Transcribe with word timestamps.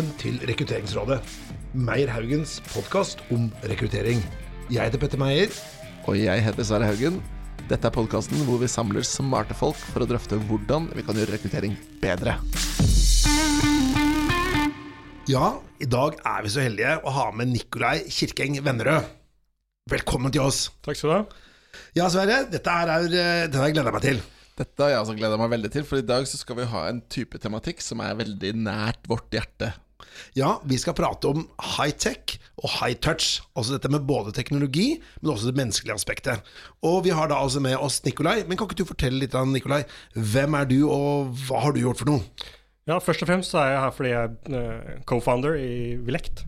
velkommen 0.00 0.20
til 0.20 0.38
Rekrutteringsrådet. 0.48 1.18
Meyer 1.76 2.08
Haugens 2.08 2.54
podkast 2.72 3.20
om 3.34 3.50
rekruttering. 3.68 4.22
Jeg 4.72 4.86
heter 4.86 5.00
Petter 5.02 5.18
Meyer. 5.20 5.50
Og 6.08 6.16
jeg 6.16 6.40
heter 6.40 6.64
Sverre 6.64 6.86
Haugen. 6.88 7.18
Dette 7.68 7.84
er 7.84 7.92
podkasten 7.92 8.40
hvor 8.46 8.56
vi 8.62 8.68
samler 8.70 9.04
smarte 9.04 9.52
folk 9.52 9.76
for 9.76 10.00
å 10.00 10.08
drøfte 10.08 10.38
hvordan 10.48 10.86
vi 10.96 11.04
kan 11.04 11.20
gjøre 11.20 11.34
rekruttering 11.34 11.74
bedre. 12.00 12.38
Ja, 15.28 15.58
i 15.76 15.90
dag 15.90 16.16
er 16.16 16.48
vi 16.48 16.54
så 16.54 16.64
heldige 16.64 16.96
å 17.04 17.12
ha 17.18 17.26
med 17.36 17.52
Nikolai 17.52 18.06
Kirkeng 18.08 18.56
Vennerød. 18.64 19.04
Velkommen 19.92 20.32
til 20.32 20.46
oss. 20.46 20.70
Takk 20.80 20.96
skal 20.96 21.12
du 21.12 21.16
ha. 21.18 21.22
Ja, 21.98 22.08
Sverre, 22.08 22.46
dette 22.48 22.72
er, 22.72 22.96
eh, 23.04 23.52
har 23.52 23.68
jeg 23.68 23.76
gleda 23.76 23.92
meg 23.92 24.06
til. 24.06 24.24
Dette 24.56 24.80
har 24.80 24.94
jeg 24.94 25.04
også 25.04 25.20
gleda 25.20 25.36
meg 25.36 25.52
veldig 25.58 25.74
til, 25.76 25.84
for 25.84 26.00
i 26.00 26.08
dag 26.08 26.24
så 26.24 26.40
skal 26.40 26.62
vi 26.62 26.72
ha 26.72 26.88
en 26.88 27.04
type 27.12 27.36
tematikk 27.36 27.84
som 27.84 28.00
er 28.00 28.16
veldig 28.16 28.56
nært 28.64 29.04
vårt 29.12 29.28
hjerte. 29.36 29.74
Ja, 30.38 30.56
vi 30.68 30.78
skal 30.80 30.96
prate 30.98 31.30
om 31.30 31.44
high 31.76 31.92
tech 31.92 32.38
og 32.60 32.70
high 32.78 32.96
touch. 32.98 33.40
Altså 33.56 33.76
dette 33.76 33.90
med 33.92 34.06
både 34.08 34.34
teknologi, 34.36 35.00
men 35.20 35.32
også 35.32 35.50
det 35.50 35.58
menneskelige 35.60 35.96
aspektet. 35.96 36.46
Og 36.86 37.04
vi 37.06 37.14
har 37.16 37.30
da 37.30 37.40
altså 37.40 37.62
med 37.62 37.76
oss 37.78 38.00
Nikolai. 38.04 38.42
Men 38.46 38.58
kan 38.58 38.68
ikke 38.68 38.82
du 38.82 38.88
fortelle 38.88 39.22
litt, 39.22 39.36
om 39.38 39.52
Nikolai, 39.54 39.82
hvem 40.14 40.56
er 40.58 40.70
du, 40.70 40.78
og 40.90 41.34
hva 41.46 41.64
har 41.66 41.76
du 41.76 41.82
gjort 41.82 42.02
for 42.02 42.12
noe? 42.12 42.48
Ja, 42.88 42.98
Først 42.98 43.22
og 43.22 43.28
fremst 43.30 43.54
er 43.54 43.74
jeg 43.74 43.82
her 43.84 43.92
fordi 43.94 44.10
jeg 44.10 44.30
er 44.50 44.56
eh, 44.58 44.96
co-founder 45.06 45.54
i 45.60 45.96
Vilekt. 46.02 46.46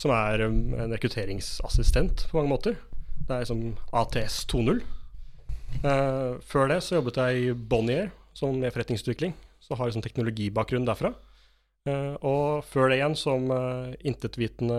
som 0.00 0.10
er 0.10 0.42
um, 0.44 0.74
en 0.74 0.92
rekrutteringsassistent 0.92 2.26
på 2.28 2.36
mange 2.36 2.50
måter. 2.50 2.74
Det 3.28 3.36
er 3.38 3.46
som 3.48 3.60
ATS 3.94 4.42
2.0. 4.52 4.82
Uh, 5.84 6.40
før 6.44 6.68
det 6.68 6.82
så 6.84 6.98
jobbet 6.98 7.16
jeg 7.16 7.44
i 7.44 7.54
Bonnier 7.54 8.10
som 8.34 8.58
med 8.58 8.74
forretningsutvikling, 8.74 9.32
så 9.62 9.78
har 9.78 9.88
jeg 9.88 9.96
sånn 9.96 10.04
teknologibakgrunn 10.04 10.84
derfra. 10.84 11.14
Uh, 11.84 12.16
og 12.24 12.64
før 12.64 12.88
det 12.88 12.96
igjen, 12.96 13.16
som 13.18 13.50
uh, 13.52 13.92
intetvitende 14.08 14.78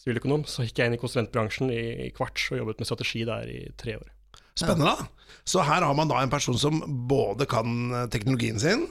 siviløkonom, 0.00 0.46
så 0.48 0.64
gikk 0.64 0.80
jeg 0.80 0.88
inn 0.88 0.96
i 0.96 1.00
konsulentbransjen 1.02 1.72
i, 1.72 1.82
i 2.06 2.12
Kvarts 2.16 2.46
og 2.52 2.62
jobbet 2.62 2.80
med 2.80 2.88
strategi 2.88 3.24
der 3.28 3.50
i 3.52 3.58
tre 3.80 3.98
år. 3.98 4.08
Spennende. 4.56 4.94
da. 4.94 5.34
Så 5.44 5.64
her 5.66 5.84
har 5.84 5.96
man 5.98 6.08
da 6.08 6.22
en 6.22 6.32
person 6.32 6.56
som 6.56 6.80
både 7.10 7.44
kan 7.50 8.08
teknologien 8.12 8.60
sin, 8.62 8.86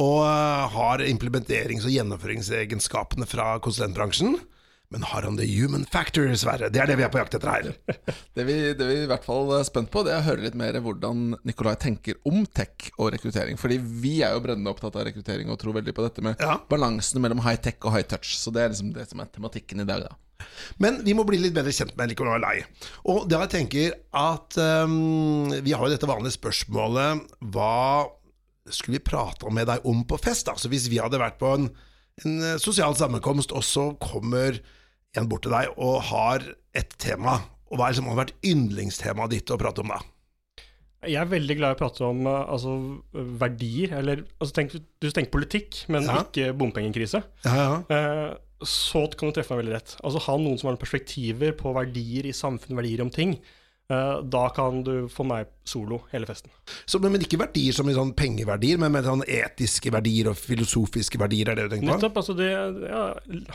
og 0.00 0.24
har 0.72 1.02
implementerings- 1.04 1.84
og 1.84 1.92
gjennomføringsegenskapene 1.92 3.28
fra 3.28 3.58
konsulentbransjen. 3.60 4.38
Men 4.90 5.04
har 5.06 5.22
han 5.22 5.36
the 5.38 5.46
human 5.46 5.84
factor, 5.86 6.26
Sverre? 6.34 6.66
Det 6.74 6.80
er 6.82 6.88
det 6.90 6.96
vi 6.98 7.04
er 7.06 7.10
på 7.12 7.20
jakt 7.20 7.36
etter 7.38 7.50
her. 7.52 7.66
det, 8.36 8.46
vi, 8.48 8.56
det 8.74 8.86
vi 8.88 8.96
i 9.04 9.10
hvert 9.10 9.22
fall 9.22 9.52
er 9.54 9.66
spent 9.68 9.90
på, 9.92 10.02
det 10.02 10.10
er 10.10 10.18
å 10.18 10.26
høre 10.26 10.42
litt 10.42 10.56
mer 10.58 10.74
hvordan 10.82 11.36
Nikolai 11.46 11.76
tenker 11.78 12.18
om 12.26 12.42
tech 12.42 12.88
og 12.96 13.12
rekruttering. 13.14 13.60
Fordi 13.60 13.78
vi 13.78 14.16
er 14.26 14.34
jo 14.34 14.42
brennende 14.42 14.72
opptatt 14.72 14.98
av 14.98 15.06
rekruttering 15.06 15.52
og 15.52 15.60
tror 15.62 15.76
veldig 15.78 15.94
på 15.94 16.06
dette 16.08 16.24
med 16.26 16.42
ja. 16.42 16.56
balansen 16.70 17.22
mellom 17.22 17.42
high 17.44 17.60
tech 17.62 17.78
og 17.84 17.94
high 17.94 18.08
touch. 18.10 18.32
Så 18.40 18.50
det 18.54 18.64
er 18.64 18.74
liksom 18.74 18.90
det 18.96 19.06
som 19.12 19.22
er 19.22 19.30
tematikken 19.30 19.84
i 19.84 19.86
dag, 19.86 20.08
da. 20.08 20.18
Men 20.82 20.98
vi 21.06 21.14
må 21.14 21.22
bli 21.28 21.38
litt 21.38 21.54
bedre 21.54 21.70
kjent 21.76 21.94
med 22.00 22.10
Nicolai 22.10 22.40
Lai. 22.42 22.56
Og 23.12 23.28
da 23.30 23.44
jeg 23.44 23.52
tenker 23.54 23.94
at 24.16 24.56
um, 24.58 25.52
Vi 25.52 25.74
har 25.76 25.84
jo 25.84 25.92
dette 25.92 26.08
vanlige 26.08 26.38
spørsmålet 26.38 27.26
Hva 27.52 28.08
skulle 28.72 28.98
vi 28.98 29.04
prate 29.04 29.52
med 29.54 29.68
deg 29.70 29.86
om 29.86 30.02
på 30.08 30.18
fest? 30.18 30.48
da? 30.48 30.56
Så 30.58 30.72
Hvis 30.72 30.88
vi 30.90 30.98
hadde 30.98 31.20
vært 31.20 31.38
på 31.38 31.54
en, 31.54 31.70
en 32.24 32.36
eh, 32.42 32.58
sosial 32.62 32.96
sammenkomst, 32.96 33.54
og 33.56 33.64
så 33.66 33.90
kommer 34.02 34.58
en 35.18 35.28
bort 35.30 35.46
til 35.46 35.54
deg 35.54 35.72
og 35.80 36.00
har 36.10 36.44
et 36.76 36.94
tema. 37.02 37.40
Og 37.70 37.78
Hva 37.78 37.88
er 37.88 37.94
det 37.94 38.00
som 38.00 38.10
har 38.10 38.18
vært 38.24 38.34
yndlingstemaet 38.46 39.34
ditt 39.34 39.52
å 39.52 39.58
prate 39.60 39.82
om 39.84 39.92
da? 39.94 40.00
Jeg 41.00 41.16
er 41.16 41.30
veldig 41.30 41.56
glad 41.56 41.72
i 41.72 41.78
å 41.78 41.80
prate 41.80 42.04
om 42.04 42.26
uh, 42.28 42.42
altså, 42.52 42.74
verdier. 43.40 43.94
Eller 44.00 44.24
altså, 44.36 44.52
tenk, 44.58 44.76
du 44.76 45.08
tenker 45.08 45.32
politikk, 45.32 45.84
men 45.92 46.04
ja. 46.08 46.20
ikke 46.26 46.52
bompengekrise. 46.60 47.22
Ja, 47.46 47.56
ja. 47.56 47.78
Uh, 47.88 48.66
så 48.66 49.06
kan 49.16 49.30
du 49.30 49.36
treffe 49.36 49.56
meg 49.56 49.62
veldig 49.62 49.78
rett. 49.78 49.94
Altså 50.04 50.20
Ha 50.26 50.36
noen 50.36 50.58
som 50.60 50.68
har 50.68 50.76
perspektiver 50.80 51.54
på 51.56 51.72
verdier 51.72 52.28
i 52.28 52.36
samfunnet, 52.36 52.76
verdier 52.76 53.02
om 53.06 53.12
ting. 53.12 53.38
Uh, 53.90 54.20
da 54.22 54.44
kan 54.54 54.84
du 54.86 55.08
få 55.10 55.24
meg 55.26 55.48
solo 55.66 56.00
hele 56.12 56.28
festen. 56.28 56.52
Så, 56.86 57.00
men, 57.02 57.10
men 57.16 57.24
ikke 57.24 57.40
verdier 57.40 57.74
som 57.74 57.88
i 57.90 57.94
sånn 57.96 58.12
pengeverdier, 58.14 58.78
men 58.78 58.92
med 58.94 59.06
sånn 59.06 59.24
etiske 59.26 59.90
verdier 59.90 60.30
og 60.30 60.38
filosofiske 60.38 61.18
verdier? 61.18 61.50
er 61.50 61.58
det 61.58 61.66
du 61.66 61.74
tenker 61.74 61.88
på? 61.88 61.96
Nettopp. 61.96 62.20
altså 62.22 62.36
det, 62.38 62.50
ja, 62.86 63.02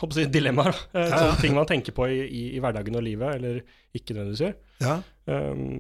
håper 0.02 0.18
si 0.18 0.28
dilemmaer. 0.34 0.76
Uh, 0.92 1.00
ja, 1.06 1.08
Sånne 1.14 1.40
Ting 1.40 1.56
man 1.56 1.70
tenker 1.70 1.96
på 1.96 2.10
i, 2.12 2.20
i, 2.26 2.44
i, 2.58 2.62
hverdagen 2.64 3.00
og 3.00 3.06
livet, 3.06 3.40
eller 3.40 3.62
ikke 3.96 4.18
nødvendigvis 4.18 4.44
gjør. 4.44 4.60
Ja. 4.84 4.98
Um, 5.32 5.80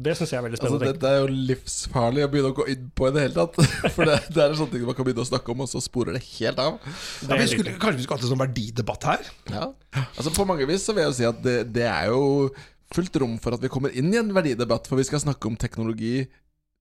det 0.00 0.16
syns 0.16 0.32
jeg 0.32 0.40
er 0.40 0.46
veldig 0.46 0.58
spennende. 0.62 0.80
Altså, 0.80 0.96
dette 0.96 1.12
er 1.12 1.20
jo 1.20 1.44
livsfarlig 1.50 2.24
å 2.24 2.32
begynne 2.32 2.54
å 2.54 2.56
gå 2.56 2.68
inn 2.72 2.88
på 2.96 3.10
i 3.10 3.14
det 3.14 3.26
hele 3.26 3.36
tatt. 3.36 3.60
For 3.98 4.08
det, 4.08 4.16
det 4.32 4.44
er 4.46 4.54
en 4.54 4.58
sånn 4.62 4.72
ting 4.72 4.88
man 4.88 4.96
kan 4.96 5.06
begynne 5.06 5.26
å 5.26 5.28
snakke 5.28 5.52
om, 5.52 5.64
og 5.66 5.68
så 5.68 5.84
sporer 5.84 6.16
det 6.16 6.24
helt 6.38 6.64
av. 6.64 6.80
Det 6.80 7.28
ja, 7.28 7.36
vi 7.36 7.52
skulle, 7.52 7.76
kanskje 7.76 8.00
vi 8.00 8.08
skulle 8.08 8.16
hatt 8.16 8.28
en 8.30 8.32
sånn 8.32 8.44
verdidebatt 8.46 9.08
her? 9.12 9.32
Ja. 9.52 9.70
Altså 10.16 10.32
På 10.32 10.48
mange 10.48 10.64
vis 10.70 10.88
så 10.88 10.96
vil 10.96 11.04
jeg 11.04 11.12
jo 11.12 11.18
si 11.20 11.28
at 11.28 11.44
det, 11.44 11.58
det 11.76 11.84
er 11.90 12.14
jo 12.14 12.48
fullt 12.94 13.16
rom 13.22 13.36
for 13.42 13.56
at 13.56 13.62
vi 13.62 13.70
kommer 13.72 13.94
inn 13.96 14.10
i 14.14 14.18
en 14.20 14.32
verdidebatt, 14.34 14.88
for 14.90 15.00
vi 15.00 15.06
skal 15.08 15.22
snakke 15.22 15.50
om 15.50 15.58
teknologi, 15.60 16.24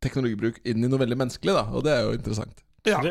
teknologibruk 0.03 0.61
inn 0.67 0.83
i 0.83 0.89
noe 0.89 1.01
veldig 1.01 1.19
menneskelig, 1.19 1.55
da, 1.55 1.67
og 1.73 1.85
det 1.85 1.93
er 1.95 2.07
jo 2.07 2.17
interessant. 2.17 2.65
Ja, 2.87 3.01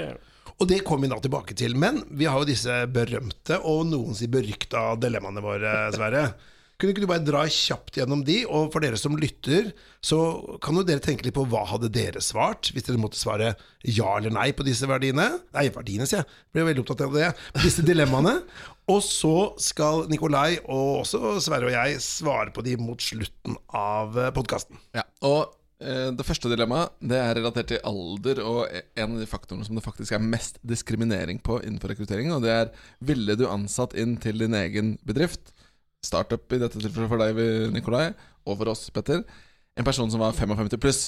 og 0.58 0.66
det 0.66 0.80
kommer 0.86 1.06
vi 1.06 1.12
da 1.12 1.20
tilbake 1.22 1.54
til. 1.54 1.76
Men 1.78 2.00
vi 2.10 2.26
har 2.26 2.40
jo 2.40 2.48
disse 2.48 2.80
berømte 2.90 3.60
og 3.68 3.84
noen 3.92 4.16
sier 4.18 4.32
berykta 4.32 4.96
dilemmaene 4.98 5.42
våre, 5.44 5.74
Sverre. 5.94 6.24
Kunne 6.78 6.92
ikke 6.94 7.02
du 7.02 7.10
bare 7.10 7.26
dra 7.26 7.40
kjapt 7.50 7.96
gjennom 7.98 8.20
de, 8.22 8.44
og 8.46 8.68
for 8.70 8.84
dere 8.84 8.98
som 9.00 9.16
lytter, 9.18 9.72
så 9.98 10.18
kan 10.62 10.76
jo 10.78 10.84
dere 10.86 11.02
tenke 11.02 11.24
litt 11.26 11.34
på 11.34 11.42
hva 11.50 11.64
hadde 11.66 11.90
dere 11.90 12.22
svart, 12.22 12.70
hvis 12.70 12.86
dere 12.86 13.00
måtte 13.02 13.18
svare 13.18 13.48
ja 13.82 14.12
eller 14.14 14.30
nei 14.30 14.52
på 14.54 14.62
disse 14.62 14.86
verdiene? 14.86 15.26
Nei, 15.56 15.64
verdiene, 15.74 16.06
sier 16.06 16.22
jeg. 16.22 16.28
Blir 16.54 16.68
veldig 16.68 16.84
opptatt 16.84 17.02
av 17.08 17.18
det. 17.18 17.32
Disse 17.64 17.82
dilemmaene. 17.82 18.36
Og 18.94 19.02
så 19.02 19.34
skal 19.60 20.06
Nikolai 20.08 20.60
og 20.62 21.02
også 21.02 21.34
Sverre 21.44 21.66
og 21.68 21.74
jeg 21.74 21.98
svare 22.00 22.54
på 22.54 22.62
de 22.64 22.78
mot 22.80 23.02
slutten 23.02 23.58
av 23.74 24.14
eh, 24.14 24.30
podkasten. 24.32 24.78
Ja, 24.96 25.02
og 25.28 25.50
eh, 25.82 26.08
det 26.16 26.24
første 26.24 26.48
dilemmaet 26.48 26.94
det 27.04 27.18
er 27.20 27.34
relatert 27.36 27.68
til 27.74 27.82
alder 27.84 28.40
og 28.46 28.62
e, 28.70 28.86
en 28.96 29.18
av 29.18 29.20
de 29.20 29.28
faktorene 29.28 29.68
som 29.68 29.76
det 29.76 29.84
faktisk 29.84 30.16
er 30.16 30.24
mest 30.24 30.56
diskriminering 30.64 31.42
på 31.44 31.58
innenfor 31.58 31.92
rekruttering. 31.92 32.32
Og 32.32 32.46
det 32.46 32.54
er 32.54 32.72
ville 33.04 33.36
du 33.36 33.44
ansatt 33.50 33.92
inn 33.98 34.16
til 34.24 34.40
din 34.40 34.56
egen 34.56 34.96
bedrift 35.04 35.52
startup 36.04 36.54
i 36.54 36.60
dette 36.62 36.80
tilfellet 36.80 37.10
for 37.10 37.22
deg, 37.22 37.40
Nikolai, 37.74 38.10
og 38.46 38.60
for 38.60 38.72
oss, 38.72 38.86
Petter, 38.94 39.24
en 39.78 39.86
person 39.86 40.10
som 40.10 40.22
var 40.22 40.36
55 40.36 40.78
pluss. 40.82 41.02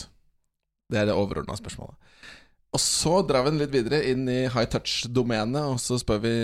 Det 0.90 0.98
er 1.00 1.08
det 1.08 1.16
overordna 1.16 1.56
spørsmålet. 1.58 1.96
Og 2.70 2.82
så 2.82 3.16
drar 3.26 3.42
vi 3.42 3.50
den 3.50 3.62
litt 3.64 3.72
videre 3.74 3.98
inn 4.06 4.28
i 4.30 4.44
high 4.50 4.68
touch-domenet, 4.70 5.62
og 5.72 5.80
så 5.82 5.98
spør 5.98 6.20
vi 6.22 6.34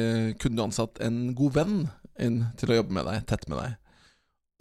kunne 0.42 0.58
du 0.58 0.64
ansatt 0.64 0.98
en 1.06 1.34
god 1.38 1.58
venn 1.60 1.76
inn 2.22 2.40
til 2.58 2.72
å 2.72 2.80
jobbe 2.80 2.96
med 2.96 3.06
deg, 3.06 3.26
tett 3.30 3.46
med 3.50 3.60
deg. 3.60 3.76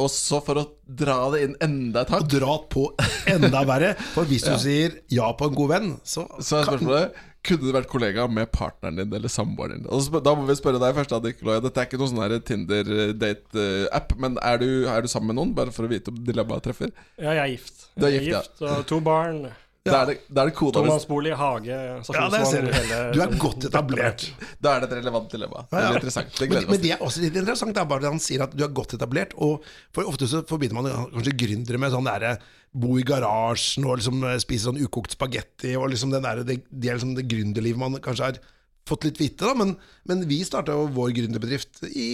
Og 0.04 0.10
så 0.12 0.42
for 0.44 0.60
å 0.60 0.66
dra 0.84 1.18
det 1.32 1.46
inn 1.46 1.54
enda 1.64 2.02
et 2.04 2.10
hakk 2.12 2.26
Dra 2.28 2.58
på 2.68 2.90
enda 3.32 3.62
verre. 3.68 3.94
For 4.12 4.28
hvis 4.28 4.44
du 4.44 4.52
ja. 4.54 4.60
sier 4.60 4.98
ja 5.14 5.30
på 5.40 5.48
en 5.48 5.56
god 5.56 5.72
venn, 5.72 5.94
så 6.04 6.26
Så 6.44 6.60
er 6.60 6.68
spørsmålet 6.68 7.16
kunne 7.46 7.64
du 7.64 7.74
vært 7.76 7.90
kollega 7.92 8.28
med 8.32 8.50
partneren 8.54 9.00
din 9.00 9.14
eller 9.18 9.32
samboeren 9.32 9.84
din. 9.84 9.90
Og 9.90 10.22
da 10.26 10.36
må 10.38 10.48
vi 10.48 10.58
spørre 10.58 10.82
deg 10.82 10.96
først, 10.98 11.16
Nikolai. 11.26 11.60
Dette 11.64 11.82
er 11.82 11.90
ikke 11.90 12.00
noen 12.02 12.14
sånn 12.14 12.48
Tinder-date-app, 12.50 14.16
men 14.22 14.40
er 14.42 14.62
du, 14.62 14.70
er 14.92 15.06
du, 15.06 15.12
sammen 15.12 15.34
med 15.34 15.40
noen? 15.42 15.54
Bare 15.58 15.74
for 15.76 15.88
å 15.88 15.92
vite 15.92 16.14
om 16.14 16.24
dilemmaet 16.26 16.66
treffer. 16.68 16.94
Ja, 17.20 17.32
jeg 17.32 17.44
er 17.46 17.54
gift. 17.56 17.88
Du 17.96 18.08
er 18.08 18.18
gift, 18.18 18.28
jeg 18.28 18.34
er 18.34 18.42
gift 18.42 18.66
ja. 18.66 18.74
og 18.80 18.90
to 18.90 19.02
barn. 19.06 19.46
Er 19.86 20.08
det, 20.10 20.16
er 20.34 20.48
det 20.50 20.54
koda 20.58 20.82
Bolig, 21.06 21.36
hage, 21.38 21.70
ja, 21.70 21.98
hele, 22.02 23.02
Du 23.14 23.20
er 23.22 23.34
godt 23.38 23.68
etablert. 23.68 24.24
da 24.58 24.72
er 24.74 24.82
det 24.82 24.88
et 24.90 24.96
relevant 24.98 25.30
dilemma. 25.30 25.62
Det 25.70 25.78
er 25.84 25.98
interessant. 26.00 26.32
Det 26.40 26.48
men, 26.50 26.66
men, 26.72 26.82
det 26.82 26.96
er 26.96 27.04
også 27.06 27.22
litt 27.22 27.38
interessant, 27.38 27.76
det 27.76 27.84
er 27.84 27.92
bare 27.92 28.10
han 28.10 28.22
sier 28.24 28.48
at 28.48 28.56
du 28.58 28.64
er 28.66 28.74
godt 28.74 28.96
etablert. 28.98 29.36
Og 29.38 29.62
for 29.94 30.10
Ofte 30.10 30.26
så 30.32 30.42
forbinder 30.50 30.80
man 30.80 30.90
kanskje 31.14 31.36
gründere 31.38 31.82
med 31.82 31.94
sånn 31.94 32.10
derre 32.10 32.34
bo 32.76 32.98
i 32.98 33.06
garasjen 33.06 33.86
og 33.86 34.02
liksom 34.02 34.26
spise 34.42 34.72
sånn 34.72 34.82
ukokt 34.82 35.14
spagetti, 35.14 35.76
og 35.78 35.92
liksom 35.94 36.18
den 36.18 36.26
der, 36.26 36.42
det, 36.48 36.64
det 36.74 36.90
er 36.90 36.98
liksom 36.98 37.14
det 37.20 37.30
gründerlivet 37.30 37.86
man 37.86 38.02
kanskje 38.04 38.32
har 38.32 38.42
fått 38.90 39.06
litt 39.06 39.22
vite, 39.22 39.46
da. 39.46 39.54
Men, 39.58 39.78
men 40.10 40.26
vi 40.30 40.42
starta 40.46 40.74
jo 40.74 40.90
vår 40.98 41.14
gründerbedrift 41.20 41.86
i, 41.90 42.10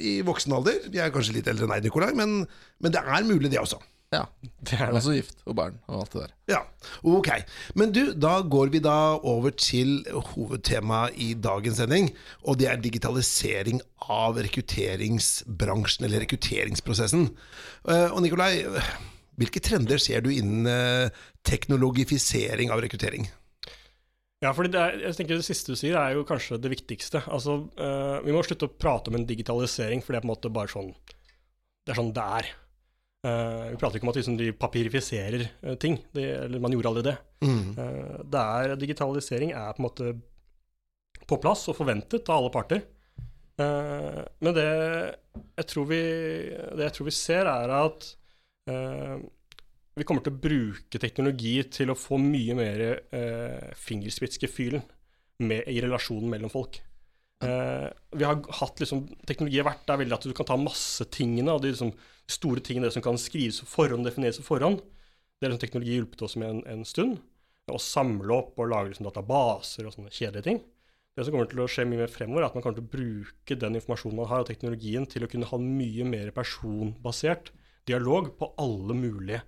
i, 0.00 0.18
voksen 0.24 0.56
alder. 0.56 0.80
Vi 0.92 1.00
er 1.00 1.12
kanskje 1.12 1.36
litt 1.38 1.48
eldre 1.52 1.68
enn 1.68 1.76
deg, 1.76 1.88
Nikolai, 1.88 2.12
men, 2.16 2.42
men 2.80 2.94
det 2.94 3.04
er 3.04 3.28
mulig, 3.28 3.52
det 3.52 3.60
også. 3.60 3.80
Ja. 4.12 4.26
Det 4.60 4.76
er 4.76 4.92
også 4.92 5.14
gift 5.16 5.38
og 5.48 5.56
barn 5.56 5.78
og 5.88 6.02
alt 6.02 6.12
det 6.12 6.20
der. 6.22 6.32
Ja, 6.52 6.58
ok. 7.08 7.30
Men 7.80 7.94
du, 7.96 8.02
da 8.12 8.34
går 8.44 8.72
vi 8.74 8.82
da 8.84 9.16
over 9.16 9.54
til 9.56 10.02
hovedtemaet 10.12 11.16
i 11.16 11.32
dagens 11.34 11.80
sending. 11.80 12.10
Og 12.44 12.60
det 12.60 12.68
er 12.68 12.82
digitalisering 12.82 13.80
av 14.12 14.36
rekrutteringsbransjen, 14.44 16.06
eller 16.06 16.26
rekrutteringsprosessen. 16.26 17.30
Eh, 17.88 18.08
og 18.10 18.20
Nikolai, 18.24 18.66
hvilke 19.40 19.62
trender 19.64 20.02
ser 20.02 20.24
du 20.24 20.28
innen 20.34 20.68
eh, 20.68 21.22
teknologifisering 21.48 22.70
av 22.74 22.84
rekruttering? 22.84 23.30
Ja, 24.42 24.50
for 24.50 24.66
det, 24.66 24.80
jeg 25.04 25.14
tenker 25.16 25.38
det 25.38 25.46
siste 25.46 25.72
du 25.72 25.78
sier, 25.78 25.96
er 25.98 26.16
jo 26.16 26.26
kanskje 26.26 26.58
det 26.58 26.72
viktigste. 26.72 27.22
Altså, 27.30 27.60
uh, 27.78 28.18
Vi 28.26 28.34
må 28.34 28.42
slutte 28.42 28.66
å 28.66 28.74
prate 28.74 29.12
om 29.12 29.20
en 29.20 29.26
digitalisering, 29.28 30.02
for 30.02 30.12
det 30.12 30.18
er 30.18 30.24
på 30.24 30.26
en 30.26 30.32
måte 30.34 30.50
bare 30.50 30.72
sånn 30.72 30.90
Det 31.86 31.94
er 31.94 31.98
sånn 32.00 32.10
det 32.16 32.24
er. 32.40 32.48
Uh, 33.22 33.70
vi 33.70 33.78
prater 33.78 33.98
ikke 33.98 34.08
om 34.08 34.10
at 34.10 34.18
liksom, 34.18 34.36
de 34.40 34.50
papirifiserer 34.58 35.44
uh, 35.62 35.76
ting, 35.78 36.00
det, 36.16 36.24
eller 36.48 36.62
man 36.62 36.74
gjorde 36.74 36.90
aldri 36.90 37.04
det. 37.06 37.16
Mm. 37.46 37.60
Uh, 37.76 38.16
det 38.26 38.42
er, 38.42 38.74
digitalisering 38.80 39.54
er 39.54 39.76
på 39.76 39.82
en 39.82 39.86
måte 39.86 40.14
på 41.28 41.38
plass 41.42 41.68
og 41.70 41.78
forventet 41.78 42.28
av 42.28 42.40
alle 42.40 42.52
parter. 42.54 42.82
Eh, 43.60 44.22
men 44.42 44.56
det 44.56 44.66
jeg, 44.66 45.66
tror 45.70 45.88
vi, 45.90 46.00
det 46.72 46.86
jeg 46.86 46.96
tror 46.96 47.08
vi 47.08 47.14
ser, 47.16 47.50
er 47.50 47.74
at 47.76 48.06
eh, 48.70 49.16
vi 49.98 50.06
kommer 50.08 50.24
til 50.24 50.32
å 50.32 50.42
bruke 50.46 51.00
teknologi 51.00 51.58
til 51.72 51.92
å 51.92 51.98
få 51.98 52.18
mye 52.20 52.56
mer 52.58 52.84
eh, 52.88 53.68
fingerspitzgefühlen 53.76 54.84
med, 55.44 55.68
i 55.68 55.82
relasjonen 55.84 56.32
mellom 56.32 56.52
folk. 56.52 56.80
Eh, 57.44 57.88
vi 58.16 58.26
har 58.26 58.40
hatt 58.60 58.80
liksom, 58.80 59.04
Teknologi 59.28 59.60
har 59.60 59.68
vært 59.68 59.86
der 59.90 60.00
veldig 60.04 60.18
at 60.18 60.28
du 60.30 60.34
kan 60.36 60.48
ta 60.48 60.58
masse 60.60 61.06
tingene, 61.12 61.52
og 61.54 61.64
de 61.64 61.74
liksom, 61.74 61.92
store 62.30 62.62
tingene 62.64 62.88
det 62.88 62.96
som 62.96 63.04
kan 63.04 63.20
skrives 63.20 63.60
på 63.62 63.70
forhånd, 63.70 64.06
defineres 64.06 64.40
på 64.40 64.46
forhånd. 64.52 64.82
Det 65.38 65.46
er 65.46 65.52
liksom 65.52 65.64
teknologi 65.64 65.96
hjulpet 65.96 66.24
oss 66.26 66.36
med 66.38 66.50
en, 66.50 66.62
en 66.70 66.84
stund. 66.86 67.18
Å 67.70 67.78
samle 67.80 68.34
opp 68.34 68.58
og 68.60 68.70
lage 68.72 68.92
liksom, 68.92 69.08
databaser 69.08 69.86
og 69.86 69.94
sånne 69.94 70.12
kjedelige 70.12 70.46
ting. 70.48 70.62
Det 71.12 71.26
som 71.26 71.34
kommer 71.34 71.48
til 71.50 71.60
å 71.60 71.68
skje 71.68 71.84
mye 71.88 72.00
mer 72.00 72.12
fremover, 72.12 72.42
er 72.42 72.48
at 72.48 72.54
man 72.56 72.64
kommer 72.64 72.78
til 72.78 72.86
å 72.86 72.92
bruke 72.92 73.56
den 73.60 73.76
informasjonen 73.76 74.20
man 74.22 74.30
har, 74.30 74.44
og 74.44 74.48
teknologien 74.48 75.04
til 75.10 75.26
å 75.26 75.28
kunne 75.30 75.48
ha 75.50 75.58
mye 75.60 76.06
mer 76.08 76.30
personbasert 76.36 77.52
dialog 77.88 78.30
på 78.38 78.48
alle 78.62 78.96
mulige 78.96 79.42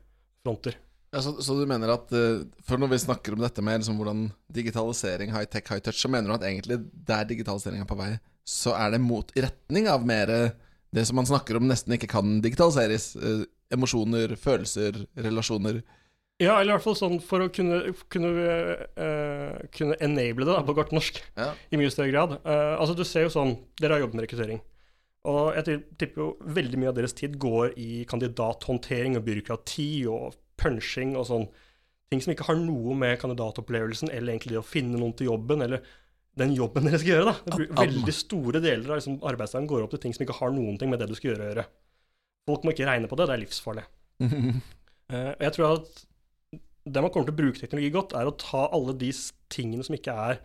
fronter. 0.45 0.77
Ja, 1.15 1.23
så, 1.23 1.37
så, 1.47 1.55
du 1.55 1.63
mener 1.71 1.93
at 1.95 2.11
uh, 2.11 2.43
For 2.67 2.81
når 2.81 2.91
vi 2.91 3.05
snakker 3.05 3.37
om 3.37 3.43
dette 3.45 3.63
med 3.63 3.79
liksom, 3.81 4.01
hvordan 4.01 4.27
digitalisering, 4.53 5.31
high 5.33 5.47
tech, 5.47 5.69
high 5.71 5.83
touch, 5.83 6.01
så 6.03 6.11
mener 6.11 6.29
du 6.29 6.37
at 6.37 6.47
egentlig 6.49 6.81
der 7.07 7.29
digitalisering 7.31 7.85
er 7.85 7.89
på 7.89 7.99
vei, 7.99 8.17
så 8.45 8.75
er 8.77 8.93
det 8.93 9.01
mot 9.01 9.31
retning 9.39 9.87
av 9.89 10.05
mer 10.05 10.33
det 10.95 11.05
som 11.09 11.19
man 11.19 11.29
snakker 11.29 11.59
om 11.59 11.69
nesten 11.69 11.97
ikke 11.97 12.11
kan 12.15 12.39
digitaliseres? 12.45 13.13
Uh, 13.19 13.45
emosjoner, 13.75 14.37
følelser, 14.39 15.05
relasjoner? 15.19 15.83
Ja, 16.43 16.57
eller 16.59 16.73
i 16.73 16.75
hvert 16.75 16.87
fall 16.89 16.97
sånn 16.99 17.21
for 17.23 17.45
å 17.45 17.51
kunne, 17.55 17.81
kunne, 18.11 18.31
uh, 18.99 19.59
kunne 19.75 19.99
enable 20.03 20.47
det 20.47 20.51
da, 20.51 20.63
på 20.67 20.75
godt 20.75 20.95
norsk 20.95 21.21
ja. 21.39 21.53
i 21.71 21.79
mye 21.79 21.93
større 21.95 22.11
grad. 22.11 22.39
Uh, 22.43 22.75
altså 22.75 22.97
Du 22.99 23.05
ser 23.07 23.29
jo 23.29 23.35
sånn 23.35 23.55
Dere 23.79 23.99
har 23.99 24.05
jobbet 24.05 24.19
med 24.19 24.27
rekruttering. 24.27 24.63
Og 25.31 25.55
jeg 25.57 25.79
tipper 25.97 26.21
jo 26.21 26.31
veldig 26.53 26.81
mye 26.81 26.91
av 26.91 26.97
deres 26.99 27.15
tid 27.17 27.39
går 27.41 27.79
i 27.81 28.03
kandidathåndtering 28.11 29.15
og 29.17 29.25
byråkrati 29.25 29.89
og 30.11 30.35
punching 30.61 31.15
og 31.17 31.29
sånn. 31.31 31.47
Ting 32.13 32.21
som 32.21 32.35
ikke 32.35 32.49
har 32.51 32.59
noe 32.61 32.97
med 32.99 33.17
kandidatopplevelsen 33.23 34.11
eller 34.13 34.35
egentlig 34.35 34.53
det 34.53 34.61
å 34.61 34.67
finne 34.67 35.01
noen 35.01 35.15
til 35.17 35.31
jobben, 35.31 35.65
eller 35.65 35.87
den 36.39 36.55
jobben 36.57 36.89
dere 36.89 36.99
skal 37.01 37.13
gjøre. 37.13 37.33
da. 37.33 37.59
Veldig 37.79 38.15
store 38.15 38.63
deler 38.63 38.89
av 38.89 38.99
liksom, 38.99 39.21
arbeidsdagen 39.27 39.69
går 39.71 39.85
opp 39.85 39.95
til 39.95 40.03
ting 40.05 40.17
som 40.17 40.25
ikke 40.25 40.39
har 40.41 40.55
noen 40.55 40.79
ting 40.81 40.91
med 40.91 41.03
det 41.03 41.09
du 41.11 41.15
skal 41.19 41.33
gjøre 41.33 41.45
å 41.45 41.51
gjøre. 41.51 41.67
Folk 42.51 42.65
må 42.65 42.75
ikke 42.75 42.89
regne 42.89 43.11
på 43.11 43.19
det, 43.19 43.29
det 43.29 43.37
er 43.37 43.43
livsfarlig. 43.45 43.85
uh, 44.25 45.33
jeg 45.41 45.55
tror 45.57 45.69
at 45.71 46.03
det 46.85 47.01
man 47.01 47.13
kommer 47.13 47.31
til 47.31 47.33
å 47.33 47.39
bruke 47.39 47.61
teknologi 47.61 47.93
godt, 47.95 48.17
er 48.19 48.29
å 48.29 48.35
ta 48.37 48.67
alle 48.77 48.97
de 49.01 49.09
tingene 49.53 49.87
som 49.87 49.97
ikke 49.97 50.17
er 50.27 50.43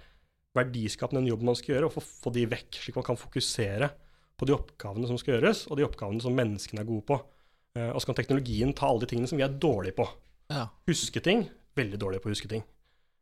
verdiskapende 0.58 1.22
den 1.22 1.34
jobben 1.34 1.50
man 1.52 1.58
skal 1.60 1.76
gjøre, 1.76 1.90
og 1.90 1.98
få, 1.98 2.06
få 2.06 2.34
de 2.36 2.46
vekk, 2.50 2.80
slik 2.80 2.98
man 2.98 3.08
kan 3.10 3.20
fokusere 3.20 3.92
på 4.40 4.48
de 4.48 4.56
oppgavene 4.56 5.10
som 5.10 5.20
skal 5.20 5.36
gjøres, 5.36 5.66
og 5.68 5.78
de 5.78 5.86
oppgavene 5.86 6.24
som 6.24 6.36
menneskene 6.38 6.84
er 6.84 6.88
gode 6.88 7.06
på. 7.10 7.20
Uh, 7.78 7.92
og 7.92 8.00
så 8.00 8.10
kan 8.10 8.22
teknologien 8.22 8.72
ta 8.78 8.88
alle 8.88 9.04
de 9.04 9.12
tingene 9.12 9.30
som 9.30 9.40
vi 9.42 9.46
er 9.46 9.58
dårlige 9.62 9.98
på. 10.00 10.08
Ja. 10.54 10.70
Huske 10.90 11.22
ting. 11.26 11.48
Veldig 11.78 12.00
dårlige 12.02 12.24
på 12.24 12.32
å 12.32 12.34
huske 12.34 12.50
ting. 12.52 12.64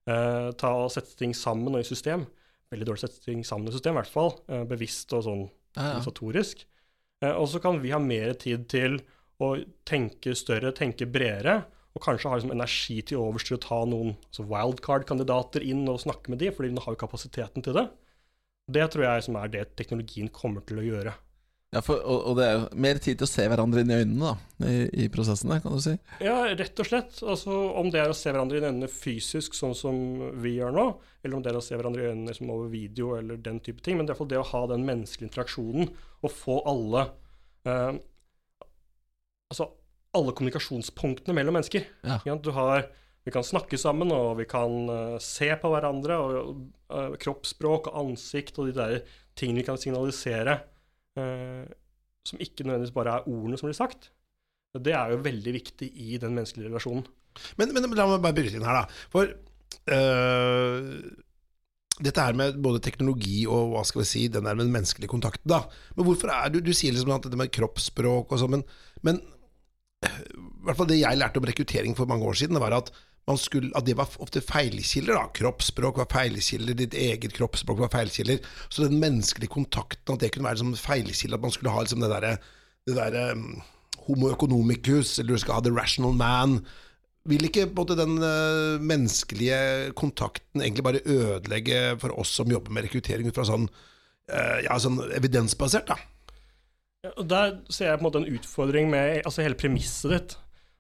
Uh, 0.08 0.54
ta 0.60 0.72
og 0.86 0.92
Sette 0.94 1.18
ting 1.20 1.34
sammen 1.36 1.74
og 1.74 1.82
i 1.82 1.88
system. 1.88 2.28
Veldig 2.74 2.88
dårlig 2.90 3.04
setting 3.06 3.46
sammen 3.48 3.70
i 3.70 3.76
system, 3.76 3.96
i 3.96 4.02
hvert 4.02 4.12
fall. 4.12 4.34
Uh, 4.50 4.64
bevisst 4.68 5.14
og 5.16 5.24
sånn 5.28 5.46
organisatorisk. 5.78 6.66
Ja, 7.24 7.34
og 7.38 7.48
så 7.50 7.62
kan 7.64 7.80
vi 7.82 7.94
ha 7.94 8.00
mer 8.02 8.36
tid 8.38 8.68
til 8.70 9.00
å 9.42 9.54
tenke 9.88 10.34
større, 10.38 10.74
tenke 10.76 11.08
bredere, 11.10 11.62
og 11.98 12.04
kanskje 12.06 12.30
ha 12.30 12.38
liksom 12.38 12.54
energi 12.54 13.00
til 13.10 13.22
overs 13.22 13.46
til 13.48 13.58
å 13.58 13.62
ta 13.64 13.80
noen 13.90 14.14
altså 14.30 14.46
wildcard-kandidater 14.50 15.66
inn 15.66 15.86
og 15.90 16.02
snakke 16.04 16.34
med 16.34 16.42
dem, 16.44 16.54
fordi 16.54 16.74
vi 16.74 16.84
har 16.84 16.94
jo 16.94 17.02
kapasiteten 17.02 17.66
til 17.66 17.78
det. 17.78 17.88
Det 18.70 18.84
tror 18.94 19.08
jeg 19.08 19.26
som 19.26 19.38
er 19.40 19.54
det 19.54 19.64
teknologien 19.80 20.30
kommer 20.34 20.66
til 20.68 20.82
å 20.82 20.86
gjøre. 20.86 21.14
Ja, 21.76 21.82
for, 21.84 22.00
og, 22.00 22.22
og, 22.30 22.38
det 22.40 22.46
er 22.48 22.54
jo 22.56 22.68
mer 22.80 23.00
tid 23.04 23.18
til 23.20 23.28
å 23.28 23.30
se 23.30 23.44
hverandre 23.44 23.82
inn 23.84 23.90
i 23.92 23.98
øynene 24.00 24.30
da, 24.30 24.68
i, 24.72 24.76
i 25.04 25.08
prosessene, 25.12 25.58
kan 25.60 25.74
du 25.76 25.82
si? 25.84 25.98
Ja, 26.24 26.38
rett 26.56 26.80
og 26.80 26.88
slett. 26.88 27.18
Altså, 27.28 27.56
om 27.82 27.90
det 27.92 28.00
er 28.00 28.12
å 28.12 28.16
se 28.16 28.32
hverandre 28.32 28.62
inn 28.62 28.64
i 28.64 28.70
øynene 28.70 28.92
fysisk, 28.92 29.58
sånn 29.58 29.76
som 29.76 29.98
vi 30.40 30.56
gjør 30.56 30.72
nå, 30.78 30.86
eller 31.26 31.36
om 31.36 31.44
det 31.44 31.52
er 31.52 31.60
å 31.60 31.64
se 31.66 31.76
hverandre 31.76 32.06
i 32.06 32.12
øynene 32.14 32.32
liksom, 32.32 32.54
over 32.56 32.70
video 32.72 33.18
eller 33.18 33.42
den 33.44 33.60
type 33.66 33.84
ting. 33.84 34.00
Men 34.00 34.08
det 34.08 34.14
er 34.14 34.16
iallfall 34.16 34.32
det 34.32 34.40
å 34.40 34.48
ha 34.54 34.62
den 34.72 34.86
menneskelige 34.88 35.28
interaksjonen 35.28 35.92
og 36.24 36.32
få 36.34 36.62
alle 36.68 37.10
eh, 37.68 37.98
Altså 39.48 39.70
alle 40.18 40.34
kommunikasjonspunktene 40.36 41.36
mellom 41.38 41.56
mennesker. 41.56 41.86
Ja. 42.04 42.18
Ja, 42.28 42.34
du 42.36 42.50
har 42.56 42.90
vi 43.24 43.32
kan 43.32 43.44
snakke 43.44 43.78
sammen, 43.80 44.12
og 44.16 44.38
vi 44.40 44.46
kan 44.48 44.74
uh, 44.88 45.18
se 45.24 45.50
på 45.60 45.72
hverandre. 45.72 46.18
Og 46.20 46.50
uh, 46.92 47.16
kroppsspråk 47.20 47.90
og 47.92 48.00
ansikt 48.02 48.60
og 48.60 48.70
de 48.70 48.76
der 48.76 48.98
tingene 49.40 49.62
vi 49.62 49.68
kan 49.68 49.80
signalisere 49.80 50.58
som 52.28 52.42
ikke 52.44 52.66
nødvendigvis 52.66 52.96
bare 52.96 53.20
er 53.20 53.30
ordene 53.32 53.60
som 53.60 53.70
blir 53.70 53.78
sagt. 53.78 54.10
Det 54.78 54.94
er 54.94 55.14
jo 55.14 55.22
veldig 55.26 55.54
viktig 55.56 55.88
i 55.90 56.18
den 56.22 56.36
menneskelige 56.38 56.70
relasjonen. 56.70 57.06
Men, 57.58 57.72
men 57.74 57.96
la 57.98 58.08
meg 58.10 58.22
bare 58.24 58.36
bryte 58.38 58.58
inn 58.58 58.66
her, 58.66 58.82
da. 58.82 59.08
For 59.14 59.30
øh, 59.94 60.92
dette 61.98 62.26
her 62.28 62.38
med 62.38 62.60
både 62.62 62.82
teknologi 62.86 63.40
og 63.50 63.74
hva 63.74 63.84
skal 63.88 64.04
vi 64.04 64.10
si, 64.10 64.28
den 64.34 64.46
der 64.46 64.58
med 64.58 64.68
den 64.68 64.76
menneskelige 64.76 65.12
kontakten, 65.12 65.50
da. 65.50 65.64
Men 65.96 66.10
hvorfor 66.10 66.34
er 66.34 66.54
du 66.54 66.60
Du 66.62 66.74
sier 66.74 66.94
liksom 66.94 67.16
at 67.16 67.26
dette 67.26 67.40
med 67.40 67.54
kroppsspråk 67.54 68.34
og 68.34 68.42
sånn, 68.42 68.58
men, 68.58 68.66
men 69.08 69.22
i 70.06 70.10
hvert 70.68 70.78
fall 70.78 70.90
det 70.92 71.00
jeg 71.00 71.18
lærte 71.18 71.42
om 71.42 71.48
rekruttering 71.50 71.96
for 71.98 72.10
mange 72.10 72.28
år 72.28 72.38
siden, 72.38 72.60
var 72.62 72.76
at 72.78 72.92
skulle, 73.36 73.74
at 73.76 73.84
det 73.84 73.98
var 74.00 74.08
ofte 74.24 74.40
feilkilder. 74.40 75.18
da, 75.18 75.26
Kroppsspråk 75.36 75.98
var 76.00 76.08
feilkilder, 76.12 76.78
ditt 76.80 76.94
eget 76.96 77.34
kroppsspråk 77.36 77.82
var 77.84 77.92
feilkilder. 77.92 78.40
Så 78.70 78.88
den 78.88 79.02
menneskelige 79.02 79.52
kontakten, 79.52 80.14
at 80.14 80.24
det 80.24 80.32
kunne 80.32 80.48
være 80.48 80.62
som 80.64 80.76
feilkilde, 80.80 81.36
at 81.36 81.44
man 81.44 81.52
skulle 81.52 81.74
ha 81.76 81.84
liksom 81.84 82.06
det 82.06 82.12
derre 82.14 82.38
der, 82.88 83.34
um, 83.34 83.62
homo 84.08 84.32
economicus, 84.32 85.18
eller 85.20 85.36
du 85.36 85.44
skal 85.44 85.60
ha 85.60 85.62
the 85.66 85.76
rational 85.76 86.16
man. 86.16 86.62
Vil 87.28 87.44
ikke 87.44 87.68
både 87.68 87.98
den 88.00 88.16
uh, 88.24 88.80
menneskelige 88.80 89.92
kontakten 90.00 90.64
egentlig 90.64 90.84
bare 90.88 91.04
ødelegge 91.04 92.00
for 92.00 92.16
oss 92.20 92.32
som 92.40 92.52
jobber 92.52 92.72
med 92.72 92.88
rekruttering 92.88 93.28
ut 93.28 93.36
fra 93.36 93.44
sånn, 93.50 93.68
uh, 94.32 94.60
ja, 94.64 94.80
sånn 94.80 95.02
evidensbasert, 95.12 95.92
da? 95.92 96.00
Ja, 97.04 97.12
og 97.18 97.28
Der 97.28 97.58
ser 97.70 97.92
jeg 97.92 98.00
på 98.00 98.06
en 98.06 98.08
måte 98.08 98.24
en 98.24 98.36
utfordring 98.40 98.90
med 98.90 99.26
altså 99.26 99.44
hele 99.44 99.60
premisset 99.60 100.14
ditt. 100.16 100.38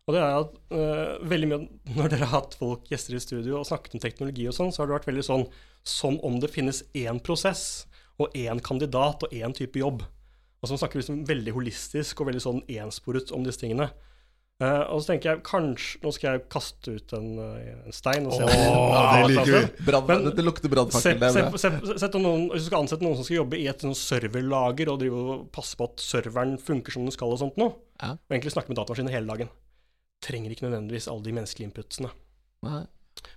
Og 0.07 0.15
det 0.15 0.23
er 0.23 0.37
at 0.39 0.53
uh, 0.71 1.27
veldig 1.27 1.49
mye 1.51 1.95
Når 1.97 2.13
dere 2.13 2.27
har 2.29 2.39
hatt 2.39 2.57
folk 2.59 2.87
gjester 2.91 3.17
i 3.17 3.23
studio 3.23 3.59
og 3.59 3.67
snakket 3.67 3.97
om 3.97 4.03
teknologi 4.03 4.47
og 4.47 4.55
sånn, 4.55 4.71
så 4.71 4.81
har 4.81 4.89
det 4.89 4.99
vært 5.01 5.09
veldig 5.11 5.27
sånn 5.27 5.47
som 5.87 6.17
om 6.27 6.39
det 6.43 6.51
finnes 6.51 6.81
én 6.97 7.19
prosess 7.23 7.85
og 8.19 8.33
én 8.35 8.59
kandidat 8.63 9.23
og 9.23 9.33
én 9.35 9.53
type 9.55 9.79
jobb. 9.79 10.01
Altså 10.59 10.73
Man 10.73 10.81
snakker 10.81 10.99
liksom 10.99 11.21
veldig 11.27 11.53
holistisk 11.55 12.19
og 12.19 12.31
veldig 12.31 12.43
sånn 12.43 12.63
ensporet 12.79 13.31
om 13.35 13.45
disse 13.45 13.61
tingene. 13.61 13.91
Uh, 14.57 14.87
og 14.89 15.03
så 15.03 15.11
tenker 15.11 15.29
jeg 15.29 15.41
kanskje 15.45 15.99
Nå 16.01 16.11
skal 16.15 16.31
jeg 16.33 16.47
kaste 16.49 16.95
ut 16.97 17.11
en, 17.13 17.27
en 17.37 17.93
stein 17.93 18.25
og 18.25 18.33
se 18.33 18.47
oh, 18.47 18.95
det 18.97 19.35
liker 19.35 19.51
vi. 19.53 20.31
det 20.33 20.47
lukter 20.47 20.71
brannfakkel. 20.73 21.19
Hvis 21.21 21.67
du 21.67 22.65
skal 22.65 22.79
ansette 22.79 23.03
noen 23.03 23.19
som 23.19 23.27
skal 23.27 23.43
jobbe 23.43 23.59
i 23.59 23.67
et 23.69 23.85
sånn 23.85 23.93
serverlager 23.99 24.89
og 24.95 25.05
og 25.11 25.45
passe 25.53 25.77
på 25.77 25.91
at 25.91 26.01
serveren 26.01 26.57
funker 26.57 26.95
som 26.95 27.05
den 27.05 27.13
skal, 27.13 27.35
og 27.35 27.43
sånt 27.43 27.59
nå, 27.61 27.69
ja. 28.01 28.15
og 28.15 28.33
egentlig 28.33 28.55
snakke 28.55 28.73
med 28.73 28.79
datamaskiner 28.81 29.13
hele 29.13 29.29
dagen 29.29 29.53
trenger 30.23 30.53
ikke 30.53 30.67
nødvendigvis 30.67 31.09
alle 31.11 31.25
de 31.25 31.35
menneskelige 31.35 31.69
inputsene. 31.69 32.11
Nei. 32.65 32.83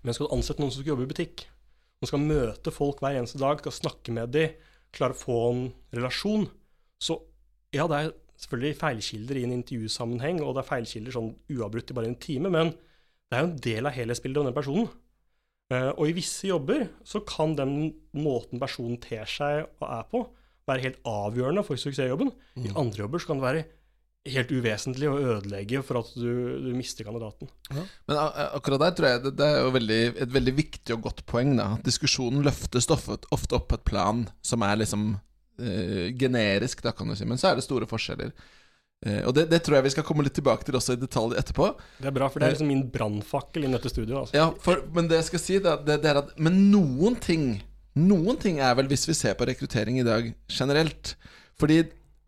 Men 0.04 0.16
skal 0.16 0.28
du 0.28 0.34
ansette 0.36 0.62
noen 0.62 0.72
som 0.72 0.82
skal 0.82 0.94
jobbe 0.94 1.06
i 1.06 1.10
butikk, 1.10 1.44
som 2.00 2.10
skal 2.10 2.24
møte 2.24 2.72
folk 2.72 3.02
hver 3.02 3.18
eneste 3.18 3.40
dag, 3.40 3.60
skal 3.60 3.76
snakke 3.76 4.14
med 4.16 4.32
dem, 4.34 4.56
klare 4.96 5.14
å 5.14 5.20
få 5.20 5.38
en 5.50 5.62
relasjon, 5.94 6.48
så 7.00 7.20
ja, 7.74 7.86
det 7.86 7.98
er 7.98 8.14
selvfølgelig 8.40 8.78
feilkilder 8.80 9.38
i 9.38 9.44
en 9.46 9.54
intervjusammenheng, 9.54 10.40
og 10.42 10.56
det 10.56 10.64
er 10.64 10.70
feilkilder 10.70 11.14
sånn 11.14 11.30
uavbrutt 11.52 11.92
i 11.92 11.96
bare 11.96 12.10
en 12.10 12.18
time, 12.20 12.50
men 12.52 12.72
det 13.30 13.36
er 13.36 13.44
jo 13.44 13.50
en 13.50 13.60
del 13.68 13.86
av 13.86 13.94
helhetsbildet 13.94 14.42
av 14.42 14.48
den 14.48 14.56
personen. 14.56 14.90
Uh, 15.70 15.92
og 15.92 16.08
i 16.10 16.14
visse 16.16 16.48
jobber 16.48 16.88
så 17.06 17.20
kan 17.22 17.52
den 17.54 17.74
måten 18.16 18.58
personen 18.58 18.98
ter 19.02 19.28
seg 19.30 19.68
og 19.78 19.84
er 19.86 20.08
på, 20.10 20.24
være 20.66 20.86
helt 20.88 21.04
avgjørende 21.06 21.62
for 21.66 21.78
suksessjobben. 21.78 22.32
Mm. 22.56 22.64
I 22.66 22.72
andre 22.80 23.04
jobber 23.04 23.22
så 23.22 23.30
kan 23.30 23.38
det 23.38 23.46
være 23.46 23.66
helt 24.28 24.52
uvesentlig 24.52 25.08
å 25.08 25.16
ødelegge 25.16 25.80
for 25.86 26.02
at 26.02 26.12
du, 26.12 26.28
du 26.60 26.70
mister 26.76 27.06
kandidaten. 27.08 27.48
Ja. 27.72 27.84
Men 28.10 28.20
akkurat 28.50 28.82
der 28.84 28.94
tror 28.96 29.08
jeg 29.08 29.22
det, 29.24 29.34
det 29.38 29.48
er 29.48 29.64
jo 29.64 29.74
veldig, 29.78 30.00
et 30.26 30.34
veldig 30.34 30.54
viktig 30.58 30.96
og 30.96 31.06
godt 31.08 31.24
poeng. 31.30 31.54
da 31.56 31.72
Diskusjonen 31.86 32.44
løfter 32.44 32.84
stoffet 32.84 33.24
ofte 33.32 33.56
opp 33.56 33.70
på 33.70 33.80
et 33.80 33.86
plan 33.88 34.26
som 34.44 34.66
er 34.66 34.82
liksom 34.82 35.14
eh, 35.60 36.10
generisk, 36.20 36.84
da 36.84 36.92
kan 36.96 37.08
du 37.08 37.16
si. 37.16 37.28
Men 37.28 37.40
så 37.40 37.50
er 37.50 37.60
det 37.60 37.64
store 37.64 37.88
forskjeller. 37.88 38.34
Eh, 39.06 39.22
og 39.24 39.32
det, 39.36 39.46
det, 39.48 39.62
tror 39.64 39.78
jeg 39.78 39.86
vi 39.88 39.94
skal 39.94 40.04
komme 40.04 40.26
litt 40.26 40.36
tilbake 40.36 40.68
til 40.68 40.76
også 40.76 40.98
i 40.98 41.00
detalj 41.00 41.38
etterpå. 41.40 41.70
Det 42.02 42.10
er 42.10 42.16
bra, 42.20 42.28
for 42.28 42.42
det 42.42 42.50
er 42.50 42.56
liksom 42.58 42.68
min 42.68 42.84
brannfakkel 42.92 43.64
i 43.64 43.72
dette 43.72 43.92
studioet. 43.92 44.26
Altså. 44.26 44.36
Ja, 44.36 44.50
for, 44.60 44.84
men 44.96 45.08
det 45.08 45.22
jeg 45.22 45.30
skal 45.30 45.44
si, 45.46 45.60
da, 45.64 45.78
det, 45.80 46.02
det 46.04 46.12
er 46.12 46.20
at 46.26 46.36
Men 46.40 46.66
noen 46.72 47.16
ting 47.20 47.52
Noen 47.98 48.36
ting 48.38 48.60
er 48.62 48.76
vel, 48.78 48.86
hvis 48.86 49.08
vi 49.08 49.16
ser 49.18 49.32
på 49.34 49.48
rekruttering 49.48 49.96
i 49.98 50.04
dag 50.06 50.28
generelt 50.46 51.16
Fordi 51.58 51.80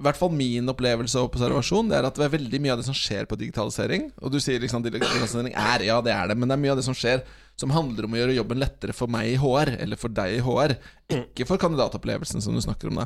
i 0.03 0.07
hvert 0.09 0.19
fall 0.19 0.33
min 0.35 0.67
opplevelse 0.73 1.21
og 1.21 1.31
observasjon 1.31 1.91
Det 1.93 1.95
er 1.99 2.09
at 2.09 2.17
det 2.19 2.25
er 2.27 2.33
veldig 2.35 2.59
mye 2.63 2.75
av 2.75 2.81
det 2.81 2.87
som 2.89 2.97
skjer 2.97 3.29
på 3.31 3.39
digitalisering 3.39 4.09
Og 4.19 4.35
du 4.35 4.41
sier 4.43 4.59
liksom 4.63 4.83
digitalisering 4.83 5.55
er 5.55 5.87
Ja, 5.87 6.01
det 6.03 6.11
er 6.15 6.33
det, 6.33 6.37
men 6.39 6.51
det 6.51 6.57
er 6.57 6.63
mye 6.65 6.75
av 6.75 6.81
det 6.81 6.87
som 6.89 6.97
skjer 6.97 7.23
som 7.61 7.73
handler 7.75 8.07
om 8.07 8.15
å 8.15 8.19
gjøre 8.19 8.35
jobben 8.35 8.61
lettere 8.63 8.95
for 8.97 9.11
meg 9.13 9.29
i 9.29 9.35
HR, 9.39 9.75
eller 9.85 9.99
for 10.01 10.13
deg 10.17 10.39
i 10.39 10.41
HR, 10.43 10.73
ikke 11.13 11.47
for 11.47 11.61
kandidatopplevelsen 11.61 12.43
som 12.43 12.57
du 12.57 12.63
snakker 12.65 12.89
om 12.89 13.03
da. 13.03 13.05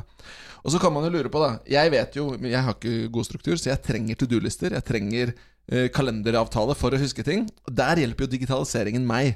Og 0.63 0.71
så 0.73 0.79
kan 0.81 0.93
man 0.95 1.05
jo 1.05 1.11
lure 1.13 1.31
på, 1.31 1.41
da 1.43 1.59
Jeg 1.67 1.91
vet 1.93 2.15
jo, 2.17 2.29
jeg 2.39 2.63
har 2.63 2.77
ikke 2.77 3.11
god 3.13 3.27
struktur, 3.27 3.57
så 3.59 3.73
jeg 3.73 3.83
trenger 3.85 4.17
to 4.17 4.29
do-lister. 4.29 4.73
Jeg 4.73 4.87
trenger 4.87 5.33
eh, 5.35 5.89
kalenderavtale 5.93 6.77
for 6.79 6.95
å 6.95 7.01
huske 7.01 7.25
ting. 7.27 7.45
Og 7.67 7.75
Der 7.77 8.01
hjelper 8.01 8.25
jo 8.25 8.33
digitaliseringen 8.37 9.05
meg. 9.07 9.35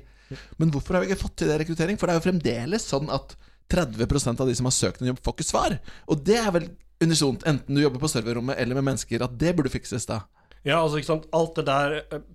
Men 0.58 0.72
hvorfor 0.72 0.96
har 0.96 1.04
vi 1.04 1.12
ikke 1.12 1.26
fått 1.26 1.42
til 1.42 1.52
det 1.52 1.60
rekruttering? 1.62 2.00
For 2.00 2.08
det 2.08 2.16
er 2.16 2.22
jo 2.22 2.28
fremdeles 2.30 2.88
sånn 2.88 3.12
at 3.12 3.36
30% 3.72 4.42
av 4.44 4.48
de 4.50 4.56
som 4.58 4.68
har 4.68 4.76
søkt 4.76 5.04
en 5.04 5.12
jobb, 5.12 5.20
får 5.24 5.38
ikke 5.38 5.48
svar. 5.48 5.78
Og 6.12 6.24
det 6.28 6.40
er 6.40 6.52
vel 6.56 6.72
unisont, 7.04 7.44
enten 7.50 7.78
du 7.78 7.82
jobber 7.82 8.02
på 8.04 8.10
serverrommet 8.12 8.60
eller 8.62 8.78
med 8.78 8.88
mennesker, 8.92 9.24
at 9.26 9.38
det 9.42 9.56
burde 9.58 9.72
fikses 9.74 10.08
da. 10.10 10.24
Ja, 10.62 10.80
altså, 10.82 11.00
ikke 11.00 11.10
sant, 11.10 11.30
alt 11.34 11.58
det 11.58 11.66
der 11.70 11.96
eh, 12.02 12.26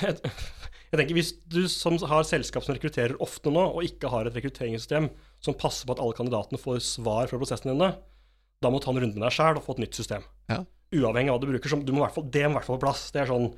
jeg, 0.00 0.16
jeg 0.90 1.00
tenker 1.00 1.16
Hvis 1.18 1.32
du 1.52 1.62
som 1.72 1.98
har 2.08 2.26
selskap 2.28 2.64
som 2.64 2.76
rekrutterer 2.76 3.16
ofte 3.22 3.52
nå, 3.52 3.62
og 3.76 3.84
ikke 3.84 4.10
har 4.12 4.28
et 4.28 4.36
rekrutteringssystem 4.38 5.10
som 5.44 5.58
passer 5.58 5.88
på 5.88 5.96
at 5.96 6.02
alle 6.02 6.16
kandidatene 6.16 6.60
får 6.60 6.80
svar 6.86 7.28
fra 7.30 7.40
prosessene 7.40 7.74
dine, 7.74 7.92
da 8.64 8.72
må 8.72 8.80
du 8.80 8.86
ta 8.86 8.94
en 8.94 9.02
runde 9.02 9.18
med 9.18 9.26
deg 9.26 9.36
sjæl 9.36 9.60
og 9.60 9.66
få 9.66 9.76
et 9.76 9.84
nytt 9.84 9.98
system. 9.98 10.24
Ja. 10.48 10.62
Uavhengig 10.96 11.32
av 11.32 11.36
hva 11.36 11.42
du 11.42 11.50
bruker. 11.50 11.80
Du 11.84 11.92
må 11.92 12.06
fall, 12.14 12.28
det 12.32 12.46
må 12.46 12.54
i 12.54 12.58
hvert 12.60 12.68
fall 12.68 12.78
på 12.78 12.86
plass. 12.86 13.08
Det 13.12 13.24
er 13.24 13.32
sånn 13.32 13.50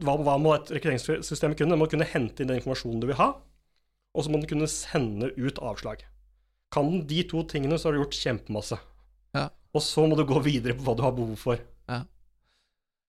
hva, 0.00 0.16
hva 0.22 0.36
må 0.40 0.54
et 0.54 0.70
rekrutteringssystem 0.74 1.54
kunne? 1.58 1.74
Det 1.74 1.80
må 1.80 1.88
kunne 1.90 2.08
hente 2.08 2.42
inn 2.42 2.50
den 2.50 2.60
informasjonen 2.60 3.02
du 3.02 3.08
vil 3.10 3.18
ha, 3.20 3.32
og 4.14 4.24
så 4.24 4.32
må 4.32 4.40
den 4.40 4.50
kunne 4.50 4.70
sende 4.70 5.30
ut 5.36 5.58
avslag. 5.62 6.04
Kan 6.74 6.90
den 6.92 7.06
de 7.10 7.24
to 7.30 7.42
tingene, 7.50 7.78
så 7.78 7.88
har 7.88 7.96
du 7.96 8.02
gjort 8.04 8.18
kjempemasse. 8.18 8.78
Ja. 9.70 9.78
Og 9.78 9.84
så 9.86 10.02
må 10.08 10.18
du 10.18 10.26
gå 10.26 10.40
videre 10.42 10.74
på 10.74 10.86
hva 10.86 10.96
du 10.98 11.04
har 11.06 11.16
behov 11.16 11.36
for. 11.38 11.60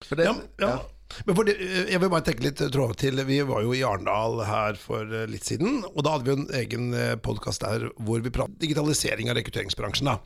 For 0.02 0.18
det, 0.18 0.26
Ja, 0.30 0.34
ja. 0.62 0.74
Men 1.26 1.36
for 1.36 1.44
det, 1.44 1.58
jeg 1.60 2.00
vil 2.00 2.08
bare 2.08 2.24
tenke 2.24 2.44
litt 2.46 2.60
tråd 2.72 2.94
til 2.96 3.20
Vi 3.28 3.36
var 3.44 3.60
jo 3.60 3.74
i 3.76 3.82
Arendal 3.84 4.38
her 4.48 4.78
for 4.80 5.04
eh, 5.04 5.26
litt 5.28 5.44
siden, 5.44 5.82
og 5.90 5.98
da 6.06 6.14
hadde 6.14 6.24
vi 6.24 6.36
en 6.38 6.54
egen 6.56 6.86
podkast 7.20 7.60
der 7.66 7.84
hvor 8.00 8.22
vi 8.24 8.32
pratet 8.32 8.56
digitalisering 8.62 9.28
av 9.28 9.36
rekrutteringsbransjen. 9.36 10.08
Da. 10.08 10.16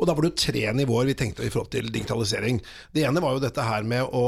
Og 0.00 0.08
da 0.08 0.16
var 0.16 0.26
det 0.26 0.32
jo 0.32 0.42
tre 0.42 0.64
nivåer 0.74 1.12
vi 1.12 1.16
tenkte 1.20 1.46
i 1.46 1.52
forhold 1.52 1.70
til 1.76 1.92
digitalisering. 1.94 2.58
Det 2.90 3.06
ene 3.06 3.22
var 3.22 3.36
jo 3.36 3.44
dette 3.44 3.68
her 3.68 3.86
med 3.86 4.02
å, 4.10 4.24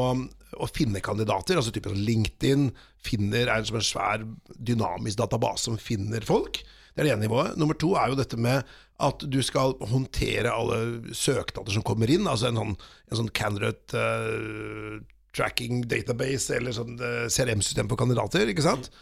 å 0.54 0.70
finne 0.70 1.02
kandidater, 1.02 1.58
altså 1.58 1.74
typisk 1.74 1.98
LinkedIn 1.98 2.70
finner, 3.04 3.50
er 3.50 3.66
som 3.66 3.80
en 3.80 3.88
svær 3.90 4.24
dynamisk 4.54 5.18
database 5.18 5.66
som 5.66 5.80
finner 5.82 6.24
folk. 6.24 6.62
Det 6.94 7.02
er 7.02 7.08
det 7.08 7.14
ene 7.16 7.26
nivået. 7.26 7.56
Nummer 7.58 7.76
to 7.78 7.94
er 7.98 8.12
jo 8.12 8.18
dette 8.18 8.38
med 8.38 8.62
at 9.02 9.24
du 9.26 9.40
skal 9.42 9.74
håndtere 9.90 10.52
alle 10.54 11.14
søknader 11.16 11.74
som 11.74 11.82
kommer 11.86 12.10
inn. 12.10 12.28
Altså 12.30 12.50
en 12.50 12.60
sånn, 12.60 12.76
sånn 13.18 13.32
candidate 13.34 13.98
uh, 13.98 15.00
tracking 15.34 15.82
database 15.90 16.54
eller 16.54 16.76
sånn 16.76 16.94
uh, 17.02 17.26
CRM-system 17.26 17.90
for 17.90 17.98
kandidater. 17.98 18.46
ikke 18.46 18.66
sant? 18.66 18.92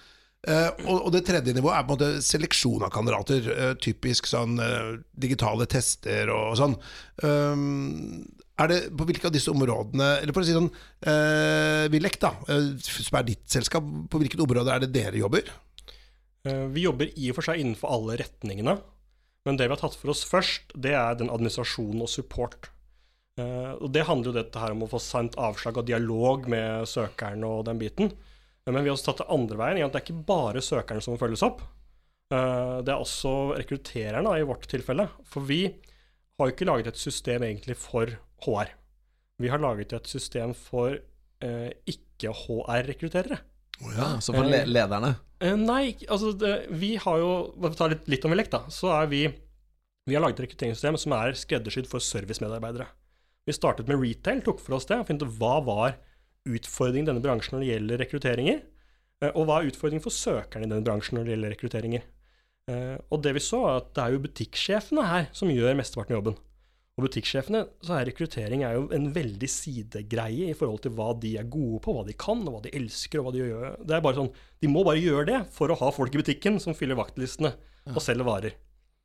Uh, 0.42 0.72
og, 0.88 0.96
og 0.96 1.10
det 1.14 1.22
tredje 1.28 1.52
nivået 1.54 1.76
er 1.76 1.84
på 1.86 1.92
en 1.92 2.00
måte 2.00 2.24
seleksjon 2.26 2.82
av 2.82 2.90
kandidater. 2.94 3.50
eh, 3.52 3.74
typisk 3.78 4.26
sånn 4.26 4.56
eh, 4.58 4.96
digitale 5.14 5.68
tester 5.70 6.32
og, 6.34 6.56
sånn. 6.58 6.74
Um, 7.22 8.24
er 8.60 8.68
det 8.72 8.80
på 8.96 9.06
hvilke 9.08 9.28
av 9.28 9.34
disse 9.34 9.52
områdene 9.52 10.08
Eller 10.20 10.34
for 10.34 10.44
å 10.44 10.46
si 10.46 10.54
sånn 10.54 10.68
uh, 10.68 11.88
Vilek, 11.92 12.18
da, 12.22 12.34
eh, 12.52 12.72
som 12.84 13.18
er 13.18 13.28
ditt 13.30 13.44
selskap, 13.50 13.86
på 14.10 14.20
hvilket 14.20 14.42
område 14.44 14.74
er 14.74 14.84
det 14.84 14.92
dere 14.94 15.20
jobber? 15.22 15.46
Eh, 16.48 16.66
Vi 16.74 16.84
jobber 16.86 17.10
i 17.18 17.30
og 17.30 17.36
for 17.38 17.46
seg 17.48 17.60
innenfor 17.62 17.92
alle 17.94 18.16
retningene, 18.22 18.76
men 19.46 19.56
det 19.58 19.66
vi 19.68 19.74
har 19.74 19.80
tatt 19.82 19.96
for 19.98 20.10
oss 20.14 20.24
først, 20.26 20.74
det 20.78 20.94
er 20.94 21.14
den 21.18 21.30
administrasjonen 21.30 22.02
og 22.02 22.08
support. 22.10 22.70
Eh, 23.38 23.72
Og 23.80 23.92
det 23.92 24.06
handler 24.06 24.32
jo 24.32 24.38
dette 24.42 24.58
her 24.58 24.72
om 24.74 24.82
å 24.82 24.90
få 24.90 25.00
sendt 25.00 25.36
avslag 25.36 25.78
og 25.78 25.86
dialog 25.86 26.48
med 26.48 26.86
søkeren 26.86 27.44
og 27.44 27.64
den 27.66 27.78
biten. 27.78 28.12
Eh, 28.12 28.72
Men 28.72 28.84
vi 28.84 28.90
har 28.90 28.96
også 28.96 29.10
tatt 29.12 29.26
det 29.26 29.30
andre 29.34 29.56
veien. 29.56 29.78
i 29.78 29.82
at 29.82 29.92
Det 29.92 30.02
er 30.02 30.12
ikke 30.12 30.26
bare 30.26 30.60
søkerne 30.60 31.02
som 31.02 31.14
må 31.14 31.18
følges 31.18 31.42
opp. 31.42 31.60
Det 32.30 32.88
er 32.88 32.96
også 32.96 33.52
rekruttererne 33.58 34.38
i 34.40 34.42
vårt 34.42 34.66
tilfelle. 34.66 35.06
For 35.24 35.40
vi 35.42 35.66
har 35.66 36.46
jo 36.48 36.52
ikke 36.54 36.64
laget 36.64 36.86
et 36.86 36.96
system 36.96 37.42
egentlig 37.42 37.76
for 37.76 38.06
HR. 38.40 38.68
Vi 39.38 39.48
har 39.48 39.58
laget 39.58 39.92
et 39.92 40.06
system 40.06 40.54
for 40.54 40.96
eh, 41.42 41.72
ikke-HR-rekrutterere. 43.82 44.14
ja, 44.14 44.20
så 44.20 44.34
for 44.34 44.48
le 44.48 44.64
lederne 44.70 45.12
Eh, 45.42 45.56
nei, 45.58 45.96
altså 46.06 46.30
det, 46.38 46.68
vi 46.70 46.92
har 47.02 47.16
jo 47.18 47.30
For 47.58 47.72
å 47.74 47.74
ta 47.74 47.88
litt, 47.90 48.04
litt 48.06 48.24
om 48.28 48.30
Elect, 48.32 48.52
da. 48.52 48.60
Så 48.70 48.86
er 48.94 49.08
vi 49.10 49.24
Vi 50.06 50.14
har 50.14 50.22
laget 50.22 50.38
et 50.38 50.44
rekrutteringssystem 50.46 50.96
som 50.98 51.12
er 51.16 51.34
skreddersydd 51.34 51.88
for 51.90 51.98
servicemedarbeidere. 52.02 52.86
Vi 53.46 53.52
startet 53.54 53.88
med 53.90 53.98
retail, 53.98 54.40
tok 54.42 54.60
for 54.62 54.74
oss 54.74 54.86
det, 54.86 54.98
og 54.98 55.06
fant 55.06 55.22
ut 55.22 55.34
hva 55.38 55.56
var 55.66 55.96
utfordringen 56.46 57.06
i 57.06 57.10
denne 57.10 57.22
bransjen 57.22 57.54
når 57.56 57.62
det 57.62 57.70
gjelder 57.72 58.00
rekrutteringer, 58.02 58.62
eh, 59.22 59.30
og 59.34 59.46
hva 59.46 59.60
er 59.60 59.70
utfordringen 59.70 60.02
for 60.02 60.10
søkerne 60.14 60.66
i 60.66 60.70
denne 60.70 60.86
bransjen 60.86 61.18
når 61.18 61.24
det 61.24 61.34
gjelder 61.36 61.54
rekrutteringer. 61.56 62.02
Eh, 62.70 62.96
Og 63.10 63.22
det 63.22 63.34
vi 63.34 63.42
så, 63.42 63.60
er 63.66 63.76
at 63.82 63.94
det 63.94 64.02
er 64.04 64.12
jo 64.14 64.22
butikksjefene 64.26 65.06
her 65.06 65.28
som 65.32 65.50
gjør 65.50 65.74
mesteparten 65.78 66.14
av 66.14 66.22
jobben. 66.22 66.38
Og 66.92 67.06
butikksjefene, 67.06 67.62
så 67.80 67.94
er 67.96 68.10
rekruttering 68.10 68.66
er 68.68 68.74
jo 68.76 68.82
en 68.92 69.06
veldig 69.14 69.48
sidegreie 69.48 70.50
i 70.52 70.56
forhold 70.56 70.82
til 70.84 70.92
hva 70.92 71.14
de 71.16 71.30
er 71.40 71.46
gode 71.48 71.80
på, 71.84 71.94
hva 71.96 72.02
de 72.04 72.12
kan, 72.20 72.42
og 72.44 72.58
hva 72.58 72.60
de 72.66 72.72
elsker, 72.76 73.20
og 73.20 73.28
hva 73.28 73.32
de 73.32 73.46
gjør. 73.46 73.78
Det 73.80 73.96
er 73.96 74.02
bare 74.04 74.18
sånn, 74.18 74.28
De 74.60 74.68
må 74.68 74.82
bare 74.84 75.00
gjøre 75.00 75.24
det 75.30 75.38
for 75.54 75.72
å 75.72 75.78
ha 75.80 75.88
folk 75.94 76.12
i 76.12 76.20
butikken 76.20 76.60
som 76.60 76.76
fyller 76.76 76.98
vaktlistene 76.98 77.54
og 77.94 78.02
selger 78.04 78.28
varer. 78.28 78.58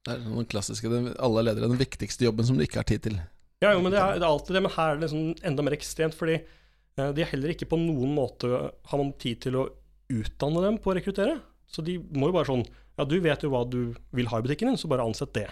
Det 0.03 0.13
er 0.13 0.19
noen 0.23 0.47
klassiske 0.47 0.91
Alle 1.15 1.43
ledere 1.43 1.67
den 1.71 1.79
viktigste 1.79 2.27
jobben 2.27 2.47
som 2.47 2.59
du 2.59 2.65
ikke 2.65 2.81
har 2.81 2.87
tid 2.87 3.05
til. 3.07 3.15
Ja, 3.63 3.71
jo, 3.73 3.81
men 3.81 3.95
det 3.95 4.01
er, 4.01 4.19
det 4.19 4.25
er 4.25 4.29
alltid 4.29 4.57
det, 4.57 4.63
men 4.67 4.73
her 4.75 4.91
er 4.91 4.99
det 4.99 5.07
liksom 5.07 5.47
enda 5.49 5.63
mer 5.65 5.75
ekstremt, 5.77 6.15
fordi 6.17 6.35
eh, 6.37 7.11
de 7.15 7.23
er 7.23 7.31
heller 7.31 7.53
ikke 7.55 7.69
på 7.71 7.79
noen 7.79 8.11
måte 8.13 8.51
har 8.51 8.99
man 8.99 9.15
tid 9.17 9.41
til 9.47 9.57
å 9.57 9.69
utdanne 10.13 10.61
dem 10.63 10.77
på 10.83 10.91
å 10.91 10.97
rekruttere. 10.99 11.39
Så 11.71 11.83
de 11.87 11.97
må 11.97 12.29
jo 12.29 12.35
bare 12.35 12.51
sånn 12.51 12.67
Ja, 12.97 13.05
du 13.05 13.17
vet 13.21 13.43
jo 13.43 13.51
hva 13.53 13.63
du 13.67 13.95
vil 14.15 14.29
ha 14.31 14.39
i 14.39 14.45
butikken 14.45 14.71
din, 14.71 14.77
så 14.79 14.89
bare 14.91 15.07
ansett 15.07 15.33
det. 15.35 15.47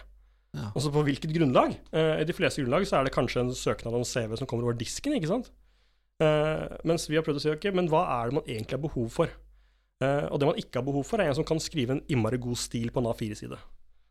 Ja. 0.55 0.69
Også 0.77 0.91
på 0.93 1.03
hvilket 1.03 1.33
grunnlag? 1.35 1.75
Eh, 1.91 2.21
I 2.23 2.27
de 2.27 2.35
fleste 2.35 2.63
grunnlag 2.63 2.85
så 2.87 2.99
er 2.99 3.07
det 3.07 3.15
kanskje 3.15 3.43
en 3.43 3.55
søknad 3.55 3.97
om 3.97 4.05
CV 4.07 4.37
som 4.39 4.47
kommer 4.49 4.67
over 4.67 4.77
disken, 4.79 5.17
ikke 5.17 5.31
sant? 5.31 5.49
Eh, 6.23 6.77
mens 6.87 7.09
vi 7.09 7.17
har 7.19 7.25
prøvd 7.25 7.41
å 7.41 7.43
si 7.43 7.51
ok, 7.51 7.67
men 7.75 7.89
hva 7.91 8.05
er 8.17 8.31
det 8.31 8.37
man 8.39 8.47
egentlig 8.47 8.77
har 8.77 8.85
behov 8.85 9.09
for? 9.11 9.33
Eh, 10.03 10.25
og 10.29 10.39
det 10.39 10.49
man 10.51 10.61
ikke 10.61 10.79
har 10.79 10.87
behov 10.87 11.07
for, 11.07 11.19
er 11.19 11.31
en 11.31 11.37
som 11.37 11.47
kan 11.47 11.59
skrive 11.63 11.97
en 11.97 12.05
innmari 12.07 12.39
god 12.41 12.59
stil 12.61 12.93
på 12.95 13.03
en 13.03 13.09
A4-side. 13.11 13.59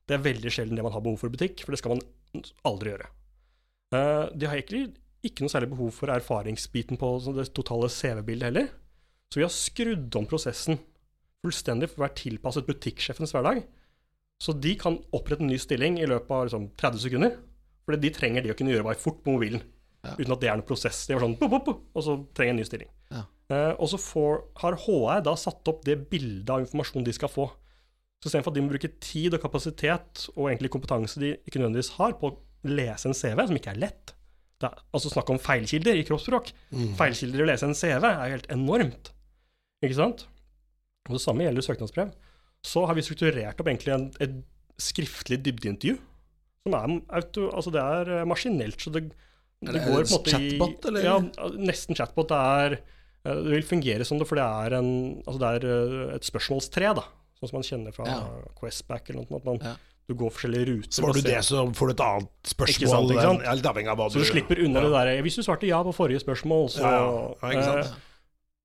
Det 0.05 0.19
er 0.19 0.27
veldig 0.27 0.53
sjelden 0.53 0.77
det 0.77 0.85
man 0.85 0.93
har 0.93 1.05
behov 1.05 1.23
for 1.23 1.33
i 1.33 1.37
butikk, 1.37 1.65
for 1.65 1.73
det 1.73 1.81
skal 1.81 1.97
man 1.97 2.45
aldri 2.69 2.93
gjøre. 2.93 3.09
De 3.95 4.49
har 4.51 4.59
egentlig 4.59 4.89
ikke 5.25 5.45
noe 5.45 5.53
særlig 5.53 5.71
behov 5.71 5.93
for 5.97 6.13
erfaringsbiten 6.13 6.99
på 7.01 7.09
sånn 7.25 7.37
det 7.39 7.47
totale 7.57 7.89
CV-bildet 7.89 8.51
heller. 8.51 8.67
Så 9.33 9.41
vi 9.41 9.47
har 9.47 9.55
skrudd 9.55 10.19
om 10.19 10.27
prosessen 10.29 10.77
fullstendig 11.45 11.89
for 11.91 12.03
å 12.03 12.05
være 12.07 12.19
tilpasset 12.21 12.69
butikksjefens 12.69 13.33
hverdag. 13.33 13.63
Så 14.43 14.55
de 14.59 14.75
kan 14.81 14.99
opprette 15.15 15.45
en 15.45 15.51
ny 15.53 15.59
stilling 15.61 15.99
i 16.01 16.09
løpet 16.11 16.33
av 16.35 16.47
liksom, 16.49 16.69
30 16.81 17.05
sekunder. 17.07 17.37
For 17.85 18.01
de 18.01 18.11
trenger 18.15 18.45
det 18.45 18.55
å 18.55 18.59
kunne 18.59 18.75
gjøre 18.75 18.87
bare 18.87 19.01
fort 19.01 19.21
på 19.25 19.37
mobilen. 19.37 19.63
Ja. 20.05 20.17
Uten 20.19 20.35
at 20.35 20.43
det 20.43 20.51
er 20.51 20.59
noen 20.59 20.69
prosess. 20.69 21.05
De 21.09 21.17
var 21.17 21.25
sånn, 21.25 21.37
pop, 21.41 21.55
pop, 21.65 21.85
og 21.95 22.05
så 22.05 22.17
trenger 22.37 22.51
jeg 22.51 22.55
en 22.55 22.61
ny 22.61 22.69
stilling. 22.69 22.91
Ja. 23.15 23.23
Eh, 23.55 23.73
og 23.77 23.89
så 23.93 24.01
får, 24.01 24.41
har 24.63 24.79
HR 24.85 25.23
da 25.25 25.37
satt 25.41 25.71
opp 25.71 25.85
det 25.87 25.99
bildet 26.11 26.53
av 26.53 26.65
informasjon 26.65 27.07
de 27.07 27.15
skal 27.17 27.33
få. 27.33 27.47
Så 28.21 28.31
istedenfor 28.31 28.53
at 28.55 28.59
de 28.59 28.65
må 28.65 28.73
bruke 28.73 28.93
tid 29.05 29.37
og 29.37 29.43
kapasitet 29.43 30.27
og 30.35 30.49
egentlig 30.49 30.73
kompetanse 30.73 31.21
de 31.21 31.35
ikke 31.45 31.61
nødvendigvis 31.61 31.95
har 31.99 32.17
på 32.21 32.31
å 32.31 32.37
lese 32.65 33.11
en 33.11 33.17
CV, 33.17 33.43
som 33.45 33.59
ikke 33.59 33.75
er 33.75 33.83
lett 33.83 34.15
det 34.63 34.69
er, 34.71 34.85
Altså 34.97 35.11
snakk 35.13 35.33
om 35.35 35.41
feilkilder 35.43 35.99
i 35.99 36.05
kroppsspråk. 36.09 36.53
Feilkilder 36.99 37.43
i 37.43 37.45
å 37.45 37.49
lese 37.51 37.69
en 37.69 37.77
CV 37.77 38.07
er 38.09 38.21
jo 38.31 38.37
helt 38.37 38.51
enormt. 38.55 39.11
Ikke 39.85 39.99
sant? 39.99 40.25
Og 41.09 41.19
det 41.19 41.23
samme 41.25 41.45
gjelder 41.45 41.67
søknadsbrev. 41.67 42.13
Så 42.65 42.87
har 42.89 42.97
vi 42.97 43.05
strukturert 43.05 43.61
opp 43.61 43.69
egentlig 43.69 43.93
en, 43.95 44.09
et 44.25 44.37
skriftlig 44.81 45.39
dybdeintervju. 45.45 45.99
Som 46.65 46.77
er, 46.79 46.95
auto, 47.21 47.51
altså 47.53 47.73
det 47.75 47.83
er 47.85 48.13
eh, 48.21 48.27
maskinelt, 48.29 48.81
så 48.81 48.93
det, 48.95 49.03
det 49.61 49.75
det 49.77 49.83
går 49.85 49.99
på 50.01 50.07
en 50.07 50.13
måte 50.15 50.31
i 50.31 50.35
chatbot, 50.35 50.87
eller? 50.89 51.05
Ja, 51.05 51.19
nesten 51.61 51.99
chatbot. 51.99 52.31
Det 52.33 52.39
er 52.41 52.77
eh, 52.79 53.35
Det 53.45 53.51
vil 53.53 53.67
fungere 53.69 54.07
som 54.09 54.21
det, 54.21 54.29
for 54.31 54.41
det 54.41 54.47
er, 54.49 54.79
en, 54.81 54.89
altså 55.27 55.43
det 55.43 55.51
er 55.59 55.69
eh, 55.75 56.15
et 56.17 56.31
spørsmålstre, 56.31 56.95
da. 56.97 57.05
Sånn 57.37 57.51
som 57.51 57.59
man 57.61 57.67
kjenner 57.69 57.93
fra 57.97 58.09
Ja. 58.09 58.23
Questback 58.57 59.11
eller 59.13 59.27
noe. 59.27 59.43
At 59.43 59.51
man, 59.51 59.61
Ja. 59.65 59.77
Du 60.05 60.13
går 60.21 60.35
forskjellige 60.37 60.67
ruter. 60.69 60.93
Svarer 60.93 61.17
du 61.17 61.25
det, 61.25 61.39
så 61.47 61.63
får 61.73 61.89
du 61.89 61.93
et 61.95 62.01
annet 62.05 62.49
spørsmål. 62.51 62.75
Ikke 62.75 62.89
sant, 62.93 63.13
ikke 63.15 63.23
sant? 63.25 63.45
Er 63.49 63.69
avhengig 63.71 63.89
av 63.89 63.97
hva 63.97 64.09
Så 64.13 64.21
du 64.21 64.27
slipper 64.29 64.59
unna 64.61 64.83
det 64.85 64.91
der 64.93 65.23
Hvis 65.25 65.39
du 65.41 65.43
svarte 65.47 65.65
ja 65.65 65.79
på 65.87 65.95
forrige 65.97 66.21
spørsmål, 66.21 66.67
så 66.75 66.83
Ja, 66.85 66.99
ja. 67.55 67.63
Ja, 67.81 67.87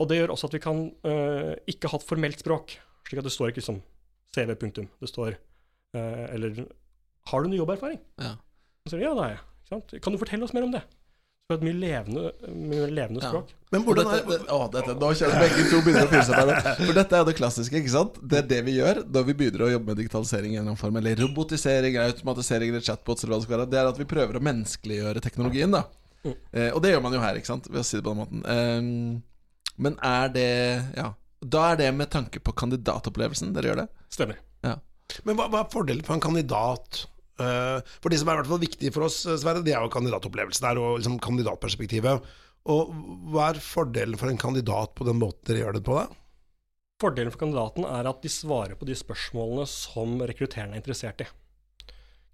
Og 0.03 0.09
det 0.09 0.17
gjør 0.19 0.33
også 0.35 0.49
at 0.49 0.57
vi 0.57 0.59
kan 0.59 0.81
eh, 1.07 1.53
ikke 1.71 1.91
ha 1.93 1.99
et 1.99 2.07
formelt 2.07 2.43
språk. 2.43 2.75
Slik 3.07 3.19
at 3.23 3.27
det 3.29 3.33
står 3.33 3.53
ikke 3.53 3.63
som 3.65 3.81
CV, 4.35 4.53
punktum. 4.59 4.87
Det 5.01 5.09
står 5.09 5.33
eh, 5.95 6.25
Eller 6.35 6.65
Har 7.31 7.41
du 7.43 7.49
noe 7.49 7.57
jobberfaring? 7.61 7.99
Ja. 8.21 8.35
Så 8.87 8.93
sier 8.95 8.99
de 9.01 9.05
ja, 9.07 9.13
det 9.17 9.23
har 9.23 9.29
jeg. 9.35 9.43
Ikke 9.63 9.75
sant? 9.75 10.01
Kan 10.03 10.13
du 10.13 10.19
fortelle 10.21 10.43
oss 10.45 10.53
mer 10.53 10.63
om 10.67 10.71
det? 10.73 10.81
Så 11.49 11.55
et 11.57 11.63
mye 11.65 11.73
levende, 11.81 12.29
mye 12.53 12.87
levende 12.93 13.21
Ja. 13.23 13.29
språk. 13.31 13.49
Men 13.73 13.81
hvordan 13.85 14.07
er 14.13 14.19
det, 14.27 14.37
å, 14.53 14.59
dette, 14.69 14.93
nå 15.01 15.07
kjenner 15.17 15.39
begge 15.41 15.63
to 15.71 15.79
begynner 15.81 16.05
å 16.05 16.09
fylle 16.11 16.25
seg 16.27 16.37
med 16.37 16.49
det. 16.51 16.73
For 16.85 16.93
dette 16.99 17.15
er 17.17 17.23
jo 17.23 17.27
det 17.29 17.35
klassiske. 17.39 17.79
ikke 17.81 17.93
sant? 17.93 18.19
Det 18.21 18.37
er 18.37 18.47
det 18.51 18.59
vi 18.67 18.75
gjør 18.77 18.99
når 19.09 19.25
vi 19.31 19.33
begynner 19.39 19.63
å 19.65 19.71
jobbe 19.73 19.89
med 19.89 19.97
digitalisering 19.97 20.53
i 20.53 20.59
en 20.61 20.67
eller 20.69 20.77
form, 20.77 20.99
eller 21.01 21.17
robotisering, 21.23 21.95
eller 21.97 22.13
automatisering 22.13 22.69
eller 22.69 22.85
chatbots, 22.85 23.23
eller 23.25 23.33
hva 23.33 23.39
det 23.41 23.47
skal 23.47 23.57
være. 23.57 23.69
Det 23.73 23.79
er 23.81 23.89
at 23.89 23.97
vi 24.03 24.07
prøver 24.13 24.37
å 24.37 24.43
menneskeliggjøre 24.49 25.25
teknologien. 25.25 25.71
da 25.73 25.83
Mm. 26.19 26.33
eh, 26.53 26.69
Og 26.75 26.81
det 26.83 26.89
gjør 26.91 27.01
man 27.01 27.13
jo 27.15 27.19
her, 27.23 27.35
ikke 27.39 27.47
sant? 27.47 27.67
ved 27.71 27.79
å 27.79 27.85
si 27.87 27.95
det 27.97 28.03
på 28.03 28.11
den 28.13 28.19
måten. 28.19 28.41
Um, 28.45 29.23
men 29.77 29.97
er 30.03 30.27
det 30.27 30.49
Ja. 30.97 31.13
Da 31.39 31.69
er 31.71 31.79
det 31.79 31.93
med 31.95 32.11
tanke 32.11 32.41
på 32.43 32.53
kandidatopplevelsen 32.57 33.53
dere 33.55 33.71
gjør 33.71 33.81
det? 33.83 33.87
Stemmer. 34.11 34.41
Ja. 34.65 34.75
Men 35.25 35.39
hva, 35.39 35.47
hva 35.51 35.63
er 35.63 35.71
fordelen 35.71 36.05
for 36.05 36.17
en 36.17 36.23
kandidat? 36.23 37.05
eh, 37.39 37.79
for 38.03 38.11
det 38.11 38.19
som 38.21 38.29
er 38.29 38.37
i 38.37 38.41
hvert 38.41 38.51
fall 38.51 38.63
viktig 38.63 38.93
for 38.95 39.07
oss, 39.07 39.23
eh, 39.25 39.37
Sverre, 39.39 39.63
det 39.65 39.73
er 39.73 39.83
jo 39.83 39.93
kandidatopplevelsen 39.93 40.67
der, 40.67 40.81
og 40.81 40.99
liksom 40.99 41.19
kandidatperspektivet. 41.23 42.31
Og 42.69 42.93
hva 43.31 43.49
er 43.49 43.61
fordelen 43.63 44.19
for 44.19 44.31
en 44.31 44.41
kandidat 44.41 44.95
på 44.97 45.07
den 45.07 45.19
måten 45.21 45.47
dere 45.47 45.63
gjør 45.63 45.77
det 45.79 45.85
på? 45.87 45.95
da? 45.95 46.07
Fordelen 46.99 47.31
for 47.31 47.45
kandidaten 47.45 47.87
er 47.87 48.09
at 48.09 48.21
de 48.21 48.31
svarer 48.31 48.75
på 48.75 48.87
de 48.87 48.97
spørsmålene 48.99 49.65
som 49.71 50.17
rekrutterende 50.19 50.75
er 50.75 50.83
interessert 50.83 51.23
i. 51.23 51.29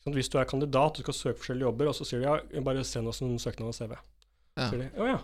Sånn, 0.02 0.16
hvis 0.18 0.30
du 0.34 0.40
er 0.42 0.50
kandidat 0.50 0.98
og 0.98 1.06
skal 1.06 1.18
søke 1.18 1.44
forskjellige 1.44 1.70
jobber, 1.70 1.92
og 1.92 1.98
så 1.98 2.08
sier 2.08 2.24
de 2.24 2.58
ja, 2.58 2.66
bare 2.66 2.86
send 2.86 3.10
oss 3.10 3.22
en 3.22 3.38
søknad 3.42 3.70
og 3.70 3.78
CV. 3.78 3.94
Ja. 3.94 4.66
Så 4.66 4.72
sier 4.74 4.82
de 4.82 4.90
å 5.02 5.12
ja, 5.14 5.22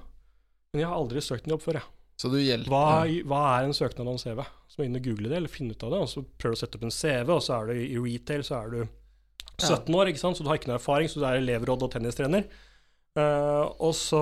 men 0.72 0.84
jeg 0.84 0.90
har 0.90 0.98
aldri 0.98 1.26
søkt 1.26 1.50
en 1.50 1.56
jobb 1.56 1.66
før, 1.66 1.82
jeg. 1.82 2.01
Så 2.20 2.30
du 2.30 2.38
hjelper 2.42 2.70
Hva, 2.70 3.06
hva 3.30 3.42
er 3.58 3.68
en 3.68 3.74
søknad 3.74 4.08
om 4.12 4.18
CV? 4.22 4.44
Så 4.70 4.78
må 4.80 4.86
du 4.86 4.90
inn 4.90 5.00
og 5.00 5.06
google 5.08 5.30
det, 5.32 5.38
eller 5.40 5.52
finne 5.52 5.74
ut 5.76 5.84
av 5.88 5.94
det, 5.96 6.02
og 6.06 6.10
så 6.12 6.24
prøver 6.24 6.56
du 6.56 6.60
å 6.60 6.62
sette 6.62 6.78
opp 6.78 6.84
en 6.88 6.94
CV, 6.94 7.32
og 7.34 7.42
så 7.46 7.56
er 7.58 7.72
du 7.72 7.80
i 7.82 7.98
retail, 7.98 8.44
så 8.46 8.60
er 8.62 8.76
du 8.76 8.82
17 9.62 9.96
år, 9.98 10.10
ikke 10.12 10.22
sant, 10.22 10.38
så 10.38 10.46
du 10.46 10.50
har 10.50 10.58
ikke 10.60 10.70
noe 10.72 10.80
erfaring, 10.80 11.10
så 11.12 11.22
du 11.22 11.26
er 11.28 11.40
elevråd 11.42 11.84
og 11.86 11.92
tennistrener. 11.94 12.46
Uh, 13.18 13.68
og 13.84 13.92
så 13.98 14.22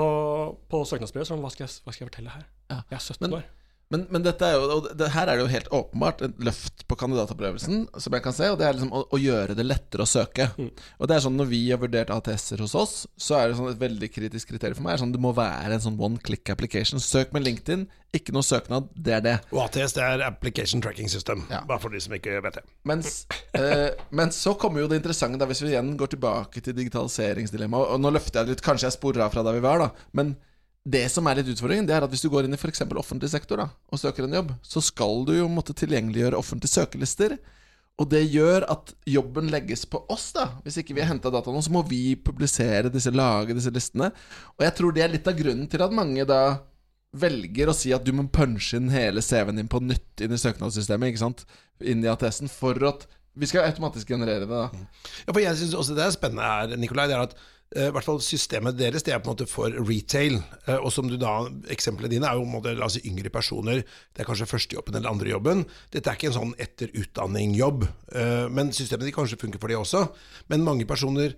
på 0.72 0.81
søknadsbrevet 0.89 1.27
så 1.29 1.36
er 1.36 1.43
hva 1.43 1.51
skal 1.53 1.67
jeg, 1.67 1.75
hva 1.86 1.93
skal 1.93 2.05
jeg 2.05 2.10
fortelle 2.10 2.34
her? 2.34 2.48
Ja. 2.72 2.79
Jeg 2.89 2.98
er 2.98 3.03
17 3.05 3.25
Men- 3.27 3.36
år. 3.39 3.48
Men, 3.89 4.03
men 4.13 4.22
dette 4.22 4.46
er 4.46 4.53
jo, 4.53 4.65
og 4.69 4.88
det, 4.93 5.08
her 5.15 5.25
er 5.31 5.39
det 5.39 5.46
jo 5.48 5.50
helt 5.50 5.69
åpenbart 5.74 6.19
et 6.27 6.41
løft 6.46 6.84
på 6.86 6.93
kandidatopplevelsen, 7.01 7.88
som 7.98 8.13
jeg 8.13 8.22
kan 8.22 8.36
se, 8.38 8.46
og 8.53 8.60
det 8.60 8.67
er 8.67 8.75
liksom 8.77 8.91
å, 8.93 9.00
å 9.10 9.17
gjøre 9.17 9.55
det 9.58 9.63
lettere 9.65 10.05
å 10.05 10.10
søke. 10.10 10.46
Mm. 10.62 10.67
Og 11.00 11.10
det 11.10 11.15
er 11.15 11.24
sånn 11.24 11.39
Når 11.39 11.48
vi 11.50 11.62
har 11.72 11.79
vurdert 11.81 12.12
ATS-er 12.13 12.62
hos 12.62 12.75
oss, 12.77 12.93
så 13.17 13.39
er 13.39 13.50
det 13.50 13.55
sånn 13.58 13.72
et 13.72 13.79
veldig 13.81 14.10
kritisk 14.13 14.51
kriterium 14.51 14.77
for 14.77 14.86
meg 14.86 14.93
er 14.93 15.01
sånn 15.01 15.13
det 15.15 15.22
må 15.24 15.31
være 15.34 15.74
en 15.74 15.81
sånn 15.88 15.98
one 15.98 16.22
click 16.22 16.51
application. 16.53 17.01
Søk 17.01 17.34
med 17.34 17.48
LinkedIn, 17.48 17.88
ikke 18.13 18.36
noe 18.36 18.46
søknad, 18.46 18.91
det 18.93 19.15
er 19.17 19.24
det. 19.25 19.34
Og 19.50 19.63
ATS 19.63 19.96
det 19.98 20.03
er 20.05 20.22
Application 20.27 20.84
Tracking 20.86 21.10
System, 21.10 21.48
Ja. 21.50 21.63
bare 21.65 21.81
for 21.81 21.89
de 21.89 22.01
som 22.05 22.13
ikke 22.13 22.38
vet 22.46 22.60
det. 22.60 22.63
Mens, 22.86 23.24
eh, 23.58 23.98
men 24.13 24.29
så 24.36 24.53
kommer 24.53 24.84
jo 24.84 24.91
det 24.91 25.01
interessante, 25.01 25.41
da 25.41 25.50
hvis 25.50 25.63
vi 25.65 25.74
igjen 25.74 25.96
går 25.98 26.13
tilbake 26.13 26.62
til 26.62 26.77
digitaliseringsdilemmaet. 26.77 27.96
Og 27.96 28.05
nå 28.05 28.13
løfter 28.13 28.43
jeg 28.43 28.51
det 28.51 28.55
litt, 28.60 28.65
kanskje 28.69 28.91
jeg 28.91 29.00
sporer 29.00 29.25
av 29.25 29.34
fra 29.34 29.46
der 29.50 29.58
vi 29.58 29.65
var, 29.65 29.81
da. 29.81 29.89
Men 30.13 30.36
det 30.89 31.05
som 31.13 31.27
er 31.29 31.39
litt 31.39 31.51
utfordringen, 31.53 31.88
det 31.88 31.96
er 31.96 32.05
at 32.05 32.12
hvis 32.12 32.24
du 32.25 32.29
går 32.31 32.48
inn 32.48 32.55
i 32.55 32.60
f.eks. 32.60 32.84
offentlig 32.98 33.29
sektor 33.31 33.62
da, 33.62 33.69
og 33.89 34.01
søker 34.01 34.25
en 34.25 34.38
jobb, 34.39 34.53
så 34.65 34.81
skal 34.84 35.25
du 35.27 35.34
jo 35.36 35.48
måtte 35.51 35.75
tilgjengeliggjøre 35.77 36.39
offentlige 36.39 36.74
søkelister. 36.74 37.36
Og 38.00 38.08
det 38.08 38.22
gjør 38.31 38.63
at 38.72 38.93
jobben 39.12 39.50
legges 39.51 39.84
på 39.89 40.00
oss, 40.12 40.29
da. 40.36 40.46
Hvis 40.63 40.79
ikke 40.79 40.96
vi 40.96 41.03
har 41.03 41.12
henta 41.12 41.31
dataene, 41.34 41.62
så 41.65 41.74
må 41.75 41.84
vi 41.88 42.15
publisere 42.15 42.91
disse, 42.93 43.12
lage 43.12 43.58
disse 43.58 43.74
listene. 43.75 44.08
Og 44.55 44.63
jeg 44.63 44.75
tror 44.77 44.96
det 44.96 45.03
er 45.03 45.12
litt 45.12 45.27
av 45.27 45.36
grunnen 45.36 45.67
til 45.72 45.84
at 45.84 45.96
mange 45.96 46.24
da 46.29 46.41
velger 47.19 47.72
å 47.72 47.75
si 47.75 47.91
at 47.91 48.05
du 48.05 48.13
må 48.15 48.27
punche 48.31 48.77
inn 48.77 48.91
hele 48.93 49.24
CV-en 49.25 49.60
din 49.60 49.72
på 49.72 49.81
nytt 49.84 50.24
inn 50.24 50.36
i 50.36 50.39
søknadssystemet, 50.39 51.12
ikke 51.12 51.25
sant? 51.25 51.43
Inn 51.84 52.05
i 52.05 52.12
ATS-en, 52.12 52.51
for 52.53 52.77
at 52.88 53.08
vi 53.39 53.48
skal 53.50 53.67
automatisk 53.67 54.10
generere 54.13 54.46
det, 54.46 54.50
da. 54.50 54.86
Ja, 55.25 55.34
for 55.34 55.41
jeg 55.43 55.58
synes 55.60 55.75
også 55.77 55.96
det 55.98 56.05
er 56.05 56.15
spennende 56.15 56.48
her, 56.48 56.75
Nikolai, 56.79 57.08
det 57.10 57.17
er 57.17 57.27
at 57.27 57.36
i 57.69 57.91
hvert 57.93 58.05
fall 58.05 58.17
systemet 58.25 58.79
deres 58.79 59.03
det 59.05 59.13
er 59.13 59.19
på 59.21 59.29
en 59.29 59.35
måte 59.35 59.45
for 59.49 59.69
retail. 59.85 60.39
eh, 60.65 60.79
og 60.79 60.89
som 60.93 61.09
du 61.09 61.17
da, 61.21 61.43
Eksemplene 61.69 62.09
dine 62.09 62.25
er 62.25 62.39
jo 62.39 62.81
altså 62.81 63.01
yngre 63.05 63.29
personer. 63.29 63.83
Det 64.13 64.23
er 64.23 64.25
kanskje 64.25 64.49
førstejobben 64.49 64.95
eller 64.95 65.09
andrejobben. 65.09 65.65
Dette 65.93 66.09
er 66.09 66.17
ikke 66.17 66.31
en 66.31 66.39
sånn 66.39 66.55
etterutdanning-jobb. 66.57 67.85
eh, 68.15 68.47
men 68.49 68.73
systemet 68.73 69.05
de 69.05 69.13
kanskje 69.13 69.38
funker 69.38 69.61
for 69.61 69.67
det 69.69 69.77
også. 69.77 70.07
Men 70.49 70.65
mange 70.65 70.85
personer 70.89 71.35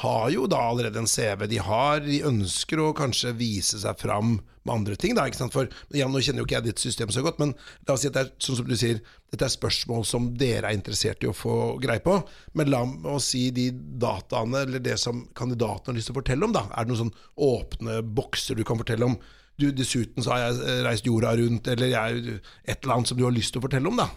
har 0.00 0.30
jo 0.32 0.46
da 0.48 0.56
allerede 0.70 1.02
en 1.02 1.08
CV 1.08 1.44
de 1.50 1.58
har. 1.60 2.00
De 2.00 2.22
ønsker 2.24 2.80
å 2.80 2.94
kanskje 2.96 3.34
vise 3.36 3.80
seg 3.82 3.98
fram 4.00 4.38
med 4.64 4.72
andre 4.72 4.96
ting. 4.96 5.12
Da, 5.16 5.26
ikke 5.28 5.42
sant? 5.42 5.52
For, 5.52 5.68
ja, 5.92 6.06
nå 6.08 6.22
kjenner 6.24 6.40
jo 6.40 6.46
ikke 6.48 6.56
jeg 6.60 6.68
ditt 6.70 6.80
system 6.82 7.12
så 7.12 7.24
godt, 7.24 7.40
men 7.42 7.52
la 7.84 7.96
oss 7.96 8.04
si 8.04 8.08
at 8.08 8.16
det 8.16 8.22
er 8.24 8.30
sånn 8.40 8.58
som 8.62 8.70
du 8.70 8.76
sier, 8.78 9.02
dette 9.32 9.44
er 9.44 9.52
spørsmål 9.52 10.06
som 10.08 10.30
dere 10.40 10.70
er 10.70 10.78
interessert 10.78 11.24
i 11.24 11.28
å 11.28 11.36
få 11.36 11.76
greie 11.82 12.00
på. 12.04 12.16
Men 12.56 12.72
la 12.72 12.80
oss 13.12 13.28
si 13.34 13.50
de 13.54 13.68
dataene, 13.72 14.64
eller 14.64 14.82
det 14.84 14.96
som 15.02 15.26
kandidaten 15.36 15.92
har 15.92 16.00
lyst 16.00 16.08
til 16.08 16.16
å 16.16 16.20
fortelle 16.22 16.48
om, 16.48 16.56
da. 16.56 16.64
Er 16.72 16.88
det 16.88 16.94
noen 16.94 17.04
sånn 17.04 17.14
åpne 17.50 18.00
bokser 18.16 18.56
du 18.56 18.64
kan 18.68 18.80
fortelle 18.80 19.12
om? 19.12 19.20
Du, 19.60 19.68
dessuten 19.76 20.24
så 20.24 20.32
har 20.32 20.46
jeg 20.46 20.64
eh, 20.64 20.82
reist 20.88 21.06
jorda 21.06 21.36
rundt, 21.36 21.68
eller 21.68 21.92
jeg, 21.92 22.40
et 22.64 22.78
eller 22.78 22.96
annet 22.96 23.12
som 23.12 23.20
du 23.20 23.26
har 23.28 23.36
lyst 23.36 23.52
til 23.52 23.60
å 23.60 23.68
fortelle 23.68 23.92
om, 23.92 24.00
da. 24.00 24.08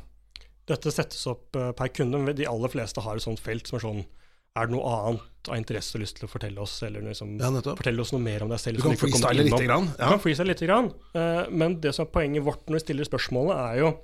Dette 0.72 0.90
settes 0.94 1.28
opp 1.28 1.60
eh, 1.60 1.74
per 1.76 1.92
kunde. 1.92 2.24
men 2.24 2.38
De 2.38 2.48
aller 2.48 2.72
fleste 2.72 3.04
har 3.04 3.20
et 3.20 3.28
sånt 3.28 3.44
felt 3.44 3.68
som 3.68 3.78
er 3.78 3.90
sånn 3.90 4.06
Er 4.56 4.70
det 4.70 4.72
noe 4.72 4.94
annet 4.96 5.32
av 5.52 5.60
interesse 5.60 5.98
og 5.98 6.04
lyst 6.04 6.20
til 6.20 6.28
å 6.28 6.32
fortelle 6.32 6.62
oss, 6.64 6.78
eller 6.88 7.06
liksom, 7.06 7.36
Ja, 7.42 7.52
fortelle 7.68 8.04
oss 8.04 8.12
noe 8.16 8.24
mer 8.24 8.46
om 8.46 8.52
deg 8.52 8.62
selv? 8.62 8.82
Du 8.82 8.88
kan 8.88 9.00
freestyle 9.00 9.46
lite 9.46 9.64
grann. 9.68 9.88
Du 9.94 10.04
kan 10.04 10.22
freestyle 10.24 10.52
lite 10.52 10.68
grann. 10.70 10.92
Uh, 11.16 11.46
men 11.52 11.80
det 11.84 11.96
som 11.96 12.06
er 12.06 12.12
poenget 12.14 12.46
vårt 12.46 12.66
når 12.68 12.80
vi 12.80 12.86
stiller 12.88 13.10
spørsmålene, 13.10 13.72
er 13.72 13.82
jo 13.84 13.96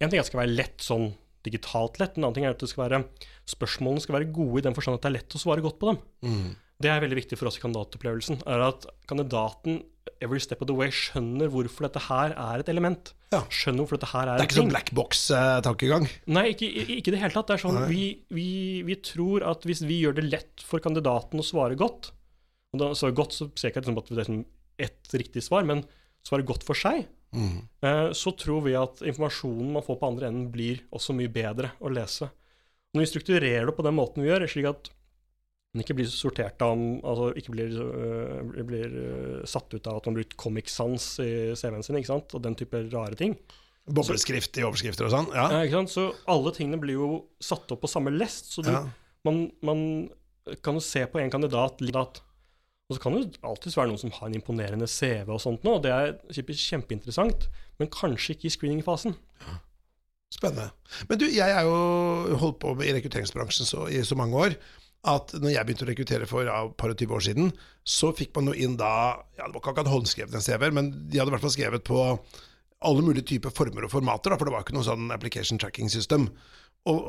En 0.00 0.08
ting 0.08 0.16
er 0.16 0.22
at 0.22 0.30
det 0.30 0.32
skal 0.32 0.40
være 0.40 0.56
lett 0.56 0.80
sånn 0.80 1.10
digitalt 1.44 1.98
lett. 2.00 2.16
En 2.16 2.24
annen 2.24 2.36
ting 2.38 2.46
er 2.48 2.54
at 2.54 2.62
det 2.62 2.70
skal 2.70 2.86
være, 2.86 3.02
spørsmålene 3.48 4.00
skal 4.00 4.16
være 4.16 4.30
gode 4.32 4.62
i 4.62 4.64
den 4.64 4.76
forstand 4.76 4.96
at 4.96 5.04
det 5.04 5.10
er 5.10 5.16
lett 5.18 5.36
å 5.36 5.40
svare 5.42 5.64
godt 5.64 5.76
på 5.80 5.90
dem. 5.90 5.98
Mm. 6.24 6.46
Det 6.80 6.88
er 6.88 7.02
veldig 7.04 7.18
viktig 7.18 7.36
for 7.36 7.50
oss 7.50 7.58
i 7.60 7.62
kandidatopplevelsen. 7.64 8.40
er 8.48 8.64
At 8.64 8.86
kandidaten 9.10 9.82
every 10.20 10.40
step 10.40 10.60
of 10.62 10.68
the 10.68 10.74
way 10.76 10.90
skjønner 10.90 11.48
hvorfor 11.52 11.86
dette 11.86 12.02
her 12.08 12.32
er 12.36 12.60
et 12.64 12.68
element. 12.72 13.12
Ja. 13.32 13.40
Skjønner 13.48 13.84
hvorfor 13.84 13.98
dette 14.00 14.10
her 14.12 14.26
er 14.28 14.36
Det 14.40 14.44
er 14.44 14.48
ikke 14.48 14.58
sånn 14.58 14.66
ting. 14.66 14.74
black 14.74 14.90
box-tankegang. 14.98 16.08
Nei, 16.26 16.46
ikke 16.54 16.70
i 16.98 17.00
det 17.10 17.20
hele 17.22 17.34
tatt. 17.34 17.46
Det 17.50 17.56
er 17.58 17.62
sånn 17.64 17.78
vi, 17.90 18.02
vi, 18.34 18.48
vi 18.86 18.96
tror 19.06 19.44
at 19.50 19.62
hvis 19.68 19.82
vi 19.86 20.00
gjør 20.02 20.18
det 20.18 20.26
lett 20.30 20.64
for 20.66 20.82
kandidaten 20.82 21.38
å 21.40 21.46
svare 21.46 21.78
godt 21.78 22.10
Og 22.74 22.78
da 22.82 22.90
svare 22.94 23.14
godt 23.18 23.32
så 23.34 23.48
ser 23.54 23.68
jeg 23.68 23.74
ikke 23.76 23.82
liksom 23.86 23.98
at 24.02 24.10
det 24.10 24.16
er 24.16 24.20
liksom 24.24 24.44
ett 24.80 25.14
riktig 25.20 25.42
svar, 25.44 25.64
men 25.68 25.82
svare 26.26 26.44
godt 26.46 26.62
for 26.66 26.74
seg, 26.78 27.06
Mm. 27.30 27.58
eh, 27.86 28.08
så 28.10 28.32
tror 28.34 28.62
vi 28.64 28.72
at 28.74 29.02
informasjonen 29.06 29.68
man 29.76 29.84
får 29.86 30.00
på 30.00 30.06
andre 30.08 30.26
enden, 30.26 30.48
blir 30.50 30.80
også 30.90 31.14
mye 31.14 31.30
bedre 31.30 31.68
å 31.78 31.86
lese. 31.94 32.26
Når 32.92 33.04
vi 33.04 33.06
strukturerer 33.06 33.66
det 33.68 33.74
på 33.76 33.84
den 33.86 33.94
måten 33.94 34.24
vi 34.24 34.26
gjør, 34.32 34.48
slik 34.50 34.66
at 34.66 34.90
den 35.70 35.84
ikke 35.84 35.94
blir 36.00 36.08
sortert 36.10 36.62
av 36.66 36.72
altså 37.06 37.28
ikke 37.38 37.52
blir, 37.54 37.74
øh, 37.78 38.62
blir 38.66 38.90
øh, 38.90 39.42
satt 39.46 39.70
ut 39.70 39.86
av 39.86 40.00
at 40.00 40.08
man 40.08 40.16
bruker 40.18 40.38
Comic 40.40 40.70
Sans 40.72 41.04
i 41.22 41.28
CV-en 41.54 41.84
sin, 41.86 41.98
ikke 42.00 42.10
sant? 42.10 42.34
og 42.34 42.42
den 42.42 42.56
type 42.58 42.80
rare 42.90 43.14
ting. 43.18 43.36
Bobleskrift 43.90 44.58
i 44.58 44.64
overskrifter 44.66 45.06
og 45.06 45.14
sånn. 45.14 45.28
Ja. 45.34 45.44
Ja, 45.54 45.60
ikke 45.66 45.78
sant? 45.78 45.92
Så 45.94 46.08
alle 46.30 46.50
tingene 46.56 46.80
blir 46.82 46.98
jo 46.98 47.10
satt 47.42 47.70
opp 47.74 47.84
på 47.84 47.90
samme 47.90 48.10
lest, 48.14 48.50
så 48.54 48.64
du, 48.66 48.72
Ja. 48.74 48.82
man, 49.26 49.46
man 49.62 49.84
kan 50.64 50.74
jo 50.74 50.82
se 50.82 51.04
på 51.06 51.22
en 51.22 51.30
kandidat, 51.30 51.78
og 51.80 52.96
så 52.96 52.98
kan 53.00 53.14
det 53.14 53.22
jo 53.22 53.46
alltids 53.46 53.78
være 53.78 53.92
noen 53.92 54.02
som 54.02 54.10
har 54.16 54.26
en 54.26 54.34
imponerende 54.34 54.90
CV 54.90 55.30
og 55.30 55.40
sånt 55.42 55.62
nå, 55.62 55.78
og 55.78 55.82
det 55.86 55.94
er 55.94 56.18
kjempeinteressant, 56.34 57.46
men 57.78 57.88
kanskje 57.94 58.34
ikke 58.34 58.50
i 58.50 58.54
screeningfasen. 58.56 59.14
Spennende. 60.34 60.70
Men 61.08 61.18
du, 61.18 61.26
jeg 61.30 61.50
er 61.50 61.62
jo 61.66 62.36
holdt 62.38 62.60
på 62.62 62.74
med 62.78 62.86
i 62.86 62.92
rekrutteringsbransjen 62.98 63.66
så, 63.66 63.86
i 63.90 64.02
så 64.06 64.18
mange 64.18 64.34
år 64.38 64.54
at 65.08 65.32
når 65.32 65.54
jeg 65.54 65.66
begynte 65.66 65.86
å 65.86 65.88
rekruttere 65.88 66.28
for 66.28 66.44
ja, 66.44 66.58
par 66.76 66.92
og 66.92 66.98
tyve 67.00 67.16
år 67.16 67.24
siden, 67.24 67.50
så 67.88 68.10
fikk 68.16 68.34
man 68.36 68.50
jo 68.50 68.56
inn 68.66 68.76
da 68.80 68.92
ja, 69.38 69.46
Det 69.46 69.54
var 69.54 69.60
ikke 69.62 69.72
akkurat 69.72 69.92
håndskrevet 69.94 70.44
CV-er, 70.44 70.74
men 70.76 70.90
de 71.08 71.20
hadde 71.20 71.32
i 71.32 71.34
hvert 71.36 71.46
fall 71.46 71.54
skrevet 71.54 71.86
på 71.86 72.02
alle 72.80 73.04
mulige 73.04 73.28
typer 73.32 73.52
former 73.52 73.86
og 73.86 73.92
formater, 73.92 74.32
da, 74.32 74.38
for 74.40 74.48
det 74.48 74.54
var 74.54 74.64
ikke 74.64 74.76
noe 74.76 74.86
sånn 74.86 75.08
application 75.14 75.60
tracking 75.60 75.88
system. 75.92 76.28
Og, 76.88 77.00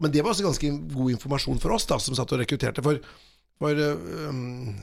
men 0.00 0.12
det 0.12 0.24
var 0.24 0.32
også 0.32 0.44
ganske 0.44 0.72
god 0.92 1.14
informasjon 1.14 1.60
for 1.62 1.76
oss 1.76 1.88
da, 1.88 2.00
som 2.00 2.16
satt 2.16 2.32
og 2.36 2.42
rekrutterte. 2.42 2.84
For, 2.84 3.00
for 3.60 3.84
øhm, 3.86 4.74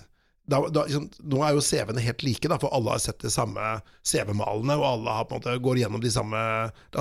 da, 0.52 0.60
da, 0.74 0.84
liksom, 0.88 1.08
nå 1.32 1.40
er 1.46 1.56
jo 1.56 1.64
CV-ene 1.64 2.04
helt 2.04 2.24
like, 2.26 2.50
da, 2.52 2.58
for 2.62 2.74
alle 2.76 2.94
har 2.94 3.02
sett 3.04 3.24
de 3.24 3.32
samme 3.32 3.72
CV-malene, 4.08 4.76
og 4.80 4.88
alle 4.88 5.16
har 5.18 5.30
måte 5.32 5.56
går 5.64 5.82
gjennom 5.82 6.04
de 6.04 6.12
samme 6.14 6.42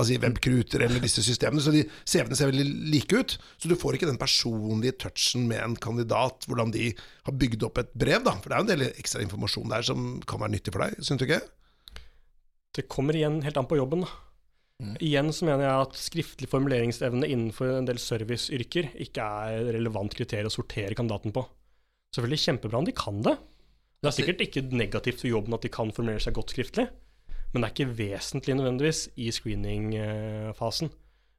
si, 0.07 0.17
webkruter 0.21 0.85
eller 0.85 1.03
disse 1.03 1.23
systemene, 1.25 1.63
så 1.63 1.73
de 1.75 1.83
CV-ene 2.05 2.37
ser 2.39 2.51
veldig 2.51 2.67
like 2.93 3.21
ut. 3.21 3.37
Så 3.61 3.71
du 3.71 3.77
får 3.79 3.97
ikke 3.97 4.09
den 4.09 4.21
personlige 4.21 4.97
touchen 5.05 5.47
med 5.51 5.63
en 5.65 5.77
kandidat, 5.79 6.47
hvordan 6.47 6.73
de 6.75 6.91
har 7.27 7.37
bygd 7.43 7.67
opp 7.67 7.83
et 7.83 7.93
brev. 7.93 8.23
da, 8.27 8.37
For 8.39 8.49
det 8.49 8.57
er 8.57 8.63
jo 8.63 8.69
en 8.69 8.73
del 8.73 8.87
ekstra 8.91 9.23
informasjon 9.25 9.71
der 9.75 9.87
som 9.91 10.11
kan 10.27 10.43
være 10.43 10.55
nyttig 10.55 10.75
for 10.75 10.85
deg, 10.85 10.99
syns 11.03 11.21
du 11.21 11.27
ikke? 11.27 11.43
Det 12.71 12.87
kommer 12.91 13.17
igjen 13.19 13.41
helt 13.43 13.59
an 13.59 13.67
på 13.67 13.79
jobben. 13.79 14.05
da. 14.07 14.11
Mm. 14.81 14.95
Igjen 15.03 15.29
så 15.35 15.45
mener 15.45 15.67
jeg 15.67 15.85
at 15.85 15.97
skriftlig 15.99 16.49
formuleringsevne 16.49 17.27
innenfor 17.29 17.75
en 17.75 17.89
del 17.89 17.99
serviceyrker 18.01 18.95
ikke 19.03 19.25
er 19.45 19.73
relevant 19.75 20.15
kriterium 20.17 20.49
å 20.49 20.55
sortere 20.55 20.97
kandidaten 20.97 21.35
på. 21.35 21.43
Selvfølgelig 22.11 22.43
kjempebra 22.43 22.81
om 22.81 22.87
de 22.87 22.95
kan 22.95 23.21
det. 23.25 23.37
Det 24.01 24.09
er 24.09 24.15
sikkert 24.17 24.43
ikke 24.43 24.63
negativt 24.73 25.21
for 25.21 25.29
jobben 25.29 25.55
at 25.55 25.63
de 25.63 25.71
kan 25.71 25.91
formulere 25.93 26.23
seg 26.23 26.35
godt 26.35 26.51
skriftlig, 26.55 26.87
men 27.53 27.61
det 27.61 27.67
er 27.67 27.73
ikke 27.75 27.97
vesentlig 27.99 28.55
nødvendigvis 28.57 29.01
i 29.21 29.29
screeningfasen. 29.31 30.89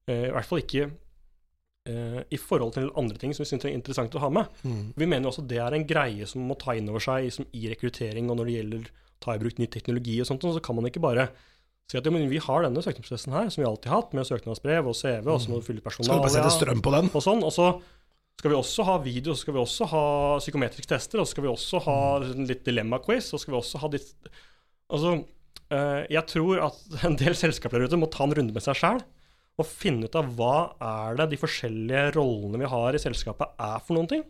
Eh, 0.07 0.29
I 0.29 0.33
hvert 0.35 0.49
fall 0.49 0.63
ikke 0.63 0.85
eh, 0.87 2.21
i 2.31 2.39
forhold 2.39 2.77
til 2.77 2.91
andre 2.99 3.19
ting 3.19 3.35
som 3.35 3.43
vi 3.45 3.51
syns 3.51 3.67
er 3.67 3.75
interessant 3.75 4.15
å 4.15 4.23
ha 4.23 4.31
med. 4.33 4.63
Vi 4.97 5.09
mener 5.09 5.31
også 5.31 5.45
det 5.49 5.59
er 5.63 5.75
en 5.77 5.87
greie 5.89 6.29
som 6.29 6.43
man 6.43 6.53
må 6.53 6.59
ta 6.61 6.77
inn 6.79 6.91
over 6.93 7.03
seg 7.03 7.33
som 7.35 7.49
i 7.53 7.67
rekruttering 7.73 8.31
og 8.31 8.39
når 8.39 8.51
det 8.51 8.59
gjelder 8.61 8.93
ta 9.23 9.35
i 9.37 9.43
bruk 9.43 9.59
ny 9.59 9.69
teknologi 9.71 10.21
og 10.23 10.29
sånt, 10.29 10.43
så 10.43 10.63
kan 10.63 10.79
man 10.79 10.89
ikke 10.89 11.03
bare 11.03 11.29
si 11.91 11.99
at 11.99 12.07
ja, 12.07 12.13
vi 12.15 12.41
har 12.43 12.65
denne 12.65 12.83
søknadsprosessen 12.83 13.35
her, 13.35 13.51
som 13.53 13.63
vi 13.63 13.69
alltid 13.69 13.91
har 13.91 14.01
hatt, 14.01 14.15
med 14.17 14.27
søknadsbrev 14.27 14.87
og 14.89 14.97
CV, 14.97 15.27
og 15.29 15.43
så 15.43 15.51
må 15.51 15.59
du 15.61 15.67
fylle 15.67 15.83
Skal 15.83 16.09
du 16.09 16.15
bare 16.15 16.33
sette 16.33 16.55
strøm 16.55 16.81
på 16.83 16.95
den? 16.95 17.11
og 17.13 17.25
sånn. 17.25 17.43
Og 17.45 17.53
så 17.55 17.67
skal 18.41 18.51
vi 18.53 18.59
også 18.59 18.85
ha 18.89 18.97
video, 19.05 19.35
så 19.35 19.45
skal 19.45 19.55
vi 19.55 19.61
også 19.63 19.87
ha 19.93 20.05
psykometriske 20.43 20.89
tester, 20.91 21.21
og 21.23 21.27
så 21.29 21.35
skal 21.37 21.45
vi 21.47 21.53
også 21.53 21.81
ha 21.85 21.97
litt 22.49 22.65
dilemma-quiz, 22.67 23.29
og 23.33 23.39
så 23.39 23.45
skal 23.45 23.55
vi 23.57 23.61
også 23.63 23.83
ha 23.85 23.93
ditt 23.93 24.33
Altså, 24.93 25.13
eh, 25.73 26.03
jeg 26.13 26.27
tror 26.29 26.59
at 26.67 26.81
en 27.09 27.15
del 27.17 27.37
selskaper 27.39 27.79
der 27.81 27.89
ute 27.89 28.01
må 28.01 28.11
ta 28.13 28.27
en 28.27 28.35
runde 28.37 28.53
med 28.53 28.65
seg 28.65 28.77
sjæl 28.77 28.99
og 29.61 29.69
finne 29.69 30.09
ut 30.09 30.17
av 30.19 30.29
hva 30.37 30.55
er 30.81 31.17
det 31.21 31.27
de 31.33 31.39
forskjellige 31.41 32.15
rollene 32.17 32.61
vi 32.61 32.69
har 32.73 32.97
i 32.97 33.01
selskapet 33.01 33.53
er 33.61 33.83
for 33.85 33.97
noen 33.97 34.09
ting. 34.11 34.23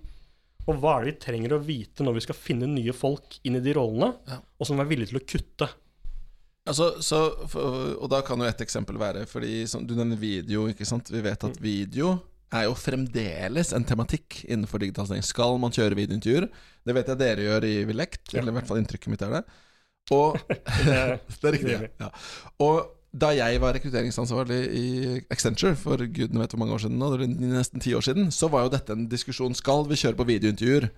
Og 0.66 0.78
hva 0.82 0.96
er 0.96 1.06
det 1.06 1.12
vi 1.12 1.22
trenger 1.24 1.54
å 1.56 1.60
vite 1.62 2.04
når 2.06 2.16
vi 2.18 2.24
skal 2.26 2.38
finne 2.38 2.68
nye 2.70 2.94
folk 2.94 3.38
inn 3.46 3.58
i 3.58 3.62
de 3.64 3.74
rollene, 3.74 4.12
Ja. 4.28 4.38
og 4.58 4.68
som 4.68 4.78
er 4.82 4.90
villige 4.90 5.10
til 5.10 5.18
å 5.18 5.24
kutte. 5.32 5.68
Altså, 6.68 6.92
så, 7.02 7.18
og 7.98 8.06
da 8.12 8.20
kan 8.22 8.38
jo 8.38 8.46
et 8.46 8.60
eksempel 8.62 8.94
være 8.94 9.24
Fordi 9.26 9.64
Du 9.82 9.96
nevner 9.98 10.14
video, 10.14 10.68
ikke 10.70 10.86
sant? 10.86 11.08
Vi 11.10 11.18
vet 11.24 11.42
at 11.48 11.56
video 11.58 12.20
er 12.52 12.66
jo 12.68 12.78
fremdeles 12.78 13.72
en 13.76 13.86
tematikk 13.88 14.42
innenfor 14.44 14.82
digitalisering. 14.82 15.24
Skal 15.26 15.58
man 15.62 15.74
kjøre 15.74 15.98
videointervjuer? 15.98 16.48
Det 16.82 16.96
vet 16.96 17.12
jeg 17.12 17.20
dere 17.20 17.46
gjør 17.46 17.68
i 17.68 17.76
Villect, 17.88 18.24
eller 18.34 18.52
i 18.52 18.56
hvert 18.58 18.68
fall 18.68 18.82
inntrykket 18.82 19.12
mitt 19.12 19.24
er 19.26 19.38
det. 19.38 19.44
Og 20.12 20.36
Det, 20.86 20.98
Det 21.40 21.48
er 21.48 21.56
riktig. 21.56 21.78
Ja. 22.02 22.10
Og 22.64 22.82
da 23.12 23.28
jeg 23.36 23.60
var 23.60 23.74
rekrutteringsansvarlig 23.76 24.60
i 24.72 24.84
Accenture 25.32 25.76
for 25.76 26.00
gudene 26.00 26.40
vet 26.40 26.54
hvor 26.54 26.62
mange 26.62 26.76
år 26.76 26.84
siden, 26.86 27.00
nå, 27.00 27.10
nesten 27.52 27.82
ti 27.84 27.92
år 27.96 28.04
siden, 28.06 28.30
så 28.32 28.48
var 28.52 28.64
jo 28.64 28.72
dette 28.72 28.94
en 28.96 29.08
diskusjon. 29.10 29.56
Skal 29.56 29.84
vi 29.90 29.98
kjøre 30.00 30.16
på 30.16 30.28
videointervjuer? 30.30 30.88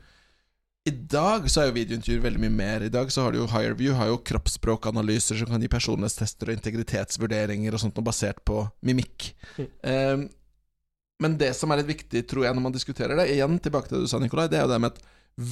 I 0.84 0.92
dag 0.92 1.46
så 1.48 1.62
er 1.62 1.70
jo 1.70 1.78
videointervjuer 1.78 2.22
veldig 2.26 2.42
mye 2.44 2.54
mer. 2.54 2.84
I 2.84 2.92
dag 2.92 3.10
så 3.10 3.24
har 3.24 3.32
du 3.32 3.40
jo 3.40 3.48
Hireview 3.50 3.96
har 3.96 4.12
jo 4.12 4.20
kroppsspråkanalyser 4.30 5.40
som 5.40 5.48
kan 5.50 5.62
gi 5.64 5.70
personlighetstester 5.72 6.50
og 6.50 6.58
integritetsvurderinger 6.58 7.74
og 7.74 7.82
sånt 7.82 7.98
noe 7.98 8.06
basert 8.06 8.42
på 8.46 8.60
mimikk. 8.84 9.30
Mm. 9.56 9.70
Eh, 9.90 10.26
men 11.22 11.36
det 11.38 11.52
som 11.56 11.70
er 11.70 11.80
litt 11.80 11.92
viktig, 11.92 12.24
tror 12.30 12.46
jeg, 12.46 12.56
når 12.56 12.64
man 12.64 12.74
diskuterer 12.74 13.18
det, 13.18 13.28
igjen 13.32 13.58
tilbake 13.62 13.90
til 13.90 13.98
det 13.98 14.06
du 14.06 14.10
sa, 14.10 14.18
Nikolai, 14.22 14.48
det 14.50 14.58
er 14.58 14.66
jo 14.66 14.72
det 14.72 14.80
med 14.82 14.96
at 14.96 15.04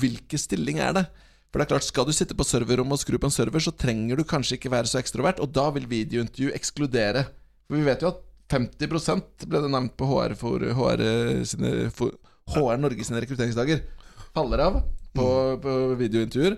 hvilken 0.03 0.41
stilling 0.41 0.81
er 0.83 0.97
det? 0.97 1.05
For 1.53 1.61
det 1.61 1.67
er 1.67 1.73
klart, 1.75 1.87
Skal 1.87 2.09
du 2.09 2.13
sitte 2.17 2.37
på 2.39 2.47
serverrommet 2.49 2.97
og 2.97 3.03
skru 3.03 3.19
på 3.21 3.29
en 3.29 3.35
server, 3.35 3.61
så 3.61 3.75
trenger 3.77 4.17
du 4.17 4.25
kanskje 4.25 4.57
ikke 4.57 4.73
være 4.73 4.89
så 4.89 4.99
ekstrovert, 5.03 5.41
og 5.43 5.53
da 5.53 5.69
vil 5.75 5.87
videointervju 5.91 6.53
ekskludere. 6.57 7.27
For 7.69 7.77
vi 7.77 7.87
vet 7.87 8.03
jo 8.03 8.13
at 8.15 8.23
50 8.53 9.49
ble 9.49 9.61
det 9.61 9.71
nevnt 9.73 9.95
på 9.97 10.09
HR, 10.09 10.35
for 10.41 10.65
HR, 10.65 11.03
sine, 11.49 11.91
for 11.95 12.17
HR 12.53 12.81
Norge 12.81 13.05
sine 13.05 13.21
rekrutteringsdager. 13.23 13.85
Faller 14.33 14.65
av 14.65 14.81
på, 15.13 15.27
på 15.63 15.77
videointervjuer. 16.01 16.57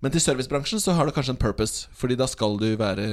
Men 0.00 0.14
til 0.14 0.24
servicebransjen 0.24 0.80
så 0.80 0.96
har 0.96 1.06
det 1.06 1.14
kanskje 1.16 1.36
en 1.36 1.40
purpose, 1.40 1.88
Fordi 1.92 2.16
da 2.16 2.26
skal 2.28 2.56
du 2.60 2.70
være 2.80 3.06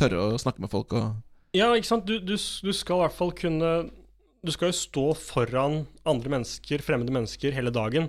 tørre 0.00 0.30
å 0.30 0.40
snakke 0.40 0.64
med 0.64 0.72
folk 0.72 0.96
og 0.96 1.10
Ja, 1.56 1.68
ikke 1.76 1.90
sant. 1.90 2.06
Du, 2.08 2.16
du, 2.24 2.36
du 2.38 2.72
skal 2.72 2.96
i 2.96 3.04
hvert 3.04 3.16
fall 3.16 3.32
kunne 3.36 3.72
Du 4.40 4.52
skal 4.54 4.70
jo 4.70 4.76
stå 4.78 5.04
foran 5.20 5.82
andre 6.08 6.32
mennesker, 6.32 6.80
fremmede 6.84 7.12
mennesker, 7.12 7.52
hele 7.52 7.72
dagen 7.74 8.08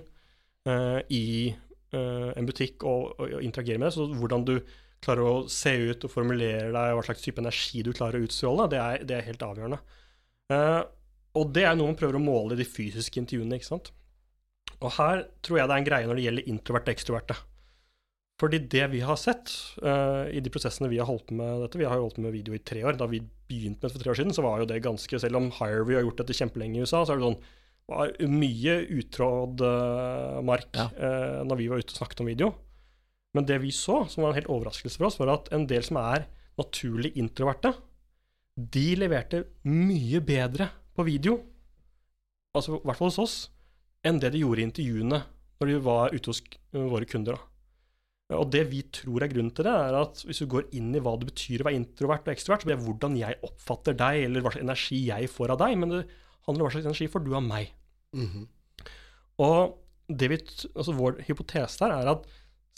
uh, 0.70 1.00
i 1.12 1.52
uh, 1.96 2.32
en 2.39 2.48
butikk 2.48 2.86
og, 2.88 3.12
og, 3.17 3.36
og 3.39 3.44
interagere 3.44 3.82
med 3.82 3.89
det. 3.89 3.96
Så 3.98 4.08
hvordan 4.15 4.46
du 4.48 4.56
klarer 5.04 5.28
å 5.28 5.36
se 5.52 5.74
ut 5.91 6.06
og 6.08 6.13
formulere 6.13 6.70
deg, 6.72 6.96
hva 6.96 7.04
slags 7.04 7.26
type 7.26 7.41
energi 7.41 7.84
du 7.84 7.91
klarer 7.98 8.22
å 8.22 8.30
utstråle, 8.30 8.70
det 8.72 8.80
er, 8.80 9.04
det 9.10 9.17
er 9.17 9.28
helt 9.28 9.44
avgjørende. 9.48 9.82
Uh, 10.52 10.82
og 11.39 11.52
det 11.56 11.65
er 11.67 11.76
noe 11.80 11.91
man 11.91 12.00
prøver 12.00 12.20
å 12.20 12.24
måle 12.24 12.56
i 12.56 12.62
de 12.62 12.67
fysiske 12.67 13.20
intervjuene, 13.20 13.60
ikke 13.60 13.72
sant. 13.74 13.91
Og 14.82 14.96
her 14.98 15.26
tror 15.44 15.60
jeg 15.60 15.67
det 15.67 15.76
er 15.76 15.84
en 15.84 15.88
greie 15.88 16.08
når 16.10 16.20
det 16.20 16.28
gjelder 16.30 16.52
introverte 16.52 16.91
og 16.91 16.96
ekstroverte. 16.96 17.38
Fordi 18.42 18.58
det 18.74 18.88
vi 18.90 19.04
har 19.06 19.18
sett 19.22 19.52
uh, 19.86 20.26
i 20.34 20.42
de 20.42 20.50
prosessene 20.50 20.90
vi 20.90 20.98
har 20.98 21.06
holdt 21.06 21.30
med 21.38 21.62
dette 21.62 21.78
Vi 21.78 21.86
har 21.86 22.00
jo 22.00 22.08
holdt 22.08 22.18
med 22.24 22.34
video 22.34 22.56
i 22.58 22.64
tre 22.66 22.82
år. 22.88 22.98
Da 22.98 23.06
vi 23.10 23.22
begynte 23.22 23.84
med 23.84 23.92
det 23.92 23.94
for 23.94 24.02
tre 24.02 24.14
år 24.16 24.18
siden, 24.18 24.34
så 24.34 24.46
var 24.46 24.62
jo 24.62 24.70
det 24.70 24.82
ganske 24.82 25.20
Selv 25.22 25.38
om 25.38 25.52
Hireview 25.60 26.00
har 26.00 26.08
gjort 26.08 26.24
dette 26.24 26.38
kjempelenge 26.40 26.80
i 26.80 26.86
USA, 26.86 27.04
så 27.06 27.14
er 27.14 27.22
det 27.22 27.28
sånn 27.30 27.44
var 27.92 28.12
mye 28.30 28.76
utrådd 28.94 29.62
uh, 29.66 30.40
mark 30.48 30.78
Ja. 30.78 30.86
uh, 30.96 31.42
når 31.44 31.60
vi 31.60 31.68
var 31.68 31.82
ute 31.82 31.92
og 31.92 31.98
snakket 31.98 32.22
om 32.24 32.30
video. 32.30 32.52
Men 33.36 33.48
det 33.50 33.58
vi 33.64 33.72
så, 33.76 34.06
som 34.08 34.24
var 34.24 34.32
en 34.32 34.40
helt 34.40 34.52
overraskelse 34.54 35.00
for 35.00 35.10
oss, 35.10 35.18
var 35.20 35.34
at 35.34 35.50
en 35.56 35.66
del 35.68 35.84
som 35.84 36.00
er 36.00 36.28
naturlig 36.60 37.12
introverte, 37.20 37.74
de 38.56 38.86
leverte 39.00 39.44
mye 39.68 40.22
bedre 40.24 40.70
på 40.96 41.06
video, 41.08 41.38
altså 42.56 42.78
i 42.78 42.86
hvert 42.86 43.00
fall 43.00 43.12
hos 43.12 43.22
oss, 43.24 43.38
enn 44.08 44.20
det 44.22 44.34
de 44.34 44.44
gjorde 44.44 44.64
i 44.64 44.68
intervjuene 44.70 45.22
når 45.62 45.72
de 45.72 45.80
var 45.84 46.16
ute 46.16 46.32
hos 46.32 46.44
våre 46.72 47.08
kunder. 47.10 47.38
da. 47.38 47.51
Og 48.38 48.48
det 48.54 48.63
vi 48.72 48.82
tror 48.96 49.26
er 49.26 49.32
grunnen 49.32 49.54
til 49.56 49.67
det, 49.67 49.74
er 49.74 49.98
at 50.02 50.22
hvis 50.28 50.41
du 50.44 50.48
går 50.52 50.70
inn 50.78 50.91
i 50.96 51.02
hva 51.04 51.17
det 51.20 51.30
betyr 51.32 51.63
å 51.63 51.67
være 51.67 51.80
introvert 51.82 52.28
og 52.28 52.34
ekstrovert, 52.34 52.63
så 52.63 52.70
blir 52.70 52.78
det 52.80 52.86
hvordan 52.88 53.17
jeg 53.20 53.39
oppfatter 53.48 53.98
deg, 53.98 54.26
eller 54.28 54.46
hva 54.46 54.54
slags 54.54 54.65
energi 54.65 55.00
jeg 55.10 55.32
får 55.32 55.56
av 55.56 55.62
deg, 55.63 55.78
men 55.82 55.96
det 55.96 56.02
handler 56.48 56.62
om 56.62 56.67
hva 56.67 56.74
slags 56.76 56.89
energi 56.89 57.10
får 57.12 57.26
du 57.26 57.34
av 57.36 57.46
meg. 57.48 57.74
Mhm. 58.15 58.48
Og 59.41 59.78
det 60.12 60.28
vi, 60.30 60.38
altså 60.76 60.94
vår 60.94 61.22
hypotese 61.28 61.82
her 61.84 61.94
er 61.96 62.12
at 62.12 62.26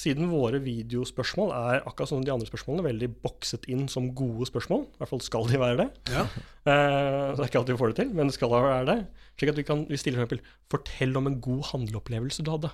siden 0.03 0.29
våre 0.31 0.59
videospørsmål 0.63 1.51
er 1.55 1.83
akkurat 1.85 2.09
som 2.09 2.23
de 2.25 2.31
andre 2.33 2.47
spørsmålene, 2.49 2.85
veldig 2.87 3.09
bokset 3.23 3.67
inn 3.71 3.85
som 3.91 4.09
gode 4.17 4.47
spørsmål, 4.49 4.87
i 4.89 5.01
hvert 5.01 5.11
fall 5.11 5.23
skal 5.23 5.47
de 5.51 5.61
være 5.61 5.79
det, 5.83 5.89
Ja. 6.15 6.27
Eh, 6.63 7.35
det 7.35 7.41
er 7.43 7.49
ikke 7.49 7.59
alltid 7.59 7.75
vi 7.75 7.79
får 7.81 7.89
det 7.91 7.97
til, 7.97 8.11
men 8.15 8.29
det 8.29 8.33
skal 8.37 8.53
da 8.53 8.59
være 8.63 8.85
det. 8.87 8.93
Slik 9.35 9.49
at 9.51 9.57
vi 9.59 9.65
kan 9.67 9.81
vi 9.89 9.97
stiller 9.99 10.21
eksempel 10.21 10.39
'Fortell 10.71 11.17
om 11.19 11.27
en 11.27 11.41
god 11.43 11.63
handleopplevelse 11.73 12.39
du 12.39 12.51
hadde'. 12.53 12.71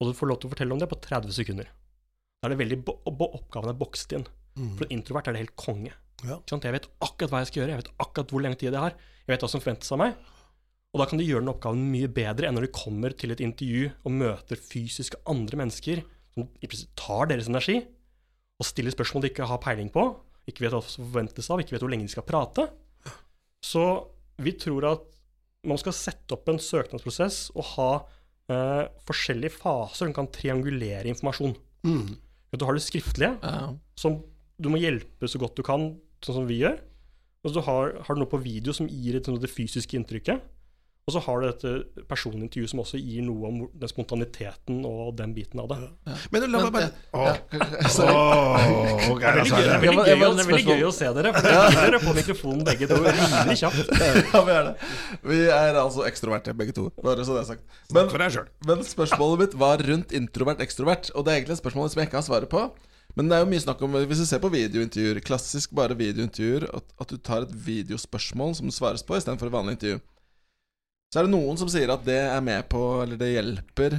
Og 0.00 0.10
du 0.10 0.16
får 0.16 0.30
lov 0.30 0.40
til 0.40 0.48
å 0.48 0.52
fortelle 0.52 0.76
om 0.76 0.80
det 0.80 0.88
på 0.90 0.98
30 1.00 1.32
sekunder. 1.36 1.68
Da 2.40 2.48
er 2.48 2.54
det 2.54 2.60
veldig 2.60 2.80
oppgaven 3.08 3.72
er 3.72 3.78
bokset 3.78 4.16
inn. 4.18 4.26
Mm. 4.56 4.72
For 4.76 4.84
en 4.86 4.94
introvert 4.98 5.28
er 5.28 5.36
det 5.36 5.44
helt 5.44 5.56
konge. 5.60 5.92
Ja. 6.24 6.38
Jeg 6.48 6.74
vet 6.74 6.88
akkurat 7.04 7.32
hva 7.32 7.42
jeg 7.42 7.50
skal 7.50 7.62
gjøre, 7.62 7.74
jeg 7.74 7.82
vet 7.82 7.92
akkurat 8.04 8.32
hvor 8.32 8.44
lenge 8.44 8.60
tid 8.60 8.70
jeg 8.70 8.82
har. 8.82 8.96
Jeg 9.24 9.34
vet 9.34 9.44
hva 9.44 9.50
som 9.52 9.62
forventes 9.62 9.92
av 9.92 10.00
meg. 10.00 10.16
Og 10.94 11.02
da 11.02 11.06
kan 11.10 11.20
du 11.20 11.26
gjøre 11.26 11.44
den 11.44 11.52
oppgaven 11.52 11.82
mye 11.92 12.08
bedre 12.12 12.48
enn 12.48 12.56
når 12.56 12.68
du 12.68 12.76
kommer 12.76 13.12
til 13.20 13.34
et 13.34 13.42
intervju 13.44 13.90
og 14.06 14.14
møter 14.16 14.60
fysiske 14.60 15.20
andre 15.28 15.58
mennesker 15.60 16.00
som 16.32 16.46
tar 16.96 17.28
deres 17.32 17.50
energi, 17.50 17.82
og 18.56 18.64
stiller 18.64 18.92
spørsmål 18.92 19.24
de 19.24 19.30
ikke 19.32 19.48
har 19.48 19.60
peiling 19.60 19.90
på, 19.92 20.04
ikke 20.48 20.64
vet 20.64 20.72
hva 20.72 20.80
som 20.84 21.04
forventes 21.04 21.48
av, 21.52 21.60
ikke 21.60 21.74
vet 21.74 21.84
hvor 21.84 21.92
lenge 21.92 22.08
de 22.08 22.12
skal 22.14 22.24
prate. 22.28 22.64
Så 23.64 23.84
vi 24.40 24.54
tror 24.60 24.86
at 24.88 25.04
man 25.66 25.80
skal 25.80 25.96
sette 25.96 26.36
opp 26.36 26.48
en 26.48 26.60
søknadsprosess 26.62 27.50
og 27.56 27.72
ha 27.74 27.90
eh, 28.52 28.82
forskjellige 29.08 29.56
faser 29.58 30.06
som 30.06 30.16
kan 30.16 30.30
triangulere 30.32 31.10
informasjon. 31.10 31.56
Mm. 31.86 32.16
Du 32.56 32.64
har 32.64 32.76
det 32.76 32.84
skriftlige, 32.86 33.34
ja. 33.42 33.70
som 33.98 34.20
du 34.56 34.70
må 34.72 34.80
hjelpe 34.80 35.28
så 35.28 35.40
godt 35.42 35.58
du 35.58 35.64
kan, 35.66 35.90
sånn 36.24 36.38
som 36.40 36.46
vi 36.48 36.62
gjør. 36.62 36.78
Og 37.44 37.52
så 37.52 37.62
har, 37.66 37.92
har 38.06 38.16
du 38.16 38.22
noe 38.22 38.30
på 38.30 38.40
video 38.42 38.72
som 38.74 38.88
gir 38.88 39.18
et, 39.18 39.28
sånn, 39.28 39.38
det 39.42 39.52
fysiske 39.52 39.98
inntrykket. 39.98 40.40
Og 41.06 41.14
så 41.14 41.20
har 41.22 41.38
du 41.38 41.44
dette 41.46 42.04
personintervjuet 42.10 42.70
som 42.72 42.80
også 42.82 42.98
gir 42.98 43.22
noe 43.22 43.46
om 43.46 43.58
den 43.78 43.90
spontaniteten 43.92 44.80
og 44.88 45.12
den 45.14 45.36
biten 45.36 45.60
av 45.62 45.68
det. 45.70 45.76
Men 46.34 46.46
la 46.50 46.62
meg 46.64 46.72
bare 46.74 46.88
ja, 47.14 47.34
Åh, 48.02 48.08
oh, 48.10 49.04
okay, 49.12 49.12
ok, 49.12 49.20
Det 49.22 49.28
er 49.30 49.36
gøy, 49.36 49.52
det 49.52 49.52
er 49.54 49.60
jeg 49.60 49.68
det. 49.68 49.76
Veldig, 49.84 50.06
gøy, 50.08 50.24
å- 50.26 50.32
det 50.34 50.42
er 50.42 50.48
veldig 50.50 50.64
gøy 50.66 50.82
å 50.88 50.90
se 50.96 51.10
dere. 51.14 51.32
For 51.36 51.46
dere 51.46 51.60
er 51.68 51.78
dere 51.78 52.00
på 52.02 52.14
mikrofonen 52.16 52.64
begge 52.66 52.88
to 52.90 52.98
rimelig 53.04 53.56
kjapt. 53.60 53.92
ja, 54.32 54.42
vi 54.48 54.56
er 54.56 54.66
det. 54.66 54.72
Vi 55.30 55.38
er 55.60 55.78
altså 55.84 56.08
ekstroverte, 56.10 56.56
begge 56.58 56.74
to. 56.74 56.88
Bare 56.98 57.28
så 57.28 57.38
det 57.38 57.44
er 57.44 57.48
sagt. 57.52 57.78
Men, 57.94 58.10
For 58.10 58.24
deg 58.26 58.34
selv. 58.40 58.50
men 58.66 58.82
spørsmålet 58.90 59.44
mitt 59.44 59.56
var 59.62 59.86
rundt 59.92 60.16
introvert-ekstrovert, 60.22 61.12
og 61.14 61.22
det 61.22 61.36
er 61.36 61.38
egentlig 61.38 61.54
et 61.60 61.62
spørsmål 61.62 61.94
som 61.94 62.02
jeg 62.02 62.10
ikke 62.10 62.18
har 62.18 62.26
svaret 62.32 62.50
på. 62.50 62.64
Men 63.14 63.30
det 63.30 63.38
er 63.38 63.46
jo 63.46 63.52
mye 63.54 63.62
snakk 63.62 63.86
om 63.86 63.94
Hvis 64.10 64.24
du 64.24 64.26
ser 64.26 64.42
på 64.42 64.50
videointervjuer, 64.52 65.22
klassisk 65.24 65.70
bare 65.70 65.94
videointervjuer, 66.02 66.66
at, 66.82 66.90
at 66.98 67.14
du 67.14 67.16
tar 67.22 67.46
et 67.46 67.54
videospørsmål 67.70 68.58
som 68.58 68.66
det 68.66 68.74
svares 68.74 69.06
på, 69.06 69.14
istedenfor 69.22 69.54
et 69.54 69.58
vanlig 69.60 69.78
intervju. 69.78 70.02
Så 71.16 71.22
er 71.22 71.30
det 71.30 71.32
noen 71.32 71.56
som 71.56 71.68
sier 71.72 71.88
at 71.88 72.02
det 72.04 72.18
er 72.28 72.42
med 72.44 72.66
på 72.68 72.80
Eller 73.00 73.16
det 73.16 73.30
hjelper 73.32 73.94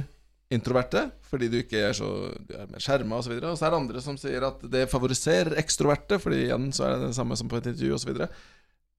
introverte, 0.54 1.00
fordi 1.26 1.48
du 1.50 1.56
ikke 1.58 1.80
er 1.88 1.96
så 1.98 2.06
Du 2.46 2.52
er 2.54 2.68
mer 2.70 2.78
skjerma 2.78 3.18
osv. 3.18 3.32
Og 3.40 3.56
så 3.58 3.66
er 3.66 3.74
det 3.74 3.80
andre 3.80 4.02
som 4.04 4.14
sier 4.20 4.46
at 4.46 4.62
det 4.70 4.84
favoriserer 4.92 5.58
ekstroverte, 5.58 6.20
fordi 6.22 6.44
igjen 6.44 6.68
så 6.72 6.86
er 6.86 6.94
det 6.94 7.08
det 7.08 7.16
samme 7.18 7.34
som 7.40 7.50
på 7.50 7.58
et 7.58 7.66
intervju 7.72 7.96
osv. 7.96 8.22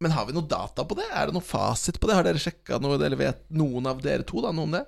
Men 0.04 0.18
har 0.18 0.28
vi 0.28 0.36
noe 0.36 0.52
data 0.52 0.84
på 0.84 1.00
det? 1.00 1.08
Er 1.16 1.32
det 1.32 1.38
noe 1.38 1.48
fasit 1.48 1.96
på 1.96 2.10
det? 2.10 2.18
Har 2.20 2.28
dere 2.28 2.44
sjekka 2.44 2.82
noe, 2.84 3.00
eller 3.00 3.24
vet 3.24 3.40
noen 3.56 3.88
av 3.88 4.04
dere 4.04 4.28
to 4.28 4.44
da, 4.44 4.52
noe 4.52 4.68
om 4.68 4.76
det? 4.76 4.84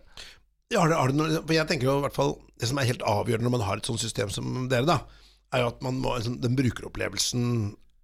Ja, 0.75 0.83
har 0.83 0.91
det, 0.91 0.99
har 0.99 1.15
det 1.15 1.17
noe, 1.21 1.39
for 1.39 1.55
jeg 1.55 1.67
tenker 1.71 1.87
jo 1.87 1.97
i 2.01 2.03
hvert 2.05 2.15
fall 2.15 2.35
Det 2.59 2.67
som 2.69 2.77
er 2.79 2.87
helt 2.87 3.01
avgjørende 3.03 3.47
når 3.47 3.55
man 3.57 3.65
har 3.67 3.79
et 3.79 3.87
sånt 3.89 4.03
system 4.03 4.29
som 4.31 4.69
dere, 4.71 4.85
da, 4.87 4.99
er 5.55 5.65
jo 5.65 5.71
at 5.71 5.81
man 5.87 6.03
må 6.03 6.13
liksom, 6.19 6.37
Den 6.43 6.59
brukeropplevelsen 6.59 7.49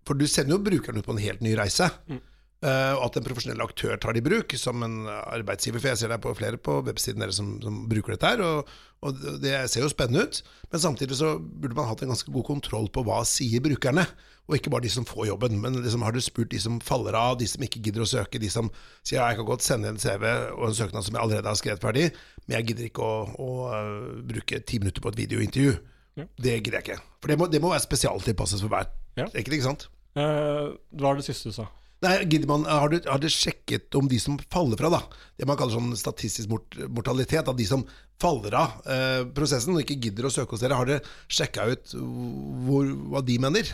For 0.07 0.19
du 0.19 0.25
sender 0.27 0.55
jo 0.55 0.63
brukeren 0.65 1.03
ut 1.03 1.07
på 1.07 1.15
en 1.15 1.23
helt 1.23 1.43
ny 1.43 1.51
reise. 1.59 1.91
Eh, 2.07 2.23
og 2.65 3.03
at 3.05 3.17
en 3.19 3.25
profesjonell 3.25 3.61
aktør 3.61 3.99
tar 4.01 4.15
det 4.15 4.23
i 4.23 4.25
bruk 4.25 4.55
som 4.57 4.81
en 4.81 5.05
arbeidsgiver. 5.07 5.81
For 5.81 5.91
jeg 5.91 5.99
ser 6.01 6.09
det 6.13 6.21
på 6.23 6.33
flere 6.37 6.57
på 6.57 6.79
websiden 6.87 7.21
deres 7.21 7.37
som, 7.37 7.51
som 7.61 7.83
bruker 7.89 8.15
dette 8.15 8.31
her, 8.31 8.41
og, 8.41 8.71
og 9.05 9.19
det 9.43 9.53
ser 9.69 9.85
jo 9.85 9.91
spennende 9.91 10.25
ut. 10.25 10.39
Men 10.71 10.81
samtidig 10.81 11.19
så 11.19 11.35
burde 11.37 11.77
man 11.77 11.89
hatt 11.91 12.01
en 12.01 12.13
ganske 12.13 12.33
god 12.33 12.47
kontroll 12.47 12.89
på 12.93 13.03
hva 13.05 13.19
sier 13.29 13.61
brukerne, 13.61 14.07
og 14.47 14.55
ikke 14.55 14.71
bare 14.73 14.87
de 14.87 14.91
som 14.91 15.05
får 15.05 15.27
jobben. 15.29 15.59
Men 15.61 15.77
liksom 15.83 16.05
har 16.07 16.15
du 16.15 16.21
spurt 16.23 16.49
de 16.53 16.59
som 16.63 16.79
faller 16.81 17.17
av, 17.19 17.35
de 17.39 17.47
som 17.49 17.63
ikke 17.63 17.81
gidder 17.83 18.05
å 18.05 18.09
søke, 18.09 18.41
de 18.41 18.49
som 18.51 18.71
sier 19.03 19.19
ja, 19.19 19.27
jeg 19.29 19.41
kan 19.41 19.49
godt 19.49 19.65
sende 19.65 19.91
en 19.91 20.01
CV 20.01 20.25
og 20.55 20.69
en 20.69 20.77
søknad 20.77 21.05
som 21.05 21.17
jeg 21.17 21.23
allerede 21.23 21.51
har 21.51 21.59
skrevet 21.59 21.83
ferdig, 21.83 22.07
men 22.45 22.57
jeg 22.57 22.69
gidder 22.71 22.87
ikke 22.87 23.05
å, 23.05 23.17
å 23.43 23.49
øh, 23.75 24.07
bruke 24.31 24.61
ti 24.63 24.79
minutter 24.81 25.03
på 25.03 25.11
et 25.13 25.19
videointervju. 25.19 25.75
Ja. 26.17 26.25
Det 26.41 26.55
gidder 26.55 26.79
jeg 26.79 26.87
ikke. 26.87 27.01
For 27.21 27.31
det 27.31 27.37
må, 27.37 27.49
det 27.51 27.61
må 27.61 27.73
være 27.73 27.85
spesialtilpasset 27.85 28.63
for 28.63 28.73
hver 28.73 28.89
Ja. 29.17 29.25
Ikke, 29.33 29.51
ikke 29.57 29.65
sant? 29.65 29.87
Eh, 30.17 30.71
hva 30.97 31.09
var 31.09 31.19
det 31.19 31.25
siste 31.27 31.51
du 31.51 31.55
sa? 31.55 31.67
Nei, 32.05 32.13
man, 32.45 32.65
har, 32.69 32.91
du, 32.93 32.99
har 33.09 33.17
du 33.21 33.25
sjekket 33.31 33.95
om 33.97 34.05
de 34.09 34.19
som 34.21 34.35
faller 34.53 34.77
fra, 34.77 34.91
da 34.93 34.99
det 35.37 35.47
man 35.49 35.57
kaller 35.57 35.77
sånn 35.77 35.97
statistisk 35.97 36.49
mort, 36.51 36.77
mortalitet, 36.93 37.47
at 37.49 37.57
de 37.57 37.65
som 37.65 37.83
faller 38.21 38.53
av 38.57 38.85
eh, 38.89 39.23
prosessen 39.37 39.73
og 39.75 39.83
ikke 39.83 39.97
gidder 40.05 40.27
å 40.27 40.31
søke 40.33 40.55
hos 40.55 40.63
dere, 40.65 40.77
har 40.77 40.89
dere 40.89 41.05
sjekka 41.29 41.67
ut 41.69 41.93
hvor, 41.97 42.89
hva 43.13 43.21
de 43.25 43.37
mener? 43.41 43.69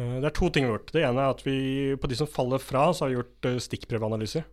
Eh, 0.00 0.16
Det 0.20 0.30
er 0.30 0.36
to 0.36 0.48
ting 0.52 0.64
vi 0.66 0.72
har 0.72 0.78
gjort. 0.78 0.92
Det 0.96 1.04
ene 1.04 1.24
er 1.24 1.34
at 1.34 1.44
vi 1.44 1.56
på 2.00 2.10
de 2.12 2.20
som 2.20 2.28
faller 2.30 2.60
fra, 2.64 2.90
så 2.92 3.04
har 3.06 3.12
vi 3.12 3.18
gjort 3.20 3.48
eh, 3.50 3.60
stikkprøveanalyser. 3.68 4.46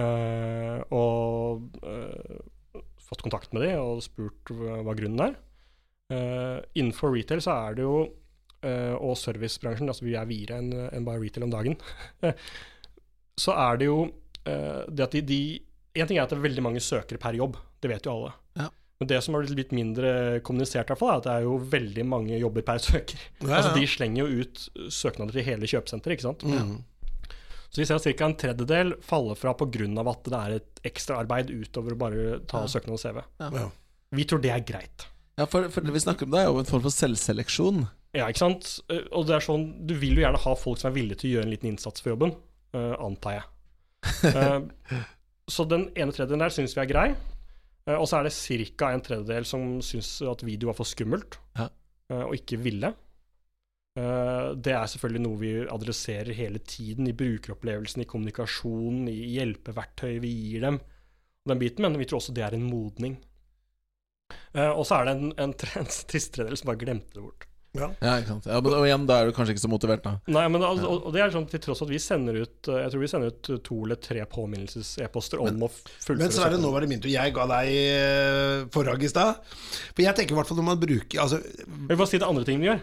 Eh, 0.00 0.80
og 0.94 1.80
eh, 1.84 2.40
fått 3.08 3.24
kontakt 3.26 3.52
med 3.56 3.64
de 3.66 3.72
og 3.80 4.04
spurt 4.04 4.52
hva, 4.54 4.94
grunnen 4.96 5.24
er. 5.30 5.38
Eh, 6.12 6.58
innenfor 6.80 7.16
retail 7.16 7.42
så 7.44 7.56
er 7.68 7.78
det 7.78 7.86
jo, 7.86 7.96
og 9.00 9.16
servicebransjen, 9.16 9.88
altså 9.88 10.04
vi 10.04 10.14
er 10.20 10.26
videre 10.28 10.58
enn 10.60 10.72
en 10.90 11.04
bare 11.06 11.22
retail 11.22 11.46
om 11.46 11.52
dagen, 11.54 11.76
så 13.40 13.54
er 13.56 13.80
det 13.80 13.88
jo 13.88 14.00
eh, 14.44 14.82
det 14.88 15.06
at 15.06 15.14
de, 15.16 15.22
de 15.30 15.40
En 16.00 16.06
ting 16.06 16.18
er 16.20 16.26
at 16.26 16.30
det 16.30 16.38
er 16.38 16.44
veldig 16.44 16.62
mange 16.62 16.82
søkere 16.84 17.18
per 17.18 17.34
jobb, 17.34 17.56
det 17.82 17.88
vet 17.90 18.04
jo 18.06 18.12
alle. 18.12 18.28
Ja. 18.60 18.68
Men 19.00 19.08
det 19.10 19.16
som 19.24 19.34
har 19.34 19.42
blitt 19.42 19.56
litt 19.58 19.72
mindre 19.74 20.10
kommunisert, 20.46 20.84
i 20.86 20.92
hvert 20.92 21.00
fall, 21.00 21.10
er 21.16 21.18
at 21.22 21.24
det 21.26 21.32
er 21.40 21.46
jo 21.48 21.56
veldig 21.72 22.04
mange 22.06 22.36
jobber 22.38 22.62
per 22.68 22.78
søker. 22.84 23.18
Ja, 23.42 23.56
Altså. 23.58 23.72
De 23.74 23.86
slenger 23.90 24.22
jo 24.28 24.44
ut 24.44 24.62
søknader 24.92 25.34
til 25.34 25.46
hele 25.48 25.66
kjøpesenteret, 25.72 26.14
ikke 26.18 26.28
sant. 26.28 26.44
Mm. 26.46 26.76
Så 27.70 27.80
vi 27.82 27.86
ser 27.88 27.98
at 27.98 28.06
ca. 28.06 28.26
en 28.28 28.36
tredjedel 28.38 28.92
faller 29.06 29.38
fra 29.38 29.52
pga. 29.58 29.88
at 30.12 30.24
det 30.30 30.38
er 30.44 30.54
et 30.60 30.80
ekstraarbeid 30.92 31.50
utover 31.54 31.94
å 31.94 31.98
bare 32.04 32.38
ta 32.50 32.62
Ja. 32.62 32.70
søknad 32.70 32.94
og 32.98 33.02
CV. 33.02 33.20
Ja. 33.40 33.68
Vi 34.14 34.24
tror 34.30 34.42
det 34.42 34.50
er 34.54 34.62
greit. 34.66 35.06
Ja, 35.38 35.46
for, 35.46 35.66
for 35.70 35.80
det 35.86 35.92
vi 35.94 36.02
snakker 36.06 36.26
om, 36.26 36.30
det 36.34 36.40
er 36.44 36.50
jo 36.50 36.58
en 36.62 36.70
form 36.70 36.82
for 36.86 36.94
selvseleksjon. 36.94 37.86
Ja, 38.16 38.26
ikke 38.26 38.42
sant? 38.42 38.68
Eh, 38.90 39.04
Og 39.14 39.26
det 39.28 39.36
er 39.36 39.44
sånn, 39.44 39.66
du 39.86 39.94
vil 39.98 40.18
jo 40.18 40.24
gjerne 40.24 40.40
ha 40.42 40.54
folk 40.58 40.80
som 40.80 40.90
er 40.90 40.96
villige 40.96 41.20
til 41.22 41.30
å 41.30 41.34
gjøre 41.36 41.46
en 41.48 41.52
liten 41.54 41.70
innsats 41.70 42.02
for 42.02 42.12
jobben, 42.14 42.32
uh, 42.74 42.94
antar 43.02 43.36
jeg. 43.36 43.44
Uh, 44.34 45.02
så 45.54 45.66
den 45.70 45.88
ene 45.94 46.14
tredjedelen 46.14 46.42
der 46.42 46.54
syns 46.54 46.74
vi 46.74 46.82
er 46.82 46.90
grei. 46.90 47.04
Uh, 47.86 47.96
og 48.00 48.08
så 48.10 48.18
er 48.18 48.26
det 48.26 48.34
ca. 48.74 48.90
en 48.90 49.04
tredjedel 49.06 49.46
som 49.46 49.68
syns 49.84 50.10
at 50.26 50.42
video 50.46 50.72
var 50.72 50.78
for 50.80 50.88
skummelt, 50.90 51.38
Ja. 51.58 51.68
og 52.10 52.34
ikke 52.34 52.58
ville. 52.58 52.90
Det 53.94 54.72
er 54.72 54.86
selvfølgelig 54.90 55.20
noe 55.22 55.38
vi 55.38 55.50
adresserer 55.70 56.34
hele 56.34 56.60
tiden 56.62 57.08
i 57.10 57.14
brukeropplevelsen, 57.14 58.02
i 58.02 58.06
kommunikasjonen, 58.08 59.08
i 59.10 59.34
hjelpeverktøy 59.36 60.20
vi 60.22 60.30
gir 60.30 60.64
dem, 60.64 60.78
den 61.50 61.60
biten, 61.60 61.84
men 61.84 61.98
vi 61.98 62.06
tror 62.08 62.18
også 62.20 62.34
det 62.34 62.44
er 62.46 62.54
en 62.56 62.66
modning. 62.70 63.18
Og 64.54 64.82
så 64.86 65.00
er 65.00 65.08
det 65.10 65.14
en, 65.16 65.32
en, 65.42 65.54
en 65.82 65.90
trist 66.10 66.32
tredjedel 66.34 66.58
som 66.58 66.70
bare 66.70 66.82
glemte 66.82 67.18
det 67.18 67.24
bort. 67.26 67.49
Ja, 67.78 67.88
ikke 68.18 68.26
sant? 68.32 68.46
Ja, 68.50 68.56
men, 68.58 68.72
og 68.74 68.82
igjen, 68.88 69.04
da 69.06 69.20
er 69.22 69.28
du 69.30 69.34
kanskje 69.36 69.54
ikke 69.54 69.62
så 69.62 69.68
motivert, 69.70 70.02
da. 70.02 70.16
Nei, 70.26 70.42
men 70.50 70.64
al- 70.66 70.80
og, 70.82 71.04
og 71.06 71.12
det 71.14 71.20
er 71.22 71.30
sånn 71.30 71.44
til 71.52 71.60
tross 71.62 71.82
at 71.84 71.90
vi 71.92 72.00
sender 72.02 72.40
ut 72.42 72.66
eh, 72.72 72.80
Jeg 72.82 72.90
tror 72.90 73.04
vi 73.04 73.10
sender 73.12 73.30
ut 73.30 73.50
to 73.68 73.76
eller 73.86 74.00
tre 74.02 74.24
påminnelses-e-poster 74.26 75.38
om 75.44 75.62
å 75.62 75.68
f- 75.70 75.84
fullføre 76.02 76.24
Men 76.24 76.34
så 76.34 76.46
er 76.48 76.56
det 76.56 76.62
nå 76.64 76.72
var 76.74 76.82
det 76.82 76.88
min 76.90 77.02
tur. 77.04 77.12
Jeg 77.14 77.34
ga 77.36 77.44
deg 77.52 78.70
forrag 78.74 79.04
i 79.06 79.10
stad. 79.12 79.38
For 79.94 80.02
jeg 80.02 80.16
tenker 80.18 80.34
i 80.34 80.40
hvert 80.40 80.50
fall 80.50 80.58
når 80.58 80.66
man 80.72 80.80
bruker 80.82 81.22
Altså, 81.22 81.38
Jeg 81.44 81.68
vil 81.92 82.00
bare 82.02 82.10
si 82.10 82.18
det 82.18 82.26
andre 82.32 82.44
ting 82.48 82.58
vi 82.64 82.68
gjør. 82.72 82.80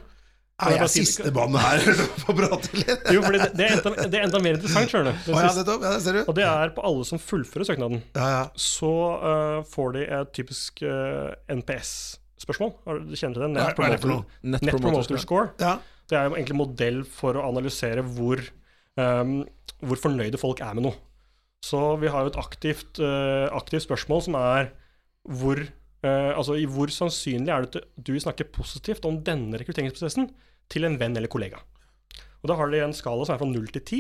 er 0.58 0.72
jeg 0.72 0.80
bare 0.80 0.88
jeg 0.88 0.94
si- 0.96 1.04
sistemann 1.06 1.58
her 1.62 1.84
på 2.24 2.32
å 2.32 2.38
prate 2.40 2.80
litt? 2.80 3.12
Jo, 3.14 3.22
fordi 3.28 3.42
det, 3.44 3.50
det, 3.60 3.66
er 3.68 3.76
enda, 3.78 4.08
det 4.08 4.18
er 4.22 4.24
enda 4.30 4.40
mer 4.42 4.56
interessant, 4.58 4.90
skjønner 4.90 5.12
du. 5.20 5.28
Oh, 5.36 5.42
ja. 5.44 5.52
Ja, 5.52 5.92
det 5.98 6.00
ser 6.08 6.16
du. 6.18 6.22
Og 6.32 6.38
det 6.40 6.48
er 6.48 6.72
på 6.80 6.86
alle 6.88 7.06
som 7.12 7.20
fullfører 7.22 7.68
søknaden. 7.74 8.00
Ja, 8.16 8.30
ja. 8.38 8.46
Så 8.58 8.90
uh, 9.20 9.60
får 9.70 9.94
de 10.00 10.08
et 10.22 10.32
typisk 10.40 10.82
uh, 10.88 11.36
NPS-spørsmål. 11.60 12.24
Har 12.88 13.00
du- 13.00 13.10
Du 13.12 13.16
kjenner 13.16 13.34
til 13.34 13.42
det? 13.44 13.50
Net 13.52 13.68
er 13.68 13.76
Promoter. 13.76 14.26
Net 14.44 14.62
Promoter 14.72 15.18
Score. 15.24 15.50
Ja. 15.60 15.80
Det 16.08 16.16
er 16.18 16.30
jo 16.30 16.36
egentlig 16.36 16.56
en 16.56 16.62
modell 16.64 17.04
for 17.04 17.34
å 17.34 17.44
analysere 17.50 18.02
hvor, 18.16 18.40
um, 18.98 19.46
hvor 19.84 19.98
fornøyde 20.00 20.40
folk 20.40 20.62
er 20.62 20.74
med 20.74 20.84
noe. 20.84 20.96
Så 21.66 22.00
vi 22.00 22.08
har 22.08 22.24
jo 22.24 22.28
et 22.32 22.38
aktivt, 22.40 23.00
uh, 23.04 23.50
aktivt 23.58 23.84
spørsmål 23.88 24.22
som 24.24 24.36
er 24.36 24.72
hvor 25.28 25.60
uh, 25.60 26.32
Altså 26.38 26.56
i 26.56 26.66
hvor 26.70 26.88
sannsynlig 26.88 27.50
er 27.50 27.66
det 27.66 27.76
at 27.82 27.88
du 28.02 28.14
vil 28.14 28.22
snakke 28.22 28.46
positivt 28.54 29.04
om 29.06 29.22
denne 29.24 29.58
rekrutteringsprosessen 29.60 30.30
til 30.70 30.86
en 30.86 30.98
venn 30.98 31.18
eller 31.18 31.28
kollega. 31.28 31.58
Og 32.44 32.48
da 32.48 32.56
har 32.56 32.70
de 32.72 32.80
en 32.86 32.94
skala 32.94 33.26
som 33.26 33.34
er 33.36 33.40
fra 33.40 33.48
null 33.50 33.68
til 33.68 33.82
ti. 33.82 34.00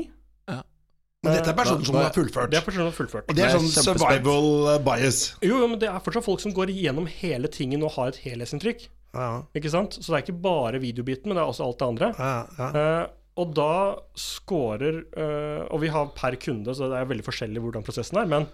Men 1.27 1.35
dette 1.37 1.51
er 1.51 1.57
personer 1.57 1.89
som 1.89 1.97
har 1.99 2.15
fullført. 2.15 2.51
Det 2.53 2.59
er 2.59 2.65
personer 2.65 2.87
som 2.87 2.91
har 2.91 2.97
fullført. 2.97 3.27
Og 3.27 3.37
det 3.37 3.45
er 3.45 3.53
sånn 3.55 3.69
survival 3.75 4.49
eh, 4.73 4.79
bias. 4.87 5.19
Jo, 5.43 5.59
jo, 5.61 5.67
men 5.69 5.81
det 5.81 5.91
er 5.91 6.01
fortsatt 6.03 6.25
folk 6.25 6.43
som 6.43 6.55
går 6.55 6.71
gjennom 6.73 7.09
hele 7.19 7.51
tingen 7.51 7.85
og 7.85 7.93
har 7.97 8.13
et 8.13 8.21
helhetsinntrykk. 8.23 8.87
Ja, 9.17 9.29
Ikke 9.57 9.71
sant? 9.73 9.99
Så 9.99 10.11
det 10.11 10.17
er 10.17 10.25
ikke 10.25 10.41
bare 10.43 10.81
videobiten, 10.83 11.29
men 11.29 11.39
det 11.39 11.43
er 11.43 11.51
også 11.51 11.67
alt 11.67 11.79
det 11.81 11.87
andre. 11.87 12.11
ja, 12.17 12.33
ja. 12.59 12.73
Uh, 12.73 13.05
og 13.37 13.51
da 13.53 13.73
scorer 14.17 15.03
uh, 15.13 15.67
Og 15.69 15.83
vi 15.83 15.91
har 15.93 16.09
per 16.17 16.33
kunde, 16.41 16.73
så 16.73 16.87
det 16.89 16.97
er 16.97 17.09
veldig 17.11 17.25
forskjellig 17.27 17.61
hvordan 17.61 17.85
prosessen 17.85 18.17
er, 18.17 18.29
men 18.31 18.47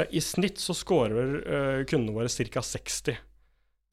uh, 0.00 0.06
i 0.08 0.22
snitt 0.24 0.62
så 0.62 0.72
scorer 0.76 1.34
eh, 1.44 1.80
kundene 1.88 2.16
våre 2.16 2.32
ca. 2.32 2.62
60. 2.64 3.18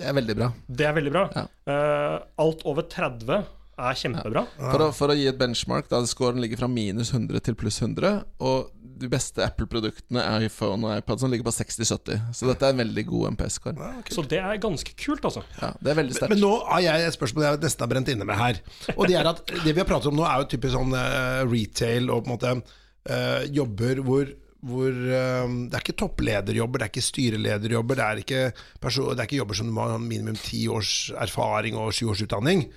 Det 0.02 0.08
er 0.10 0.16
veldig 0.18 0.36
bra. 0.40 0.48
Det 0.66 0.86
er 0.88 0.96
veldig 0.98 1.12
bra. 1.14 1.24
Ja. 1.36 1.44
Eh, 1.70 2.16
alt 2.42 2.64
over 2.70 2.88
30 2.90 3.44
er 3.90 3.98
kjempebra. 4.00 4.46
For 4.60 4.86
å, 4.86 4.90
for 4.96 5.14
å 5.14 5.18
gi 5.18 5.28
et 5.32 5.40
benchmark, 5.40 5.90
da 5.92 6.02
scoren 6.10 6.42
ligger 6.44 6.62
fra 6.62 6.70
minus 6.72 7.14
100 7.14 7.44
til 7.48 7.58
pluss 7.60 7.82
100. 7.82 8.22
Og 8.44 8.72
de 9.02 9.10
beste 9.10 9.42
Apple-produktene, 9.44 10.24
iPhone 10.46 10.86
og 10.88 11.00
iPad, 11.02 11.24
som 11.24 11.32
ligger 11.34 11.48
på 11.48 11.56
60-70. 11.56 12.28
Så 12.38 12.50
dette 12.50 12.68
er 12.68 12.76
en 12.76 12.84
veldig 12.84 13.06
god 13.10 13.32
MPS-score. 13.36 13.74
Ja. 13.80 14.04
Så 14.14 14.26
det 14.30 14.42
er 14.42 14.62
ganske 14.62 14.94
kult, 15.00 15.26
altså. 15.28 15.44
Ja, 15.62 15.72
det 15.82 15.94
er 15.94 16.00
veldig 16.02 16.18
sterkt. 16.18 16.36
Men 16.36 16.44
nå 16.44 16.52
har 16.68 16.86
jeg 16.86 17.08
et 17.08 17.18
spørsmål 17.18 17.48
jeg 17.48 17.64
nesten 17.66 17.86
har 17.86 17.94
brent 17.96 18.14
inne 18.14 18.28
med 18.28 18.40
her. 18.40 18.62
Og 18.98 19.08
det 19.10 19.18
er 19.18 19.32
at 19.32 19.42
det 19.50 19.74
vi 19.74 19.80
har 19.82 19.90
pratet 19.90 20.12
om 20.12 20.20
nå, 20.20 20.28
er 20.28 20.44
jo 20.44 20.52
typisk 20.54 20.78
sånn 20.78 20.96
uh, 20.96 21.42
retail 21.50 22.14
og 22.14 22.24
på 22.24 22.30
en 22.30 22.36
måte 22.36 22.56
uh, 22.62 23.44
jobber 23.50 24.06
hvor 24.06 24.38
hvor 24.62 24.94
um, 24.94 25.56
Det 25.66 25.74
er 25.74 25.82
ikke 25.82 25.98
topplederjobber, 25.98 26.78
det 26.78 26.86
er 26.86 26.92
ikke 26.92 27.02
styrelederjobber, 27.02 27.98
det 27.98 28.06
er 28.06 28.20
ikke, 28.22 28.42
det 28.54 28.92
er 29.16 29.24
ikke 29.26 29.40
jobber 29.40 29.58
som 29.58 29.70
du 29.72 29.74
må 29.74 29.88
ha 29.90 29.98
minimum 29.98 30.38
ti 30.38 30.68
års 30.70 31.10
erfaring 31.18 31.80
og 31.82 31.90
sju 31.98 32.12
års 32.14 32.22
utdanning. 32.22 32.68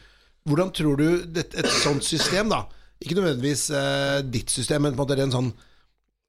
Hvordan 0.44 0.72
tror 0.76 0.96
du 1.00 1.06
det, 1.24 1.46
et 1.56 1.70
sånt 1.80 2.04
system, 2.04 2.50
da 2.52 2.66
ikke 3.02 3.18
nødvendigvis 3.18 3.70
eh, 3.70 4.18
ditt 4.32 4.50
system, 4.50 4.82
men 4.82 4.94
på 4.94 5.02
en 5.02 5.08
måte 5.08 5.22
en 5.22 5.34
sånn 5.34 5.54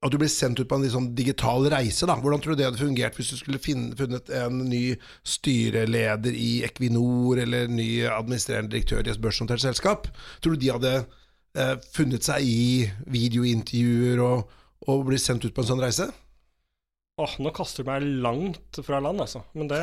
at 0.06 0.13
du 0.13 0.19
blir 0.21 0.30
sendt 0.30 0.60
ut 0.60 0.67
på 0.69 0.78
en 0.78 0.89
sånn 0.91 1.08
digital 1.17 1.65
reise. 1.71 2.06
da 2.06 2.17
Hvordan 2.19 2.41
tror 2.43 2.54
du 2.54 2.60
det 2.60 2.67
hadde 2.67 2.82
fungert 2.82 3.15
hvis 3.17 3.32
du 3.34 3.39
skulle 3.39 3.62
finne, 3.62 3.95
funnet 3.97 4.30
en 4.38 4.60
ny 4.67 4.97
styreleder 5.25 6.36
i 6.36 6.60
Equinor, 6.67 7.39
eller 7.41 7.65
en 7.65 7.80
ny 7.80 8.04
administrerende 8.06 8.75
direktør 8.75 9.08
i 9.08 9.13
et 9.13 9.21
børsnotert 9.23 9.63
selskap? 9.63 10.12
Tror 10.43 10.54
du 10.54 10.62
de 10.62 10.73
hadde 10.75 10.93
eh, 10.99 11.73
funnet 11.95 12.28
seg 12.28 12.45
i 12.45 12.67
videointervjuer 13.15 14.21
og, 14.25 14.54
og 14.91 15.08
blitt 15.10 15.25
sendt 15.25 15.47
ut 15.47 15.56
på 15.56 15.65
en 15.65 15.71
sånn 15.71 15.82
reise? 15.82 16.12
Åh, 17.15 17.36
nå 17.39 17.51
kaster 17.56 17.86
du 17.86 17.88
meg 17.88 18.04
langt 18.23 18.80
fra 18.84 18.99
land, 18.99 19.21
altså. 19.23 19.39
Men 19.56 19.69
det, 19.71 19.78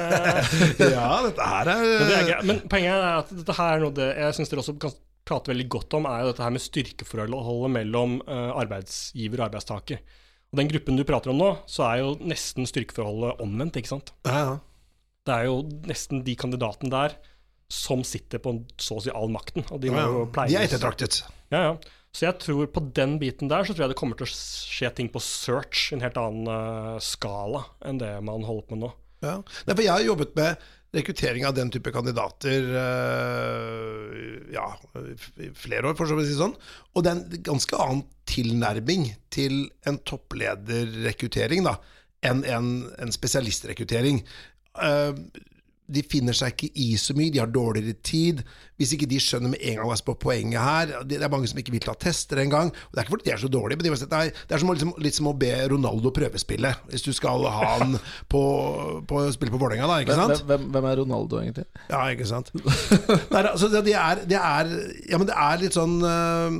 ja, 0.92 1.06
dette 1.24 1.46
her 1.48 1.70
er, 1.72 1.84
men, 1.86 2.10
det 2.10 2.18
er. 2.18 2.42
Men 2.44 2.58
poenget 2.68 2.92
er 2.92 3.22
at 3.22 3.30
dette 3.32 3.56
her 3.56 3.78
er 3.78 3.84
noe 3.86 3.94
det 3.96 4.08
jeg 4.10 4.36
syns 4.36 4.52
dere 4.52 4.60
også 4.64 4.74
kan 4.82 4.92
prate 5.24 5.52
veldig 5.52 5.66
godt 5.72 5.96
om, 5.96 6.08
er 6.10 6.24
jo 6.26 6.32
dette 6.32 6.44
her 6.44 6.52
med 6.52 6.64
styrkeforholdet 6.64 7.72
mellom 7.78 8.18
eh, 8.26 8.50
arbeidsgiver 8.64 9.40
og 9.40 9.46
arbeidstaker. 9.46 10.02
Og 10.52 10.60
den 10.60 10.68
gruppen 10.68 10.98
du 11.00 11.06
prater 11.08 11.32
om 11.32 11.40
nå, 11.40 11.48
så 11.70 11.86
er 11.88 12.02
jo 12.02 12.12
nesten 12.20 12.68
styrkeforholdet 12.68 13.40
omvendt, 13.44 13.80
ikke 13.80 13.94
sant. 13.94 14.12
ja, 14.28 14.44
ja. 14.50 14.60
Det 15.22 15.34
er 15.38 15.44
jo 15.46 15.60
nesten 15.86 16.24
de 16.26 16.32
kandidatene 16.34 16.90
der 16.90 17.12
som 17.70 18.00
sitter 18.04 18.40
på 18.42 18.56
så 18.82 18.96
å 18.98 19.02
si 19.04 19.12
all 19.14 19.30
makten. 19.30 19.62
Og 19.70 19.78
de 19.80 19.92
må 19.94 20.00
Ja, 20.00 20.08
jo 20.10 20.24
ja. 20.26 20.46
De 20.50 20.56
er 20.58 20.66
ettertraktet. 20.66 21.20
Ja, 21.54 21.60
ja. 21.68 21.76
Så 22.12 22.26
jeg 22.26 22.38
tror 22.44 22.68
på 22.68 22.82
den 22.92 23.16
biten 23.20 23.48
der 23.48 23.64
så 23.64 23.72
tror 23.72 23.86
jeg 23.86 23.94
det 23.94 24.00
kommer 24.00 24.18
til 24.18 24.28
å 24.28 24.32
skje 24.32 24.90
ting 24.98 25.08
på 25.12 25.22
search 25.24 25.88
i 25.90 25.96
en 25.96 26.04
helt 26.04 26.18
annen 26.20 26.50
eh, 26.52 27.00
skala 27.00 27.64
enn 27.88 28.00
det 28.02 28.12
man 28.24 28.44
holder 28.44 28.68
på 28.68 28.76
med 28.76 28.84
nå. 28.84 28.92
Ja. 29.24 29.38
Nei, 29.40 29.74
for 29.74 29.84
jeg 29.84 29.94
har 29.94 30.04
jobbet 30.04 30.34
med 30.36 30.70
rekruttering 30.92 31.46
av 31.48 31.54
den 31.56 31.70
type 31.72 31.92
kandidater 31.94 32.66
øh, 32.82 34.42
ja, 34.52 34.66
i 35.40 35.48
flere 35.56 35.88
år, 35.88 35.96
for 35.96 36.10
så 36.10 36.18
å 36.18 36.26
si 36.26 36.36
sånn. 36.36 36.52
Og 36.92 37.04
det 37.04 37.14
er 37.14 37.22
en 37.22 37.46
ganske 37.48 37.78
annen 37.80 38.02
tilnærming 38.28 39.06
til 39.32 39.64
en 39.88 39.96
topplederrekruttering 40.08 41.64
da, 41.64 41.78
enn 42.28 42.44
en, 42.44 42.68
en 43.00 43.14
spesialistrekruttering. 43.14 44.20
De 45.92 46.02
finner 46.06 46.36
seg 46.36 46.54
ikke 46.54 46.70
i 46.78 46.92
så 47.00 47.14
mye, 47.18 47.32
de 47.32 47.40
har 47.42 47.50
dårligere 47.50 47.96
tid. 48.04 48.42
Hvis 48.80 48.94
ikke 48.96 49.08
de 49.10 49.18
skjønner 49.22 49.52
med 49.52 49.62
en 49.62 49.78
gang 49.78 49.88
hva 49.90 49.96
som 49.98 50.08
er 50.10 50.16
poenget 50.18 50.58
her 50.58 50.92
Det 51.06 51.18
er 51.20 51.30
mange 51.30 51.46
som 51.50 51.58
ikke 51.60 51.74
vil 51.74 51.84
ta 51.84 51.94
tester 51.98 52.40
engang. 52.42 52.70
Det 52.70 53.00
er 53.00 53.04
ikke 53.04 53.14
fordi 53.16 53.28
de 53.28 53.34
er 53.34 53.42
så 53.42 53.50
dårlige, 53.52 53.78
men 53.78 53.86
de 53.86 53.98
sett, 54.00 54.14
nei, 54.14 54.30
det 54.30 54.56
er 54.56 54.62
som, 54.62 54.72
liksom, 54.72 54.94
litt 55.02 55.18
som 55.18 55.30
å 55.30 55.34
be 55.38 55.52
Ronaldo 55.72 56.12
prøvespille. 56.14 56.72
Hvis 56.90 57.06
du 57.06 57.12
skal 57.16 57.46
ha 57.46 57.72
han 57.78 57.96
på, 58.32 58.42
på 59.08 59.24
spille 59.34 59.54
på 59.54 59.60
Vålerenga, 59.62 59.90
da. 59.90 60.00
Ikke 60.04 60.18
sant? 60.18 60.46
Hvem, 60.48 60.70
hvem, 60.74 60.88
er 60.90 61.02
Ronaldo, 61.02 61.42
egentlig? 61.42 61.66
Ja, 61.90 62.04
ikke 62.14 62.28
sant. 62.30 62.52
Nei, 63.32 63.42
altså, 63.42 63.70
det, 63.72 63.96
er, 63.96 64.24
det 64.28 64.38
er 64.38 64.72
Ja, 65.10 65.18
men 65.18 65.28
det 65.28 65.36
er 65.36 65.60
litt 65.62 65.76
sånn 65.76 65.98
øh, 66.06 66.56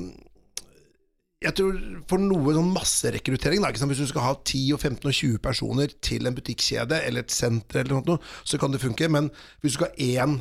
Jeg 1.42 1.56
tror 1.58 1.76
for 2.10 2.22
noe 2.22 2.54
sånn 2.54 2.70
masserekruttering, 2.74 3.64
hvis 3.66 4.00
du 4.02 4.08
skal 4.10 4.26
ha 4.28 4.32
10, 4.38 4.78
15 4.78 5.08
og 5.10 5.16
20 5.18 5.42
personer 5.42 5.92
til 6.04 6.28
en 6.28 6.36
butikkjede 6.36 7.00
eller 7.02 7.26
et 7.26 7.34
senter, 7.34 7.82
eller 7.82 8.06
noe, 8.06 8.20
så 8.46 8.60
kan 8.60 8.74
det 8.74 8.82
funke. 8.82 9.10
Men 9.10 9.30
hvis 9.60 9.74
du 9.74 9.80
skal 9.80 9.90
ha 9.90 10.08
én 10.24 10.40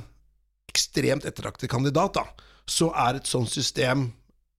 ekstremt 0.71 1.25
ettertraktet 1.27 1.71
kandidat, 1.71 2.19
da, 2.19 2.51
så 2.69 2.91
er 2.93 3.17
et 3.17 3.29
sånt 3.29 3.51
system 3.51 4.11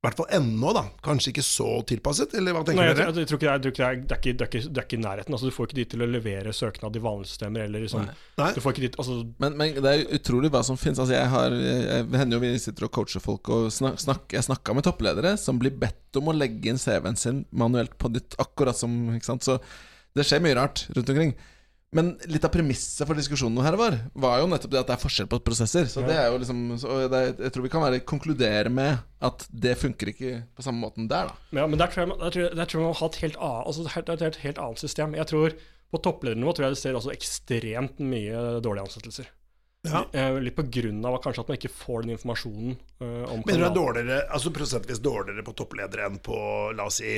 i 0.02 0.08
hvert 0.08 0.18
fall 0.18 0.32
ennå, 0.34 0.70
da, 0.74 0.80
kanskje 1.06 1.30
ikke 1.30 1.42
så 1.46 1.66
tilpasset? 1.86 2.32
Eller 2.34 2.56
hva 2.56 2.64
tenker 2.66 2.80
Nei, 2.80 2.88
jeg, 2.88 2.96
dere? 2.98 3.12
tror- 3.14 3.20
jeg 3.22 3.22
det 3.22 3.46
er, 3.46 3.52
jeg 3.52 3.62
tror 3.62 4.48
ikke 4.48 4.62
det, 4.66 4.82
er, 4.82 4.86
i 4.96 4.98
nærheten. 4.98 5.36
Altså, 5.36 5.46
du 5.46 5.54
får 5.54 5.68
ikke 5.68 5.76
de 5.76 5.84
til 5.92 6.02
å 6.02 6.08
levere 6.10 6.54
søknad 6.58 6.98
i 6.98 7.02
vanlige 7.04 7.30
systemer. 7.30 7.68
Eller 7.68 7.84
liksom, 7.84 8.08
Nei. 8.08 8.16
Nei. 8.40 8.48
du 8.56 8.58
får 8.64 8.74
ikke 8.74 8.82
de, 8.82 8.90
altså, 8.98 9.18
Men, 9.44 9.54
men 9.60 9.78
det 9.78 9.92
er 9.92 10.02
utrolig 10.18 10.50
hva 10.50 10.64
som 10.66 10.80
finnes. 10.80 10.98
Altså 10.98 11.14
jeg 11.14 11.30
har, 11.30 11.54
jeg, 11.54 12.08
hender 12.18 12.34
jo 12.34 12.42
vi 12.42 12.50
sitter 12.64 12.88
og 12.88 12.92
coacher 12.98 13.22
folk, 13.22 13.52
og 13.54 13.70
snak, 13.70 14.02
snak, 14.02 14.26
jeg 14.34 14.48
snakka 14.48 14.74
med 14.74 14.88
toppledere 14.88 15.36
som 15.38 15.62
blir 15.62 15.78
bedt 15.78 16.18
om 16.18 16.32
å 16.32 16.34
legge 16.34 16.72
inn 16.74 16.82
CV-en 16.82 17.22
sin 17.22 17.44
manuelt 17.54 17.94
på 18.02 18.10
nytt, 18.10 18.34
akkurat 18.42 18.74
som 18.82 18.90
ikke 19.14 19.30
sant? 19.30 19.46
Så 19.46 19.60
det 20.18 20.26
skjer 20.26 20.42
mye 20.42 20.58
rart 20.58 20.88
rundt 20.96 21.14
omkring. 21.14 21.36
Men 21.92 22.14
litt 22.24 22.44
av 22.46 22.52
premisset 22.54 23.04
for 23.04 23.18
diskusjonen 23.18 23.60
her 23.66 23.76
var 23.76 23.98
Var 24.16 24.38
jo 24.40 24.46
nettopp 24.48 24.72
det 24.72 24.80
at 24.80 24.88
det 24.88 24.94
er 24.94 25.02
forskjell 25.02 25.28
på 25.28 25.42
prosesser. 25.44 25.84
Så 25.92 26.04
det 26.06 26.14
er 26.16 26.30
jo 26.32 26.38
liksom 26.40 26.62
så 26.80 27.02
det 27.12 27.20
Jeg 27.34 27.52
tror 27.52 27.66
vi 27.66 27.72
kan 27.74 27.84
være, 27.84 28.00
konkludere 28.08 28.72
med 28.72 29.02
at 29.22 29.44
det 29.52 29.76
funker 29.78 30.10
ikke 30.10 30.32
på 30.56 30.64
samme 30.64 30.82
måten 30.82 31.06
der, 31.10 31.28
da. 31.28 31.60
ja, 31.60 31.66
men 31.68 31.78
der 31.78 31.92
tror 31.92 32.02
jeg, 32.02 32.16
der 32.18 32.32
tror 32.34 32.42
jeg, 32.42 32.56
der 32.58 32.70
tror 32.70 32.80
jeg 32.80 32.86
man 32.86 32.90
må 32.90 32.98
ha 32.98 33.10
et 33.12 33.20
helt, 33.22 33.36
annet, 33.36 33.68
altså, 33.68 33.84
det 33.84 33.92
er 33.92 34.16
et 34.16 34.24
helt, 34.26 34.40
helt 34.46 34.64
annet 34.64 34.82
system. 34.82 35.14
Jeg 35.20 35.30
tror 35.30 35.54
På 35.92 36.00
toppledernivå 36.00 36.56
tror 36.56 36.64
jeg 36.66 36.74
det 36.74 36.80
ser 36.80 36.96
også 36.96 37.12
ekstremt 37.12 37.98
mye 38.00 38.42
dårlige 38.64 38.86
ansettelser. 38.88 39.28
Ja. 39.84 40.06
Eh, 40.14 40.38
Litt 40.40 40.56
på 40.56 40.64
grunn 40.72 41.04
av 41.04 41.18
kanskje 41.20 41.42
at 41.42 41.50
man 41.50 41.58
ikke 41.58 41.72
får 41.74 42.06
den 42.06 42.14
informasjonen 42.16 42.76
Uh, 43.02 43.26
om 43.26 43.40
Mener 43.42 43.58
du 43.58 43.64
det 43.64 43.66
er 43.66 43.74
dårligere, 43.74 44.16
altså 44.30 44.52
prosentvis 44.54 45.00
dårligere 45.02 45.42
på 45.42 45.56
toppledere 45.58 46.04
enn 46.06 46.20
på 46.22 46.36
la 46.78 46.84
oss 46.86 47.00
si, 47.00 47.16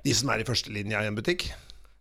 de 0.00 0.14
som 0.16 0.30
er 0.32 0.40
i 0.40 0.46
førstelinja 0.48 1.02
i 1.04 1.10
en 1.10 1.18
butikk? 1.18 1.50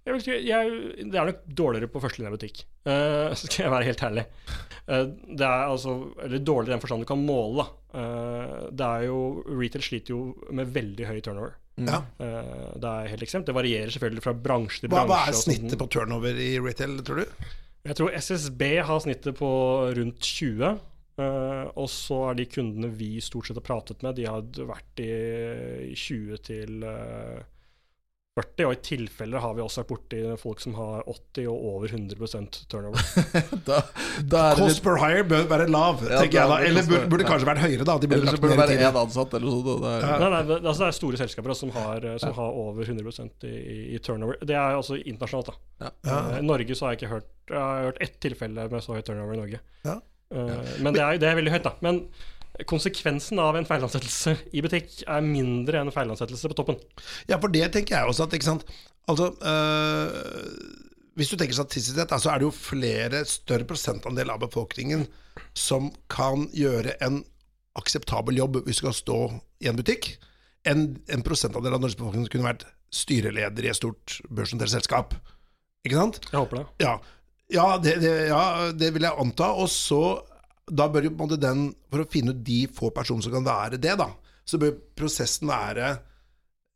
Jeg 0.05 0.21
ikke, 0.21 0.37
jeg, 0.45 0.73
det 1.09 1.17
er 1.17 1.31
nok 1.31 1.39
dårligere 1.57 1.89
på 1.89 2.01
førstelinjebutikk, 2.03 2.59
uh, 2.85 3.33
skal 3.39 3.63
jeg 3.63 3.73
være 3.73 3.87
helt 3.89 4.03
ærlig. 4.05 4.27
Uh, 4.85 5.07
det 5.09 5.47
er 5.47 5.63
altså, 5.65 5.95
eller 6.21 6.43
dårligere 6.45 6.75
i 6.75 6.75
den 6.75 6.83
forstand 6.83 7.05
du 7.05 7.09
kan 7.09 7.25
måle. 7.25 7.65
Eh, 7.95 8.55
det 8.75 8.87
er 8.87 9.05
jo, 9.07 9.19
Retail 9.47 9.83
sliter 9.85 10.15
jo 10.15 10.21
med 10.55 10.71
veldig 10.75 11.07
høy 11.07 11.19
turnover. 11.23 11.53
Ja. 11.75 12.01
Eh, 12.23 12.73
det 12.81 12.89
er 12.89 13.11
helt 13.11 13.23
ekstremt. 13.25 13.47
Det 13.47 13.55
varierer 13.55 13.93
selvfølgelig 13.93 14.25
fra 14.25 14.33
bransje 14.47 14.83
til 14.83 14.91
bransje. 14.91 15.11
hva 15.11 15.21
er 15.21 15.31
og 15.31 15.39
sånn. 15.39 15.55
snittet 15.59 15.79
på 15.81 15.87
turnover 15.95 16.41
i 16.41 16.51
retail, 16.63 16.97
tror 17.07 17.23
du? 17.23 17.47
Jeg 17.85 17.99
tror 17.99 18.17
SSB 18.17 18.63
har 18.89 19.01
snittet 19.03 19.39
på 19.39 19.49
rundt 19.95 20.19
20. 20.19 20.75
Uh, 21.15 21.71
og 21.79 21.85
så 21.87 22.17
er 22.27 22.41
de 22.41 22.45
kundene 22.51 22.89
vi 22.91 23.21
stort 23.23 23.47
sett 23.47 23.55
har 23.55 23.63
pratet 23.63 24.01
med, 24.03 24.17
de 24.17 24.25
har 24.27 24.41
vært 24.67 24.99
i, 24.99 25.05
i 25.87 25.93
20 25.95 26.41
til 26.43 26.83
eh, 26.83 27.37
40. 28.35 28.65
Og 28.67 28.73
i 28.75 28.79
tilfeller 28.83 29.39
har 29.39 29.53
vi 29.55 29.63
også 29.63 29.81
vært 29.81 29.91
borti 29.93 30.17
folk 30.41 30.59
som 30.63 30.73
har 30.75 31.05
80 31.07 31.45
og 31.47 31.67
over 31.69 31.93
100% 31.95 32.57
turnover. 32.71 32.99
Da, 33.65 33.77
da 34.31 34.41
er 34.51 34.59
Cost 34.59 34.77
litt 34.77 34.83
per 34.85 34.99
hire 35.01 35.23
bør 35.27 35.45
være 35.49 35.67
lav, 35.71 36.01
Ja, 36.03 36.19
tenker 36.21 36.41
jeg 36.41 36.51
da. 36.51 36.57
er 36.59 36.67
Eller 36.69 36.85
burde, 36.87 37.07
burde 37.11 37.25
ja. 37.25 37.29
kanskje 37.31 37.47
vært 37.49 37.61
høyere, 37.63 37.87
da. 37.87 37.95
De 38.01 38.09
burde 38.11 38.25
så 38.25 38.33
lagt 38.33 38.43
burde 38.43 38.57
det 38.57 38.61
være 38.61 38.75
én 38.89 38.99
ansatt 39.01 39.37
eller 39.37 39.47
noe 39.47 39.63
sånt. 39.65 39.87
er, 39.89 40.05
Nei, 40.23 40.29
nei, 40.35 40.41
det, 40.49 40.57
altså 40.61 40.83
det 40.83 40.89
er 40.89 40.97
store 40.99 41.21
selskaper 41.21 41.55
som, 41.57 41.71
har, 41.75 42.09
som 42.21 42.33
ja. 42.33 42.35
har 42.41 42.59
over 42.65 42.91
100 42.91 43.29
i, 43.47 43.79
i 43.95 44.01
turnover. 44.03 44.39
Det 44.43 44.57
er 44.59 44.79
også 44.81 44.99
internasjonalt, 44.99 45.53
da. 45.53 45.87
Ja. 45.87 45.93
Ja. 46.09 46.19
Eh, 46.35 46.41
I 46.41 46.45
Norge 46.49 46.77
så 46.77 46.87
har 46.87 46.95
jeg 46.95 47.03
ikke 47.03 47.13
hørt 47.15 47.31
Jeg 47.51 47.61
har 47.61 47.87
hørt 47.89 48.03
ett 48.03 48.19
tilfelle 48.23 48.67
med 48.71 48.83
så 48.83 48.97
høy 48.97 49.03
turnover 49.07 49.37
i 49.37 49.41
Norge. 49.45 49.63
Ja. 49.87 49.99
Eh, 50.35 50.71
men 50.83 50.95
det 50.95 51.03
er, 51.05 51.19
det 51.21 51.31
er 51.31 51.39
veldig 51.39 51.55
høyt, 51.55 51.67
da. 51.67 51.75
Men 51.85 52.03
konsekvensen 52.69 53.39
av 53.43 53.57
en 53.59 53.67
feilansettelse 53.67 54.35
i 54.55 54.63
butikk 54.63 55.01
er 55.03 55.25
mindre 55.25 55.81
enn 55.81 55.93
feilansettelse 55.93 56.51
på 56.51 56.57
toppen. 56.57 56.79
Ja, 57.29 57.39
for 57.41 57.51
det 57.51 57.67
tenker 57.75 57.97
jeg 57.97 58.11
også 58.11 58.27
at, 58.27 58.35
ikke 58.37 58.51
sant 58.53 58.67
Altså, 59.05 59.27
øh, 59.37 60.85
hvis 61.13 61.29
du 61.29 61.35
tenker 61.37 61.53
statistisk 61.53 61.93
sett, 61.93 62.13
så 62.17 62.31
er 62.31 62.41
det 62.41 62.47
jo 62.47 62.55
flere 62.57 63.19
større 63.29 63.67
prosentandel 63.69 64.31
av 64.33 64.41
befolkningen 64.41 65.03
som 65.53 65.91
kan 66.09 66.47
gjøre 66.57 66.95
en 67.05 67.19
akseptabel 67.77 68.39
jobb 68.39 68.63
hvis 68.65 68.79
du 68.79 68.85
skal 68.87 68.95
stå 68.97 69.19
i 69.61 69.69
en 69.69 69.77
butikk, 69.77 70.15
enn 70.65 70.95
en 71.13 71.23
prosentandel 71.25 71.77
av 71.77 71.83
Norges 71.83 71.99
befolkning 71.99 72.25
som 72.25 72.33
kunne 72.33 72.49
vært 72.49 72.65
styreleder 72.95 73.67
i 73.67 73.69
et 73.69 73.77
stort 73.77 74.17
børsnotert 74.33 74.73
selskap. 74.73 75.13
Ikke 75.85 75.99
sant? 75.99 76.19
Jeg 76.31 76.39
håper 76.39 76.63
det. 76.63 76.65
Ja, 76.81 76.97
ja, 77.53 77.65
det, 77.77 77.99
det, 78.01 78.13
ja, 78.31 78.71
det 78.73 78.89
vil 78.95 79.05
jeg 79.05 79.21
anta. 79.21 79.51
Og 79.53 79.69
så 79.69 80.01
Da 80.71 80.87
bør 80.89 81.05
jo 81.05 81.11
på 81.13 81.21
en 81.21 81.27
måte 81.29 81.37
den 81.41 81.67
For 81.91 82.01
å 82.01 82.09
finne 82.09 82.33
ut 82.33 82.43
de 82.47 82.63
få 82.73 82.89
personene 82.95 83.23
som 83.25 83.33
kan 83.35 83.45
være 83.45 83.77
det, 83.81 83.97
da, 84.01 84.09
så 84.45 84.57
bør 84.61 84.75
prosessen 84.97 85.49
være 85.49 85.95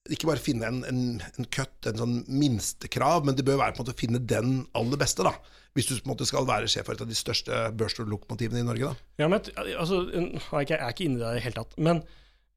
ikke 0.10 0.26
bare 0.30 0.42
finne 0.42 0.66
en, 0.66 0.78
en, 0.90 1.02
en 1.38 1.48
cut, 1.54 1.86
en 1.86 2.00
sånn 2.00 2.14
minstekrav, 2.32 3.26
men 3.28 3.36
det 3.38 3.44
bør 3.46 3.60
være 3.60 3.76
på 3.76 3.82
en 3.82 3.84
måte 3.84 3.94
å 3.94 4.00
finne 4.00 4.22
den 4.26 4.54
aller 4.74 4.98
beste, 4.98 5.22
da. 5.28 5.36
Hvis 5.78 5.86
du 5.86 5.92
på 6.00 6.08
en 6.08 6.14
måte 6.16 6.26
skal 6.26 6.48
være 6.50 6.70
sjef 6.72 6.88
for 6.88 6.96
et 6.98 7.04
av 7.04 7.10
de 7.12 7.18
største 7.18 7.60
børslokomotivene 7.78 8.64
i 8.64 8.66
Norge, 8.66 8.90
da. 8.90 9.10
Ja, 9.22 9.28
men, 9.30 9.44
altså, 9.78 10.00
jeg 10.10 10.80
er 10.80 10.88
ikke- 10.90 11.06
inne 11.06 11.20
i 11.20 11.22
det 11.22 11.30
i 11.30 11.36
det 11.38 11.44
hele 11.44 11.60
tatt. 11.60 11.78
Men 11.78 12.02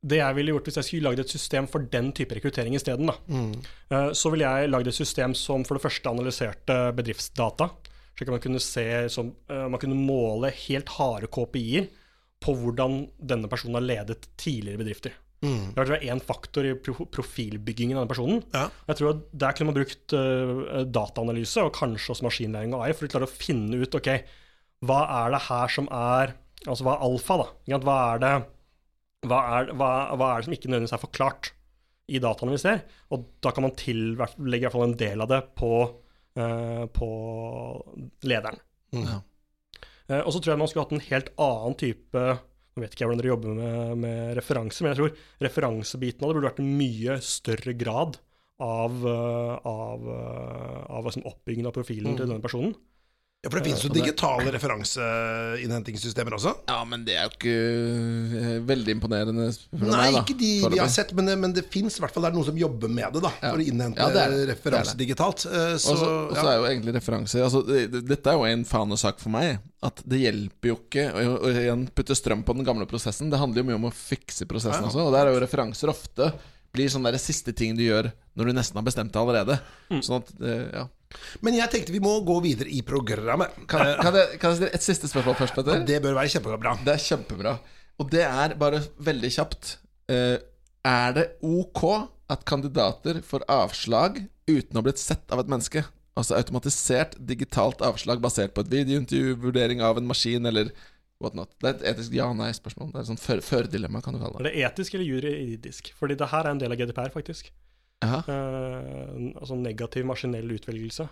det 0.01 0.19
jeg 0.23 0.35
ville 0.39 0.55
gjort 0.55 0.65
hvis 0.71 0.79
jeg 0.81 0.85
skulle 0.89 1.11
lagd 1.11 1.21
et 1.27 1.35
system 1.35 1.69
for 1.69 1.85
den 1.93 2.13
type 2.17 2.35
rekruttering 2.39 2.75
isteden, 2.79 3.07
da, 3.13 3.19
eh, 3.91 4.11
så 4.17 4.33
ville 4.33 4.49
jeg 4.49 4.71
lagd 4.73 4.89
et 4.89 4.95
system 5.03 5.35
som 5.35 5.65
for 5.65 5.77
det 5.77 5.85
første 5.85 6.09
analyserte 6.09 6.79
bedriftsdata, 6.97 7.69
slik 8.17 8.29
at 8.29 8.37
man 8.37 8.45
kunne 8.45 8.63
se 8.63 8.87
som, 9.13 9.33
eh, 9.49 9.67
Man 9.69 9.81
kunne 9.81 9.99
måle 9.99 10.53
helt 10.67 10.89
harde 10.99 11.31
KPI-er 11.33 11.91
på 12.43 12.55
hvordan 12.59 13.07
denne 13.19 13.49
personen 13.49 13.79
har 13.79 13.87
ledet 13.87 14.29
tidligere 14.37 14.81
bedrifter. 14.83 15.13
Det 15.43 15.75
var 15.75 15.99
én 16.07 16.21
faktor 16.23 16.67
i 16.67 16.75
profilbyggingen 16.79 17.97
av 17.97 18.05
denne 18.05 18.13
personen. 18.13 18.43
Ja. 18.55 18.69
Jeg 18.87 18.99
tror 18.99 19.09
at 19.11 19.23
Der 19.43 19.53
kunne 19.53 19.73
man 19.73 19.79
brukt 19.81 20.15
uh, 20.15 20.85
dataanalyse 20.87 21.65
og 21.67 21.75
kanskje 21.75 22.15
også 22.15 22.27
maskinlæring 22.29 22.75
og 22.77 22.85
AI 22.87 22.95
for 22.95 23.09
å 23.09 23.11
klare 23.11 23.27
å 23.27 23.33
finne 23.33 23.81
ut 23.83 23.97
ok, 23.99 24.11
hva 24.87 25.01
er 25.25 25.35
det 25.35 25.43
her 25.49 25.69
som 25.69 25.91
er 25.91 26.39
Altså 26.63 26.85
hva 26.87 26.93
er 26.95 27.03
alfa, 27.03 27.37
da? 27.41 27.79
Hva 27.83 27.95
er 28.15 28.21
det 28.23 28.35
hva 29.27 29.39
er, 29.57 29.73
hva, 29.79 29.89
hva 30.19 30.29
er 30.29 30.41
det 30.41 30.47
som 30.47 30.55
ikke 30.55 30.71
nødvendigvis 30.71 30.95
er 30.95 31.03
forklart 31.03 31.51
i 32.11 32.21
dataene 32.23 32.55
vi 32.55 32.61
ser? 32.63 32.85
Og 33.15 33.27
da 33.43 33.51
kan 33.55 33.67
man 33.67 33.75
til, 33.79 34.15
legge 34.15 34.63
i 34.63 34.67
hvert 34.67 34.75
fall 34.75 34.87
en 34.87 34.99
del 34.99 35.23
av 35.23 35.31
det 35.31 35.41
på, 35.59 35.73
på 36.35 37.09
lederen. 38.29 38.59
Ja. 38.97 39.21
Eh, 40.13 40.23
og 40.23 40.33
så 40.35 40.41
tror 40.41 40.55
jeg 40.55 40.63
man 40.63 40.71
skulle 40.71 40.87
hatt 40.87 40.97
en 40.97 41.07
helt 41.11 41.31
annen 41.41 41.79
type 41.81 42.25
Nå 42.73 42.81
vet 42.81 42.95
ikke 42.95 43.05
jeg 43.05 43.11
hvordan 43.11 43.21
dere 43.21 43.29
jobber 43.35 43.57
med, 43.57 43.99
med 44.01 44.21
referanse, 44.39 44.81
men 44.81 44.95
jeg 44.95 44.99
tror 45.03 45.43
referansebiten 45.45 46.25
av 46.25 46.31
det 46.31 46.37
burde 46.39 46.49
vært 46.49 46.61
en 46.63 46.71
mye 46.79 47.17
større 47.21 47.75
grad 47.77 48.15
av, 48.65 48.95
eh, 49.11 49.57
av, 49.69 50.07
eh, 50.09 50.79
av 50.97 51.05
liksom 51.05 51.27
oppbyggingen 51.29 51.69
av 51.69 51.75
profilen 51.77 52.17
til 52.17 52.31
denne 52.31 52.41
personen. 52.41 52.73
Ja, 53.43 53.51
For 53.51 53.59
det 53.59 53.65
finnes 53.67 53.81
jo 53.83 53.89
digitale 53.91 54.53
referanseinnhentingssystemer 54.55 56.37
også. 56.37 56.53
ja, 56.69 56.77
men 56.87 57.03
det 57.03 57.17
er 57.19 57.25
jo 57.27 57.33
ikke 57.35 57.55
eh, 58.39 58.61
veldig 58.69 58.95
imponerende. 58.95 59.49
Nei, 59.75 59.89
meg, 59.89 60.15
da, 60.15 60.21
ikke 60.21 60.37
de 60.39 60.51
vi 60.71 60.79
har 60.79 60.93
sett, 60.93 61.11
men 61.19 61.27
det, 61.27 61.35
men 61.43 61.55
det 61.57 61.65
fins 61.73 61.97
i 61.99 62.05
hvert 62.05 62.15
fall 62.15 62.29
er 62.29 62.37
noen 62.37 62.47
som 62.47 62.61
jobber 62.61 62.93
med 62.93 63.17
det, 63.17 63.23
da, 63.25 63.33
Ja. 63.43 63.51
for 63.51 63.59
å 63.59 63.67
innhente 63.67 63.99
Ja, 63.99 64.13
det 64.15 64.23
er 64.23 64.37
referanse 64.53 64.95
Det 64.95 64.95
er 64.95 64.95
det. 64.95 65.03
digitalt. 65.03 65.47
Eh, 65.51 65.75
Så, 65.83 65.91
Og 65.91 65.99
så 65.99 66.11
og 66.31 66.37
ja. 66.39 66.45
er 66.53 66.57
jo 66.61 66.69
egentlig 66.71 66.95
referanser 67.01 67.43
altså, 67.49 67.65
det, 67.67 67.81
det- 67.97 68.05
Dette 68.13 68.31
er 68.31 68.39
jo 68.39 68.45
en 68.47 68.65
fanesak 68.65 69.19
for 69.19 69.31
meg. 69.35 69.59
At 69.83 70.03
det 70.07 70.21
hjelper 70.23 70.69
jo 70.71 70.77
ikke 70.79 71.09
å, 71.11 71.37
å 71.43 71.51
igjen 71.51 71.89
putte 71.91 72.15
strøm 72.15 72.45
på 72.47 72.55
den 72.55 72.65
gamle 72.65 72.87
prosessen. 72.87 73.29
Det 73.29 73.39
handler 73.43 73.65
jo 73.65 73.69
mye 73.73 73.81
om 73.83 73.91
å 73.91 73.93
fikse 73.93 74.47
prosessen 74.47 74.79
Ja, 74.79 74.87
ja. 74.87 74.95
også. 74.95 75.07
Og 75.09 75.13
der 75.19 75.27
er 75.27 75.35
jo 75.35 75.43
referanser 75.43 75.91
ofte 75.91 76.31
blir 76.73 76.87
sånn 76.89 77.03
der 77.05 77.19
siste 77.19 77.51
ting 77.53 77.75
du 77.77 77.83
gjør 77.83 78.13
når 78.39 78.47
du 78.47 78.53
nesten 78.55 78.79
har 78.79 78.87
bestemt 78.87 79.11
det 79.13 79.19
allerede. 79.21 79.59
Sånn 79.99 80.23
at, 80.23 80.31
eh, 80.41 80.69
ja 80.79 80.87
Men 81.45 81.59
jeg 81.59 81.73
tenkte 81.73 81.95
vi 81.95 82.03
må 82.03 82.15
gå 82.27 82.39
videre 82.45 82.73
i 82.73 82.83
programmet. 82.87 83.55
kan, 83.71 83.85
kan, 84.01 84.19
jeg, 84.19 84.41
kan 84.41 84.53
jeg 84.53 84.61
stille 84.61 84.73
et 84.79 84.87
siste 84.87 85.11
spørsmål 85.11 85.39
først, 85.41 85.59
Petter? 85.59 85.85
Det 85.89 86.01
bør 86.05 86.19
være 86.21 86.35
kjempebra. 86.35 86.77
Det 86.85 86.95
er 86.95 87.07
kjempebra. 87.07 87.57
Og 88.01 88.11
det 88.13 88.25
er 88.27 88.57
bare 88.61 88.83
veldig 89.05 89.33
kjapt. 89.37 89.77
Eh, 90.13 90.39
er 90.83 91.17
det 91.17 91.27
ok 91.47 91.83
at 92.33 92.47
kandidater 92.49 93.21
får 93.27 93.45
avslag 93.53 94.23
uten 94.49 94.75
å 94.75 94.81
ha 94.81 94.87
blitt 94.87 95.03
sett 95.03 95.35
av 95.35 95.43
et 95.43 95.51
menneske? 95.53 95.85
Altså 96.19 96.37
automatisert 96.37 97.15
digitalt 97.29 97.81
avslag 97.85 98.21
basert 98.21 98.53
på 98.57 98.65
et 98.65 98.73
videointervju, 98.73 99.37
vurdering 99.41 99.81
av 99.85 100.01
en 100.01 100.09
maskin 100.09 100.49
eller 100.49 100.73
whatnot. 101.23 101.53
Det 101.63 101.69
er 101.69 101.77
et 101.77 101.85
etisk 101.95 102.17
ja-nei-spørsmål. 102.19 102.91
Det 102.93 103.01
er 103.01 103.07
et 103.07 103.11
sånt 103.13 103.23
før-dilemma, 103.47 104.03
kan 104.05 104.17
du 104.17 104.21
kalle 104.21 104.37
det. 104.37 104.43
Er 104.43 104.49
det. 104.49 104.55
det 104.59 104.67
etisk 104.69 104.97
eller 104.99 105.09
juridisk? 105.09 105.93
Fordi 105.99 106.19
det 106.19 106.29
her 106.33 106.47
er 106.49 106.57
en 106.57 106.63
del 106.63 106.75
av 106.75 106.81
GDPR, 106.81 107.13
faktisk. 107.15 107.53
Eh, 108.03 109.17
altså 109.39 109.59
negativ 109.59 110.07
maskinell 110.09 110.55
utvelgelse. 110.57 111.07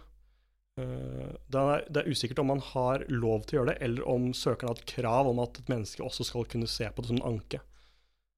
Eh, 0.81 1.31
det, 1.50 1.61
er, 1.61 1.85
det 1.88 2.03
er 2.03 2.10
usikkert 2.10 2.42
om 2.42 2.50
man 2.52 2.62
har 2.73 3.04
lov 3.12 3.44
til 3.46 3.56
å 3.56 3.60
gjøre 3.60 3.73
det, 3.73 3.79
eller 3.87 4.10
om 4.10 4.31
søkeren 4.37 4.73
har 4.73 4.81
et 4.81 4.92
krav 4.94 5.31
om 5.31 5.42
at 5.44 5.60
et 5.62 5.73
menneske 5.73 6.04
også 6.04 6.27
skal 6.29 6.48
kunne 6.50 6.71
se 6.71 6.88
på 6.90 7.04
det 7.04 7.12
som 7.12 7.21
en 7.21 7.29
anke. 7.35 7.62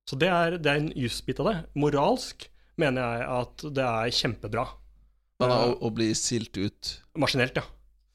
Så 0.09 0.19
det 0.19 0.31
er, 0.35 0.59
det 0.59 0.71
er 0.71 0.81
en 0.81 0.93
jusbit 0.99 1.41
av 1.43 1.51
det. 1.51 1.57
Moralsk 1.79 2.49
mener 2.81 3.03
jeg 3.05 3.27
at 3.39 3.67
det 3.77 3.85
er 3.87 4.17
kjempebra. 4.19 4.67
Men 5.43 5.53
å, 5.55 5.75
å 5.87 5.91
bli 5.95 6.11
silt 6.19 6.57
ut 6.59 6.97
Maskinelt, 7.19 7.57
ja. 7.59 7.65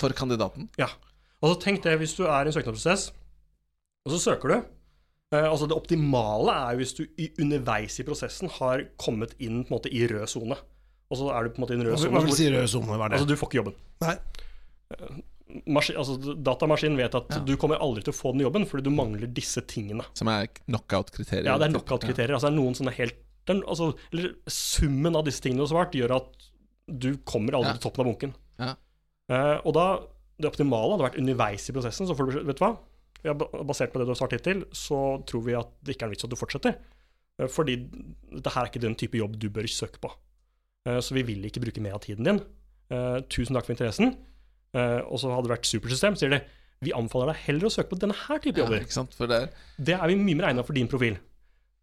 for 0.01 0.15
kandidaten. 0.15 0.71
ja. 0.79 0.91
Og 1.37 1.51
så 1.51 1.57
tenk 1.67 1.83
det 1.83 1.91
hvis 2.01 2.15
du 2.17 2.23
er 2.25 2.47
i 2.47 2.49
en 2.49 2.55
søknadsprosess, 2.55 3.11
og 4.07 4.13
så 4.15 4.17
søker 4.23 4.49
du. 4.49 4.69
Eh, 5.35 5.43
altså 5.43 5.67
Det 5.67 5.75
optimale 5.75 6.53
er 6.71 6.77
hvis 6.79 6.93
du 6.95 7.01
underveis 7.43 7.97
i 7.99 8.05
prosessen 8.07 8.49
har 8.59 8.85
kommet 9.01 9.33
inn 9.43 9.63
på 9.65 9.73
en 9.73 9.75
måte 9.79 9.91
i 9.91 10.05
rød 10.07 10.27
sone. 10.31 10.55
Og 11.11 11.17
så 11.19 11.31
er 11.35 11.43
du 11.47 11.49
på 11.55 11.59
en 11.61 11.65
måte 11.65 11.75
i 11.75 11.79
en 11.79 11.87
rød 11.87 11.97
sone. 11.99 12.13
hva 12.15 12.23
vil 12.23 12.35
si 12.37 12.47
rød 12.51 12.67
sone? 12.71 12.99
Altså, 13.09 13.27
du 13.27 13.35
får 13.39 13.49
ikke 13.51 13.59
jobben. 13.61 13.75
Nei. 14.03 14.15
Maskin, 15.67 15.95
altså, 15.99 16.15
datamaskinen 16.43 16.97
vet 16.99 17.15
at 17.15 17.29
Ja. 17.31 17.39
du 17.39 17.55
kommer 17.57 17.79
aldri 17.79 18.03
til 18.03 18.11
å 18.13 18.17
få 18.17 18.31
den 18.33 18.41
jobben 18.43 18.65
fordi 18.67 18.83
du 18.83 18.89
mangler 18.91 19.27
disse 19.33 19.61
tingene. 19.67 20.03
Som 20.13 20.27
er 20.27 20.47
knockout-kriterier? 20.47 21.45
Ja, 21.45 21.57
det 21.57 21.69
er 21.69 21.73
knockout-kriterier. 21.79 22.33
Altså, 22.35 22.49
det 22.49 22.53
er 22.57 22.61
noen 22.61 22.75
sånne 22.75 22.93
helt 22.95 23.15
den, 23.47 23.61
altså, 23.63 23.93
summen 24.47 25.15
av 25.15 25.23
disse 25.23 25.39
tingene 25.41 25.63
du 25.63 25.67
har 25.67 25.85
svart, 25.85 25.93
gjør 25.95 26.15
at 26.17 26.49
du 26.99 27.15
kommer 27.23 27.53
aldri 27.55 27.71
Ja. 27.71 27.77
til 27.77 27.89
toppen 27.91 27.99
av 28.05 28.11
bunken. 28.11 28.33
Ja. 28.59 28.75
Eh, 29.29 29.61
og 29.65 29.73
da, 29.73 29.99
det 30.39 30.51
optimale 30.51 30.97
hadde 30.97 31.07
vært 31.11 31.19
underveis 31.19 31.69
i 31.69 31.73
prosessen. 31.73 32.07
Så 32.07 32.15
får 32.15 32.31
du, 32.31 32.43
vet 32.43 32.57
du 32.59 32.63
hva? 32.65 32.77
Ja, 33.27 33.35
basert 33.35 33.91
på 33.93 33.99
det 33.99 34.07
du 34.07 34.13
har 34.13 34.19
svart 34.19 34.35
hittil, 34.37 34.63
så 34.75 35.19
tror 35.27 35.43
vi 35.45 35.57
at 35.57 35.73
det 35.83 35.95
ikke 35.95 36.07
er 36.07 36.11
en 36.11 36.15
vits 36.15 36.27
at 36.27 36.31
du 36.31 36.39
fortsetter. 36.39 36.77
Eh, 37.37 37.49
fordi 37.51 37.77
dette 38.33 38.53
her 38.53 38.65
er 38.65 38.71
ikke 38.71 38.83
den 38.83 38.97
type 38.99 39.19
jobb 39.19 39.37
du 39.39 39.49
bør 39.53 39.67
søke 39.71 40.01
på. 40.03 40.11
Eh, 40.87 40.99
så 41.03 41.17
vi 41.17 41.25
vil 41.27 41.45
ikke 41.47 41.63
bruke 41.63 41.83
mer 41.83 41.97
av 41.97 42.03
tiden 42.05 42.27
din. 42.27 42.41
Eh, 42.93 43.19
tusen 43.29 43.57
takk 43.57 43.67
for 43.67 43.75
interessen. 43.77 44.15
Og 44.77 45.17
så 45.17 45.31
hadde 45.31 45.47
det 45.47 45.55
vært 45.55 45.65
supersystem, 45.65 46.15
sier 46.19 46.29
de. 46.29 46.37
Vi 46.85 46.91
anbefaler 46.93 47.31
deg 47.31 47.39
heller 47.47 47.65
å 47.65 47.71
søke 47.73 47.89
på 47.89 47.97
denne 47.97 48.13
her 48.13 48.37
type 48.43 48.59
Ja, 48.59 48.67
jobber. 48.67 48.83
For 49.15 49.25
det 49.25 49.37
er 49.37 49.47
Det 49.81 49.95
er 49.95 50.07
vi 50.11 50.17
mye 50.19 50.37
mer 50.37 50.49
egna 50.51 50.65
for 50.67 50.77
din 50.77 50.89
profil. 50.91 51.17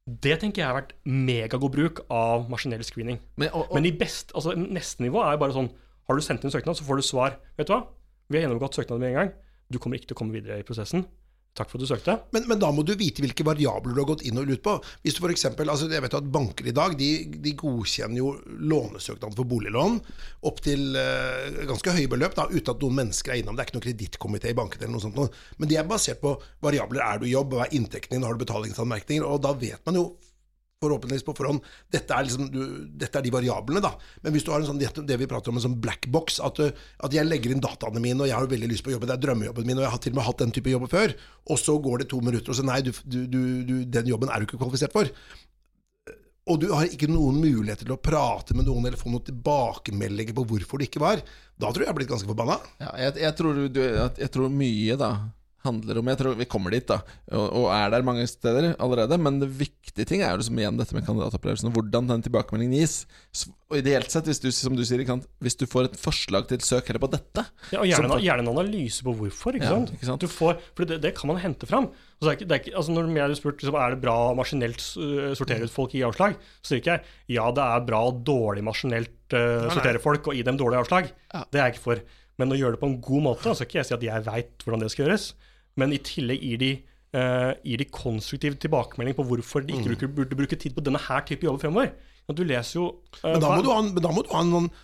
Det 0.07 0.36
tenker 0.38 0.62
jeg 0.62 0.68
har 0.68 0.76
vært 0.76 0.92
megagod 1.03 1.72
bruk 1.72 2.05
av 2.12 2.47
maskinell 2.53 2.84
screening. 2.84 3.18
Men, 3.40 3.49
og, 3.49 3.70
og, 3.70 3.74
Men 3.74 3.88
i 3.88 3.90
best, 3.90 4.30
altså 4.36 4.55
neste 4.55 5.03
nivå 5.03 5.24
er 5.24 5.40
bare 5.40 5.57
sånn 5.57 5.72
Har 6.07 6.14
du 6.14 6.22
sendt 6.22 6.45
inn 6.45 6.53
søknad, 6.53 6.76
så 6.76 6.84
får 6.84 7.01
du 7.01 7.03
svar. 7.03 7.38
Vet 7.57 7.66
du 7.66 7.72
hva? 7.72 7.88
Vi 8.28 8.36
har 8.38 8.45
gjennomgått 8.45 8.76
søknaden 8.76 9.01
med 9.01 9.14
en 9.14 9.18
gang. 9.22 9.34
Du 9.72 9.80
kommer 9.80 9.97
ikke 9.97 10.12
til 10.12 10.14
å 10.14 10.20
komme 10.20 10.36
videre 10.36 10.61
i 10.61 10.66
prosessen. 10.66 11.07
Takk 11.55 11.71
for 11.71 11.79
at 11.79 11.85
du 11.85 11.87
søkte. 11.87 12.17
Men, 12.35 12.49
men 12.51 12.59
da 12.59 12.73
må 12.75 12.83
du 12.83 12.97
vite 12.99 13.23
hvilke 13.23 13.45
variabler 13.47 13.95
du 13.95 14.01
har 14.03 14.09
gått 14.09 14.25
inn 14.27 14.41
og 14.41 14.49
ut 14.51 14.63
på. 14.65 14.73
Hvis 15.05 15.15
du 15.15 15.21
for 15.23 15.31
eksempel, 15.31 15.71
altså 15.71 15.87
jeg 15.87 16.03
vet 16.03 16.17
at 16.19 16.33
Banker 16.35 16.67
i 16.67 16.75
dag 16.75 16.97
de, 16.99 17.11
de 17.45 17.53
godkjenner 17.61 18.19
jo 18.19 18.33
lånesøknaden 18.73 19.37
for 19.39 19.47
boliglån 19.47 20.01
opp 20.51 20.59
til 20.67 20.99
uh, 20.99 21.63
ganske 21.71 21.95
høye 21.95 22.11
beløp, 22.11 22.35
da, 22.35 22.49
uten 22.51 22.75
at 22.75 22.83
noen 22.83 22.99
mennesker 23.05 23.37
er 23.37 23.43
innom. 23.43 23.55
Det 23.55 23.63
er 23.63 23.71
ikke 23.71 23.79
noen 23.79 23.87
kredittkomité 23.87 24.51
i 24.51 24.59
banken, 24.59 24.83
eller 24.83 24.97
noe 24.97 25.07
sånt. 25.07 25.21
noe. 25.21 25.31
Men 25.63 25.71
de 25.71 25.79
er 25.79 25.87
basert 25.87 26.19
på 26.25 26.35
variabler. 26.65 27.07
Er 27.07 27.23
du 27.23 27.29
i 27.31 27.37
jobb, 27.37 27.55
hva 27.55 27.69
er 27.69 27.79
inntekten 27.79 28.19
din, 28.19 28.27
har 28.27 28.35
du 28.35 28.43
betalingsanmerkninger? 28.43 29.23
Og 29.23 29.45
da 29.47 29.55
vet 29.55 29.79
man 29.87 30.03
jo 30.03 30.09
forhåpentligvis 30.85 31.26
på 31.26 31.37
forhånd 31.37 31.64
dette 31.93 32.14
er, 32.14 32.26
liksom, 32.28 32.49
du, 32.53 32.61
dette 33.01 33.20
er 33.20 33.26
de 33.26 33.32
variablene. 33.35 33.82
da. 33.85 33.95
Men 34.24 34.37
hvis 34.37 34.47
du 34.47 34.53
har 34.55 34.62
en 34.62 34.68
sånn, 34.68 34.80
det, 34.80 35.18
vi 35.20 35.30
prater 35.30 35.53
om, 35.53 35.59
en 35.61 35.66
sånn 35.66 35.80
black 35.82 36.09
box, 36.12 36.39
at, 36.45 36.61
at 36.64 37.16
jeg 37.16 37.28
legger 37.28 37.55
inn 37.55 37.64
dataene 37.64 38.03
mine, 38.03 38.22
og 38.22 38.30
jeg 38.30 38.39
har 38.39 38.51
veldig 38.51 38.70
lyst 38.70 38.87
på 38.87 38.93
å 38.93 38.97
jobbe, 38.97 39.11
det 39.11 39.16
er 39.18 39.24
drømmejobben 39.26 39.68
min, 39.68 39.80
og 39.80 39.87
jeg 39.87 39.95
har 39.97 40.05
til 40.05 40.14
og 40.14 40.20
med 40.20 40.28
hatt 40.28 40.45
den 40.45 40.55
type 40.55 40.72
jobber 40.72 40.93
før, 40.93 41.16
og 41.51 41.61
så 41.61 41.78
går 41.82 42.05
det 42.05 42.11
to 42.12 42.20
minutter, 42.24 42.53
og 42.53 42.61
så 42.61 42.66
nei, 42.66 42.80
du, 42.85 42.93
du, 43.28 43.74
den 43.85 44.12
jobben 44.12 44.32
er 44.32 44.41
du 44.41 44.49
ikke 44.49 44.61
kvalifisert 44.61 44.95
for. 44.95 45.11
Og 46.45 46.59
du 46.61 46.66
har 46.74 46.91
ikke 46.93 47.09
noen 47.09 47.39
muligheter 47.41 47.87
til 47.87 47.95
å 47.95 48.03
prate 48.05 48.53
med 48.57 48.66
noen 48.68 48.85
eller 48.85 49.01
få 49.01 49.09
noen 49.09 49.24
tilbakemeldinger 49.24 50.37
på 50.37 50.45
hvorfor 50.51 50.80
det 50.80 50.91
ikke 50.91 51.01
var. 51.01 51.22
Da 51.57 51.70
tror 51.70 51.80
jeg 51.80 51.89
jeg 51.89 51.93
har 51.95 51.97
blitt 51.97 52.11
ganske 52.11 52.28
forbanna. 52.28 52.59
ja, 52.82 52.91
jeg, 53.01 53.14
jeg, 53.22 54.11
jeg 54.20 54.32
tror 54.35 54.53
mye 54.53 54.99
da 55.01 55.14
handler 55.65 55.99
om 56.01 56.09
Jeg 56.12 56.19
tror 56.21 56.35
vi 56.39 56.47
kommer 56.51 56.75
dit, 56.75 56.85
da, 56.89 56.99
og, 57.33 57.45
og 57.62 57.67
er 57.73 57.91
der 57.95 58.05
mange 58.07 58.27
steder 58.29 58.75
allerede. 58.83 59.17
Men 59.21 59.39
det 59.41 59.49
viktige 59.57 60.07
ting 60.09 60.23
er 60.23 60.35
jo 60.35 60.41
liksom 60.43 60.59
igjen 60.61 60.77
dette 60.81 60.95
med 60.97 61.05
kandidatopplevelsen, 61.07 61.71
og 61.71 61.79
hvordan 61.79 62.09
den 62.11 62.25
tilbakemeldingen 62.27 62.77
gis. 62.79 62.99
Så, 63.35 63.51
Og 63.73 63.79
ideelt 63.81 64.12
sett, 64.12 64.29
hvis 64.29 64.39
du, 64.43 64.51
som 64.55 64.77
du 64.77 64.83
sier, 64.87 65.01
ikke 65.03 65.15
sant, 65.17 65.29
hvis 65.43 65.57
du 65.59 65.65
får 65.67 65.89
et 65.89 65.97
forslag 65.99 66.47
til 66.51 66.61
søk 66.62 66.87
heller 66.91 67.01
på 67.03 67.09
dette 67.15 67.43
Ja, 67.73 67.81
og 67.81 67.89
gjerne, 67.89 68.11
Som- 68.12 68.23
gjerne 68.23 68.45
en 68.45 68.51
analyse 68.53 69.03
på 69.07 69.15
hvorfor. 69.19 69.57
ikke 69.57 69.65
Ja, 69.67 69.73
sant? 69.79 69.95
ikke 69.97 70.09
sant? 70.11 70.21
Du 70.21 70.29
får, 70.31 70.59
for 70.77 70.85
det, 70.91 71.01
det 71.03 71.15
kan 71.17 71.29
man 71.33 71.41
hente 71.43 71.67
fram. 71.67 71.89
Altså, 72.21 72.29
det 72.29 72.31
er 72.31 72.37
ikke, 72.39 72.49
det 72.49 72.55
er 72.59 72.62
ikke, 72.62 72.77
altså 72.79 72.93
når 72.95 73.09
jeg 73.15 73.25
hadde 73.25 73.41
spurt 73.41 73.62
liksom, 73.65 73.79
er 73.81 73.91
det 73.97 74.01
bra 74.05 74.17
å 74.31 74.37
maskinelt 74.39 74.85
uh, 75.01 75.33
sortere 75.35 75.65
ut 75.67 75.73
folk 75.75 75.95
i 75.97 76.05
avslag, 76.07 76.37
så 76.62 76.69
sier 76.75 76.83
ikke 76.85 76.99
jeg 76.99 77.39
ja, 77.41 77.49
det 77.57 77.65
er 77.65 77.89
bra 77.89 78.03
å 78.09 78.12
dårlig 78.25 78.62
maskinelt 78.69 79.35
uh, 79.35 79.67
sortere 79.75 79.99
folk 80.05 80.29
og 80.29 80.37
gi 80.37 80.45
dem 80.47 80.61
dårlig 80.61 80.79
avslag. 80.85 81.09
Ja. 81.33 81.43
Det 81.51 81.61
er 81.61 81.67
jeg 81.71 81.75
ikke 81.79 81.89
for. 81.89 82.05
Men 82.39 82.51
å 82.51 82.57
gjøre 82.59 82.75
det 82.75 82.81
på 82.83 82.89
en 82.91 83.01
god 83.01 83.23
måte, 83.23 83.47
så 83.47 83.55
skal 83.59 83.69
ikke 83.69 83.79
jeg 83.83 83.87
si 83.91 83.95
at 83.95 84.07
jeg 84.09 84.25
veit 84.27 84.65
hvordan 84.67 84.81
det 84.83 84.89
skal 84.91 85.07
gjøres, 85.07 85.27
men 85.81 85.95
i 85.95 86.01
tillegg 86.05 86.43
gir 86.45 86.62
de, 86.62 86.72
uh, 87.16 87.53
gir 87.66 87.83
de 87.83 87.91
konstruktiv 87.91 88.59
tilbakemelding 88.62 89.18
på 89.18 89.27
hvorfor 89.29 89.66
de 89.66 89.77
ikke 89.77 90.09
mm. 90.09 90.16
burde 90.16 90.39
bruke 90.39 90.59
tid 90.61 90.77
på 90.77 90.85
denne 90.85 91.03
her 91.09 91.25
type 91.29 91.47
jobber 91.47 91.66
fremover. 91.66 91.95
At 92.25 92.39
du 92.39 92.45
leser 92.47 92.81
jo 92.81 92.89
uh, 93.20 93.31
Men 93.35 93.43
da 93.43 93.55
må 93.55 93.62
du 93.64 93.70
ha, 93.72 93.81
men 93.85 94.05
da 94.05 94.12
må 94.14 94.25
du 94.25 94.33
ha 94.33 94.43
en 94.45 94.59
sånn 94.59 94.75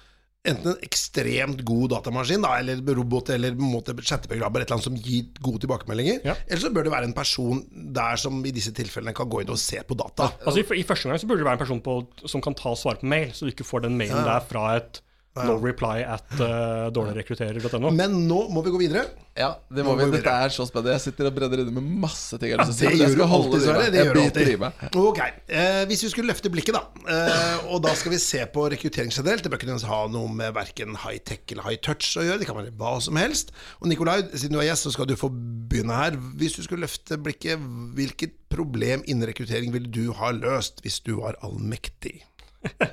Enten 0.40 0.70
en 0.70 0.84
ekstremt 0.86 1.58
god 1.68 1.90
datamaskin, 1.92 2.40
da, 2.40 2.54
eller 2.62 2.78
robot, 2.96 3.28
eller 3.34 3.52
chatteprogram, 4.00 4.54
eller 4.54 4.64
et 4.64 4.70
eller 4.70 4.78
annet 4.78 4.86
som 4.86 4.94
gir 4.96 5.26
gode 5.44 5.60
tilbakemeldinger. 5.66 6.22
Ja. 6.24 6.32
Eller 6.46 6.62
så 6.62 6.70
bør 6.72 6.86
det 6.86 6.94
være 6.94 7.10
en 7.10 7.12
person 7.12 7.60
der 7.92 8.16
som 8.16 8.38
i 8.48 8.52
disse 8.56 8.72
tilfellene 8.72 9.12
kan 9.12 9.28
gå 9.28 9.42
inn 9.42 9.52
og 9.52 9.60
se 9.60 9.82
på 9.84 9.98
data. 10.00 10.30
Altså 10.40 10.62
i, 10.62 10.80
I 10.80 10.86
første 10.88 11.10
gang 11.10 11.20
så 11.20 11.28
burde 11.28 11.42
det 11.42 11.48
være 11.50 11.60
en 11.60 11.64
person 11.66 11.82
på, 11.84 11.98
som 12.24 12.40
kan 12.40 12.56
ta 12.56 12.72
og 12.72 12.80
svare 12.80 13.02
på 13.02 13.10
mail, 13.12 13.34
så 13.36 13.44
du 13.44 13.52
ikke 13.52 13.68
får 13.68 13.84
den 13.84 14.00
mailen 14.00 14.24
der 14.24 14.40
fra 14.48 14.64
et 14.78 15.02
no 15.38 15.54
reply 15.62 16.02
at 16.02 16.26
uh, 16.40 16.88
dårligrekrutterer.no. 16.94 17.92
Men 18.00 18.16
nå 18.26 18.40
må 18.50 18.62
vi 18.66 18.72
gå 18.74 18.80
videre. 18.80 19.04
Ja, 19.38 19.52
det 19.70 19.84
må 19.86 19.92
må 19.94 20.00
vi. 20.00 20.08
vi 20.10 20.18
Dette 20.18 20.32
er 20.46 20.52
så 20.52 20.66
spennende. 20.66 20.96
Jeg 20.96 21.04
sitter 21.04 21.28
og 21.28 21.36
brenner 21.36 21.62
inne 21.62 21.74
med 21.76 21.86
masse 22.02 22.34
ting. 22.40 22.50
Ja, 22.50 22.64
det 22.66 22.88
jeg 22.88 22.98
gjør 22.98 23.20
du 23.20 23.24
alltid, 23.26 23.54
det 23.54 23.60
Sverre. 23.68 23.84
Det 23.94 24.02
gjør 24.02 24.18
du 24.18 24.20
alltid. 24.24 24.98
Ok, 24.98 25.20
eh, 25.46 25.82
Hvis 25.90 26.02
vi 26.04 26.10
skulle 26.12 26.32
løfte 26.32 26.50
blikket, 26.52 26.74
da, 26.74 26.82
eh, 27.14 27.70
og 27.70 27.84
da 27.86 27.94
skal 27.98 28.14
vi 28.16 28.18
se 28.22 28.42
på 28.50 28.66
rekruttering 28.74 29.14
generelt 29.14 29.46
Det 29.46 29.52
bør 29.52 29.62
ikke 29.62 29.78
ha 29.92 30.00
noe 30.10 30.34
med 30.34 30.56
verken 30.58 30.98
high-tech 31.04 31.46
eller 31.54 31.68
high-touch 31.68 32.10
å 32.18 32.26
gjøre. 32.26 32.42
Det 32.42 32.50
kan 32.50 32.58
være 32.58 32.74
hva 32.80 32.96
som 33.04 33.20
helst. 33.20 33.54
Og 33.78 33.88
Nikolai, 33.92 34.18
siden 34.34 34.58
du 34.58 34.64
er 34.64 34.68
gjest, 34.72 34.88
så 34.88 34.94
skal 34.98 35.08
du 35.08 35.14
få 35.20 35.30
begynne 35.30 35.94
her. 35.94 36.18
Hvis 36.40 36.58
du 36.58 36.64
skulle 36.66 36.88
løfte 36.88 37.20
blikket, 37.22 37.62
hvilket 37.96 38.34
problem 38.50 39.06
innen 39.06 39.30
rekruttering 39.30 39.70
ville 39.72 39.88
du 39.94 40.10
ha 40.18 40.34
løst 40.34 40.82
hvis 40.82 40.98
du 41.06 41.14
var 41.22 41.38
allmektig? 41.46 42.18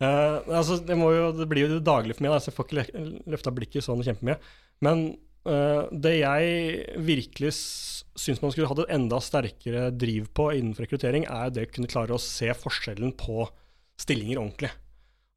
Eh, 0.00 0.36
altså, 0.48 0.78
det, 0.80 0.96
jo, 0.96 1.30
det 1.36 1.46
blir 1.50 1.66
jo 1.66 1.74
det 1.76 1.86
daglige 1.86 2.16
for 2.16 2.26
meg, 2.26 2.34
da, 2.34 2.40
så 2.40 2.50
jeg 2.50 2.56
får 2.56 2.68
ikke 2.68 3.06
løfta 3.34 3.54
blikket 3.56 3.86
sånn 3.86 4.04
kjempemye. 4.06 4.38
Men 4.84 5.04
uh, 5.44 5.88
det 5.92 6.14
jeg 6.22 7.00
virkelig 7.04 7.52
syns 7.52 8.40
man 8.40 8.52
skulle 8.54 8.70
hatt 8.70 8.80
et 8.86 8.94
enda 8.96 9.18
sterkere 9.20 9.90
driv 9.92 10.30
på 10.36 10.50
innenfor 10.56 10.86
rekruttering, 10.86 11.28
er 11.28 11.52
det 11.52 11.66
å 11.68 11.72
kunne 11.74 11.90
klare 11.92 12.16
å 12.16 12.22
se 12.22 12.48
forskjellen 12.56 13.12
på 13.20 13.44
stillinger 14.00 14.40
ordentlig. 14.40 14.72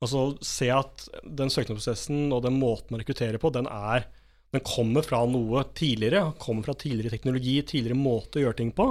Altså 0.03 0.33
se 0.43 0.67
at 0.71 1.07
den 1.23 1.51
søknadsprosessen 1.51 2.31
og 2.35 2.43
den 2.47 2.55
måten 2.59 2.95
man 2.95 3.03
rekrutterer 3.03 3.39
på, 3.39 3.51
den 3.55 3.67
er 3.71 4.07
den 4.53 4.61
kommer 4.61 5.01
fra 5.01 5.23
noe 5.25 5.63
tidligere. 5.73 6.27
Kommer 6.41 6.65
fra 6.67 6.75
tidligere 6.77 7.15
teknologi, 7.15 7.55
tidligere 7.65 7.97
måte 7.97 8.37
å 8.37 8.43
gjøre 8.43 8.59
ting 8.59 8.69
på. 8.75 8.85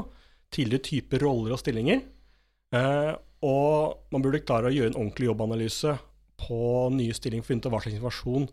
Tidligere 0.53 0.87
typer 0.89 1.23
roller 1.23 1.55
og 1.55 1.61
stillinger. 1.63 2.03
Eh, 2.75 3.13
og 3.43 3.99
man 4.15 4.23
burde 4.25 4.43
klare 4.47 4.71
å 4.71 4.75
gjøre 4.75 4.93
en 4.93 4.99
ordentlig 5.01 5.29
jobbanalyse 5.31 5.97
på 6.43 6.59
nye 6.95 7.15
stillinger 7.17 7.43
for 7.45 7.51
å 7.51 7.53
finne 7.53 7.65
ut 7.65 7.71
hva 7.73 7.81
slags 7.83 7.97
informasjon 7.99 8.47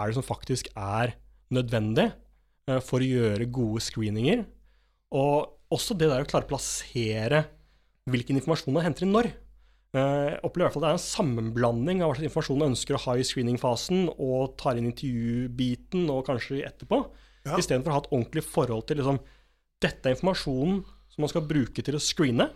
er 0.00 0.06
det 0.10 0.16
som 0.16 0.26
faktisk 0.26 0.70
er 0.76 1.14
nødvendig 1.52 2.06
eh, 2.68 2.80
for 2.84 3.00
å 3.02 3.08
gjøre 3.10 3.48
gode 3.52 3.82
screeninger. 3.84 4.44
Og 5.16 5.56
også 5.74 5.96
det 5.98 6.08
der 6.10 6.24
å 6.24 6.28
klare 6.30 6.46
å 6.46 6.50
plassere 6.52 7.44
hvilken 8.10 8.38
informasjon 8.40 8.74
man 8.74 8.86
henter 8.86 9.06
inn 9.06 9.14
når. 9.14 9.30
Eh, 9.94 10.28
Jeg 10.30 10.40
opplever 10.46 10.62
i 10.62 10.68
hvert 10.68 10.76
fall 10.76 10.84
det 10.86 10.90
er 10.92 10.98
en 10.98 11.04
sammenblanding 11.06 12.02
av 12.02 12.10
hva 12.12 12.16
slags 12.18 12.28
informasjon 12.30 12.60
man 12.62 12.72
ønsker 12.74 12.96
å 12.96 13.02
ha 13.06 13.16
i 13.18 13.26
screeningfasen, 13.26 14.04
og 14.18 14.56
tar 14.60 14.78
inn 14.78 14.88
intervjubiten 14.92 16.08
og 16.14 16.24
kanskje 16.30 16.62
etterpå, 16.68 17.04
Ja. 17.46 17.56
istedenfor 17.56 17.90
å 17.90 17.96
ha 17.96 18.00
et 18.04 18.10
ordentlig 18.12 18.44
forhold 18.44 18.86
til 18.86 18.98
liksom, 19.00 19.18
dette 19.80 20.06
er 20.06 20.14
informasjonen 20.14 20.82
som 21.10 21.22
man 21.24 21.30
skal 21.32 21.42
bruke 21.48 21.82
til 21.82 21.96
å 21.96 22.02
screene. 22.02 22.50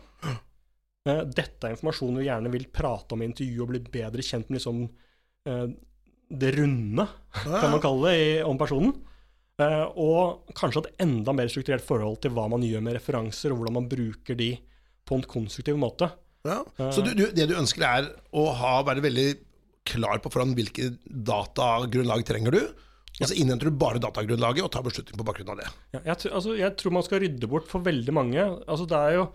Eh, 1.05 1.25
Dette 1.37 1.69
er 1.69 1.75
informasjon 1.75 2.17
vi 2.17 2.29
gjerne 2.29 2.53
vil 2.53 2.69
prate 2.73 3.17
om 3.17 3.23
i 3.23 3.29
intervju 3.29 3.65
og 3.65 3.73
bli 3.75 3.83
bedre 3.93 4.25
kjent 4.25 4.49
med 4.49 4.59
liksom, 4.59 4.85
eh, 5.49 5.67
det 6.35 6.53
runde, 6.57 7.05
kan 7.45 7.71
man 7.75 7.83
kalle 7.83 8.15
det, 8.15 8.45
om 8.49 8.61
personen. 8.61 8.95
Eh, 9.61 9.85
og 10.01 10.49
kanskje 10.57 10.87
et 10.87 11.03
enda 11.05 11.35
mer 11.37 11.51
strukturert 11.53 11.85
forhold 11.85 12.23
til 12.25 12.33
hva 12.35 12.49
man 12.51 12.65
gjør 12.65 12.83
med 12.83 12.97
referanser, 12.97 13.53
og 13.53 13.61
hvordan 13.61 13.77
man 13.83 13.91
bruker 13.91 14.39
de 14.39 14.55
på 15.05 15.19
en 15.19 15.27
konstruktiv 15.29 15.77
måte. 15.79 16.09
Ja. 16.49 16.63
Så 16.93 17.05
du, 17.05 17.13
du, 17.17 17.29
det 17.33 17.47
du 17.49 17.55
ønsker 17.57 17.85
er 17.87 18.09
å 18.33 18.49
ha, 18.57 18.79
være 18.89 19.05
veldig 19.05 19.29
klar 19.85 20.19
på 20.25 20.33
foran 20.33 20.57
hvilke 20.57 20.95
datagrunnlag 21.05 22.25
trenger 22.27 22.57
du, 22.57 22.63
og 23.15 23.29
så 23.29 23.37
innhenter 23.39 23.69
du 23.69 23.79
bare 23.79 24.01
datagrunnlaget 24.03 24.65
og 24.65 24.73
tar 24.75 24.83
beslutning 24.83 25.21
på 25.21 25.27
bakgrunn 25.29 25.53
av 25.53 25.61
det. 25.61 25.69
Ja, 25.95 26.01
jeg, 26.09 26.33
altså, 26.33 26.57
jeg 26.59 26.75
tror 26.81 26.97
man 26.97 27.05
skal 27.07 27.21
rydde 27.23 27.51
bort 27.53 27.69
for 27.71 27.85
veldig 27.85 28.15
mange. 28.17 28.41
Altså, 28.65 28.89
det 28.91 28.99
er 28.99 29.19
jo 29.21 29.27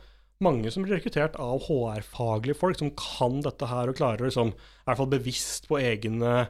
mange 0.42 0.72
som 0.72 0.84
blir 0.86 0.96
rekruttert 0.98 1.36
av 1.42 1.60
HR-faglige 1.68 2.56
folk 2.56 2.78
som 2.80 2.92
kan 2.96 3.42
dette 3.44 3.68
her 3.68 3.90
og 3.92 3.98
klarer 4.00 4.24
liksom, 4.30 4.54
i 4.56 4.86
hvert 4.88 5.00
fall 5.02 5.10
bevisst 5.12 5.68
på 5.68 5.80
egne 5.82 6.48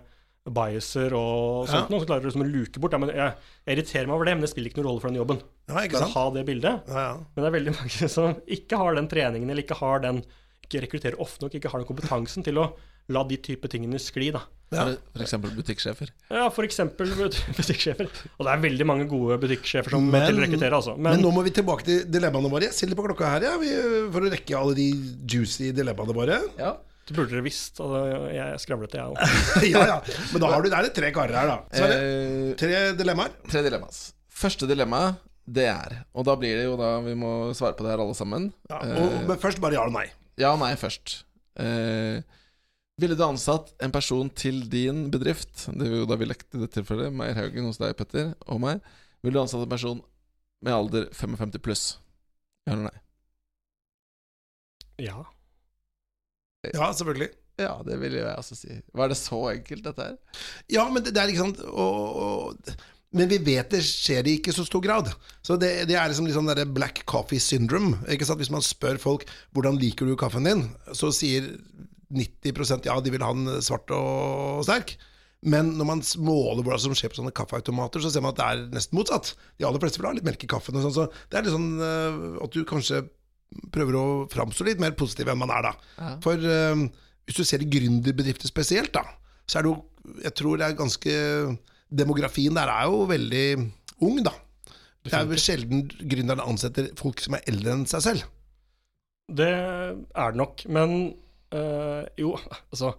biaser 0.49 1.13
og 1.17 1.67
Ja. 1.67 1.71
sånt, 1.73 1.89
noe, 1.91 1.99
så 2.01 2.07
klarer 2.09 2.25
liksom 2.29 2.43
å 2.45 2.49
luke 2.49 2.79
bort. 2.81 2.93
Ja, 2.95 2.99
men 3.01 3.09
jeg, 3.13 3.33
jeg 3.67 3.77
irriterer 3.77 4.07
meg 4.07 4.15
over 4.15 4.25
det, 4.29 4.35
men 4.37 4.45
det 4.45 4.49
spiller 4.51 4.69
ikke 4.71 4.81
noen 4.81 4.89
rolle 4.91 5.01
for 5.03 5.09
den 5.11 5.19
jobben. 5.19 5.41
Ja, 5.69 5.81
ikke 5.85 6.01
sant? 6.03 6.13
ha 6.15 6.23
det 6.37 6.45
bildet. 6.47 6.87
Ja, 6.89 7.01
ja. 7.07 7.15
Men 7.35 7.43
det 7.43 7.49
er 7.49 7.57
veldig 7.57 7.73
mange 7.81 8.09
som 8.13 8.37
ikke 8.47 8.79
har 8.81 8.95
den 8.97 9.09
treningen, 9.11 9.49
eller 9.49 9.65
ikke 9.65 9.77
har 9.81 9.99
den 10.05 10.23
ikke 10.65 10.83
rekrutterer 10.85 11.19
ofte 11.21 11.45
nok, 11.45 11.57
ikke 11.57 11.69
har 11.73 11.81
den 11.81 11.89
kompetansen 11.89 12.45
til 12.45 12.61
å 12.61 12.69
la 13.09 13.23
de 13.25 13.37
type 13.41 13.69
tingene 13.73 13.97
skli. 14.01 14.29
da. 14.35 14.43
Ja. 14.72 14.84
Eksempel 15.24 15.49
butikksjefer. 15.57 16.11
Ja, 16.30 16.43
f.eks. 16.53 16.78
butikksjefer. 17.57 18.09
Og 18.38 18.45
det 18.45 18.51
er 18.53 18.61
veldig 18.67 18.86
mange 18.86 19.07
gode 19.09 19.39
butikksjefer 19.41 19.95
som 19.95 20.05
Men- 20.13 20.28
til 20.59 20.70
altså. 20.76 20.93
Men, 20.97 21.22
nå 21.24 21.32
må 21.34 21.41
vi 21.47 21.53
tilbake 21.55 21.84
til 21.88 22.03
dilemmaene 22.05 22.51
våre. 22.51 22.67
Jeg 22.70 22.78
stiller 22.78 22.95
på 22.99 23.07
klokka 23.07 23.32
her, 23.34 23.47
ja, 23.49 23.55
vi, 23.61 23.72
for 24.13 24.22
å 24.28 24.32
rekke 24.34 24.59
alle 24.59 24.76
de 24.78 24.86
juicy 25.26 25.72
dilemmaene 25.74 26.13
våre. 26.13 26.38
Ja. 26.59 26.76
Det 27.09 27.15
burde 27.17 27.34
dere 27.34 27.41
visst. 27.41 27.80
Jeg 27.82 28.59
skravlet, 28.61 28.93
jeg 28.93 29.01
òg. 29.09 29.17
ja, 29.74 29.82
ja. 29.95 29.97
Men 30.30 30.43
da 30.43 30.51
har 30.53 30.61
du, 30.61 30.70
det 30.70 30.78
er 30.78 30.86
det 30.86 30.93
tre 30.93 31.09
karer 31.15 31.39
her, 31.39 31.49
da. 31.49 31.57
Så 31.74 31.88
er 31.88 31.89
det 31.95 31.99
Eh, 32.05 32.51
tre 32.61 32.82
dilemmaer. 32.99 33.34
tre 33.49 33.63
dilemmas. 33.65 34.03
Første 34.30 34.67
dilemma, 34.70 35.15
det 35.49 35.65
er 35.65 35.95
Og 36.13 36.24
da 36.28 36.36
blir 36.38 36.59
det 36.59 36.67
jo 36.67 36.76
da 36.78 36.99
Vi 37.01 37.15
må 37.17 37.49
svare 37.57 37.74
på 37.74 37.82
det 37.82 37.89
her 37.95 38.03
alle 38.05 38.13
sammen. 38.13 38.51
Ja, 38.70 38.78
Eh, 38.86 38.99
og, 39.01 39.15
men 39.32 39.41
først 39.41 39.57
bare 39.59 39.74
ja 39.80 39.82
eller 39.88 39.97
nei. 39.97 40.05
ja 40.38 40.53
og 40.53 40.59
nei 40.61 40.76
først. 40.78 41.24
Eh, 41.57 42.22
ville 43.00 43.18
du 43.18 43.24
ansatt 43.26 43.72
en 43.84 43.93
person 43.93 44.30
til 44.36 44.62
din 44.72 45.08
bedrift? 45.14 45.66
Det 45.72 45.88
er 45.88 46.02
jo 46.02 46.08
da 46.10 46.18
vi 46.20 46.28
lekte 46.30 46.58
i 46.58 46.64
dette 46.64 46.80
tilfellet. 46.80 47.14
Meyer 47.16 47.38
Haugen 47.38 47.70
hos 47.70 47.80
deg, 47.82 47.95
Petter, 48.00 48.34
og 48.47 48.62
meg. 48.64 48.84
Ville 49.24 49.38
du 49.38 49.43
ansatt 49.43 49.66
en 49.66 49.72
person 49.72 50.02
med 50.66 50.76
alder 50.76 51.10
55 51.16 51.60
pluss? 51.64 51.84
Ja 52.68 52.76
eller 52.76 52.89
nei? 52.89 52.97
Ja. 55.00 55.24
Ja, 56.74 56.89
selvfølgelig. 56.91 57.32
Ja, 57.60 57.74
det 57.84 57.97
vil 58.00 58.16
jeg 58.20 58.30
også 58.36 58.56
si. 58.56 58.80
Var 58.95 59.12
det 59.12 59.18
så 59.20 59.39
enkelt, 59.52 59.84
dette 59.84 60.06
her? 60.06 60.16
Ja, 60.72 60.86
men 60.91 61.04
det, 61.04 61.14
det 61.16 61.22
er 61.22 61.32
ikke 61.32 61.43
sant 61.47 61.60
og, 61.68 62.16
og, 62.24 62.74
Men 63.16 63.30
vi 63.32 63.39
vet 63.43 63.72
det 63.74 63.82
skjer 63.84 64.28
i 64.28 64.38
ikke 64.39 64.54
så 64.56 64.64
stor 64.68 64.84
grad. 64.84 65.12
Så 65.43 65.58
det, 65.60 65.72
det 65.89 65.97
er 65.97 66.12
liksom 66.12 66.28
litt 66.28 66.38
sånn 66.38 66.52
derre 66.52 66.68
black 66.68 67.04
coffee 67.10 67.41
syndrome. 67.43 67.97
Ikke 68.12 68.28
sant? 68.28 68.39
Hvis 68.39 68.54
man 68.54 68.64
spør 68.64 69.00
folk 69.02 69.26
hvordan 69.56 69.80
liker 69.82 70.08
du 70.08 70.16
kaffen 70.20 70.47
din, 70.47 70.68
så 70.95 71.12
sier 71.16 71.50
90% 72.16 72.89
ja, 72.89 72.97
de 73.03 73.14
vil 73.14 73.24
ha 73.24 73.32
den 73.36 73.62
svart 73.66 73.91
og 73.93 74.64
sterk. 74.66 74.95
Men 75.39 75.72
når 75.80 75.88
man 75.88 76.01
måler 76.20 76.66
hva 76.68 76.78
som 76.82 76.95
skjer 76.97 77.14
på 77.14 77.22
sånne 77.22 77.36
kaffeautomater, 77.36 78.03
så 78.03 78.12
ser 78.12 78.24
man 78.26 78.34
at 78.34 78.39
det 78.39 78.47
er 78.47 78.64
nesten 78.76 78.97
motsatt. 78.97 79.32
De 79.55 79.68
aller 79.68 79.80
fleste 79.80 80.01
vil 80.01 80.10
ha 80.10 80.16
litt 80.18 80.28
melk 80.28 80.43
i 80.43 80.49
kaffen. 80.51 80.76
og 80.76 80.84
sånn, 80.84 80.95
så 80.95 81.30
Det 81.32 81.39
er 81.39 81.45
litt 81.45 81.55
sånn 81.55 81.70
uh, 81.80 82.43
at 82.43 82.55
du 82.55 82.66
kanskje 82.68 83.05
prøver 83.74 83.95
å 83.97 84.07
framstå 84.30 84.68
litt 84.68 84.82
mer 84.84 84.97
positiv 84.99 85.32
enn 85.32 85.39
man 85.39 85.53
er, 85.55 85.70
da. 85.70 85.93
Ja. 86.01 86.10
For 86.26 86.43
uh, 86.43 86.84
hvis 87.30 87.39
du 87.39 87.47
ser 87.47 87.64
i 87.64 87.70
gründerbedrifter 87.72 88.51
spesielt, 88.51 88.91
da, 88.97 89.05
så 89.47 89.60
er 89.60 89.66
det 89.66 89.74
jo 89.74 89.78
Jeg 90.24 90.34
tror 90.39 90.57
det 90.57 90.66
er 90.66 90.78
ganske 90.80 91.12
Demografien 91.89 92.55
der 92.55 92.70
er 92.72 92.88
jo 92.89 93.05
veldig 93.10 93.45
ung, 94.05 94.20
da. 94.26 94.34
Det 95.05 95.16
er 95.16 95.30
vel 95.30 95.41
sjelden 95.41 95.88
gründerne 95.88 96.45
ansetter 96.45 96.91
folk 96.99 97.22
som 97.24 97.38
er 97.38 97.47
eldre 97.49 97.72
enn 97.74 97.88
seg 97.89 98.03
selv. 98.03 98.28
Det 99.30 99.49
er 99.49 100.34
det 100.34 100.38
nok. 100.38 100.66
Men 100.68 101.16
øh, 101.56 102.04
jo, 102.20 102.36
altså 102.70 102.93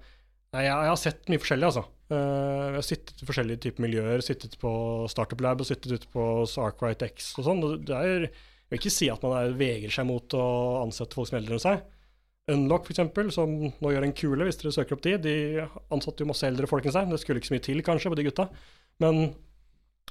Nei, 0.50 0.64
jeg, 0.66 0.74
jeg 0.74 0.90
har 0.90 0.98
sett 0.98 1.28
mye 1.30 1.38
forskjellig, 1.38 1.66
altså. 1.68 1.84
Uh, 2.10 2.16
jeg 2.18 2.74
har 2.74 2.82
sittet 2.82 3.20
i 3.22 3.26
forskjellige 3.28 3.60
typer 3.68 3.84
miljøer, 3.84 4.22
sittet 4.26 4.56
på 4.58 4.70
Startup 5.12 5.44
Lab 5.46 5.60
og 5.62 5.68
sittet 5.68 5.92
ute 5.94 6.08
på 6.10 6.24
Arkwright 6.58 7.04
X 7.06 7.28
og 7.38 7.46
sånn. 7.46 7.60
er, 7.94 8.24
Jeg 8.26 8.72
vil 8.72 8.80
ikke 8.80 8.90
si 8.90 9.06
at 9.12 9.22
man 9.22 9.36
er, 9.38 9.54
vegrer 9.54 9.94
seg 9.94 10.08
mot 10.08 10.34
å 10.34 10.46
ansette 10.80 11.14
folk 11.14 11.30
som 11.30 11.38
er 11.38 11.44
eldre 11.44 11.54
enn 11.54 11.62
seg. 11.62 11.84
Unlock, 12.50 12.90
f.eks., 12.90 13.30
som 13.36 13.52
nå 13.70 13.92
gjør 13.94 14.08
en 14.08 14.16
kule, 14.16 14.48
hvis 14.48 14.58
dere 14.58 14.74
søker 14.74 14.96
opp 14.96 15.04
de, 15.06 15.14
de 15.22 15.36
ansatte 15.94 16.24
jo 16.24 16.30
masse 16.32 16.50
eldre 16.50 16.66
folk 16.66 16.88
enn 16.88 16.96
seg. 16.98 17.14
Det 17.14 17.20
skulle 17.22 17.38
ikke 17.38 17.52
så 17.52 17.54
mye 17.54 17.66
til, 17.68 17.84
kanskje, 17.86 18.10
på 18.10 18.18
de 18.18 18.26
gutta. 18.26 18.48
Men 19.04 19.22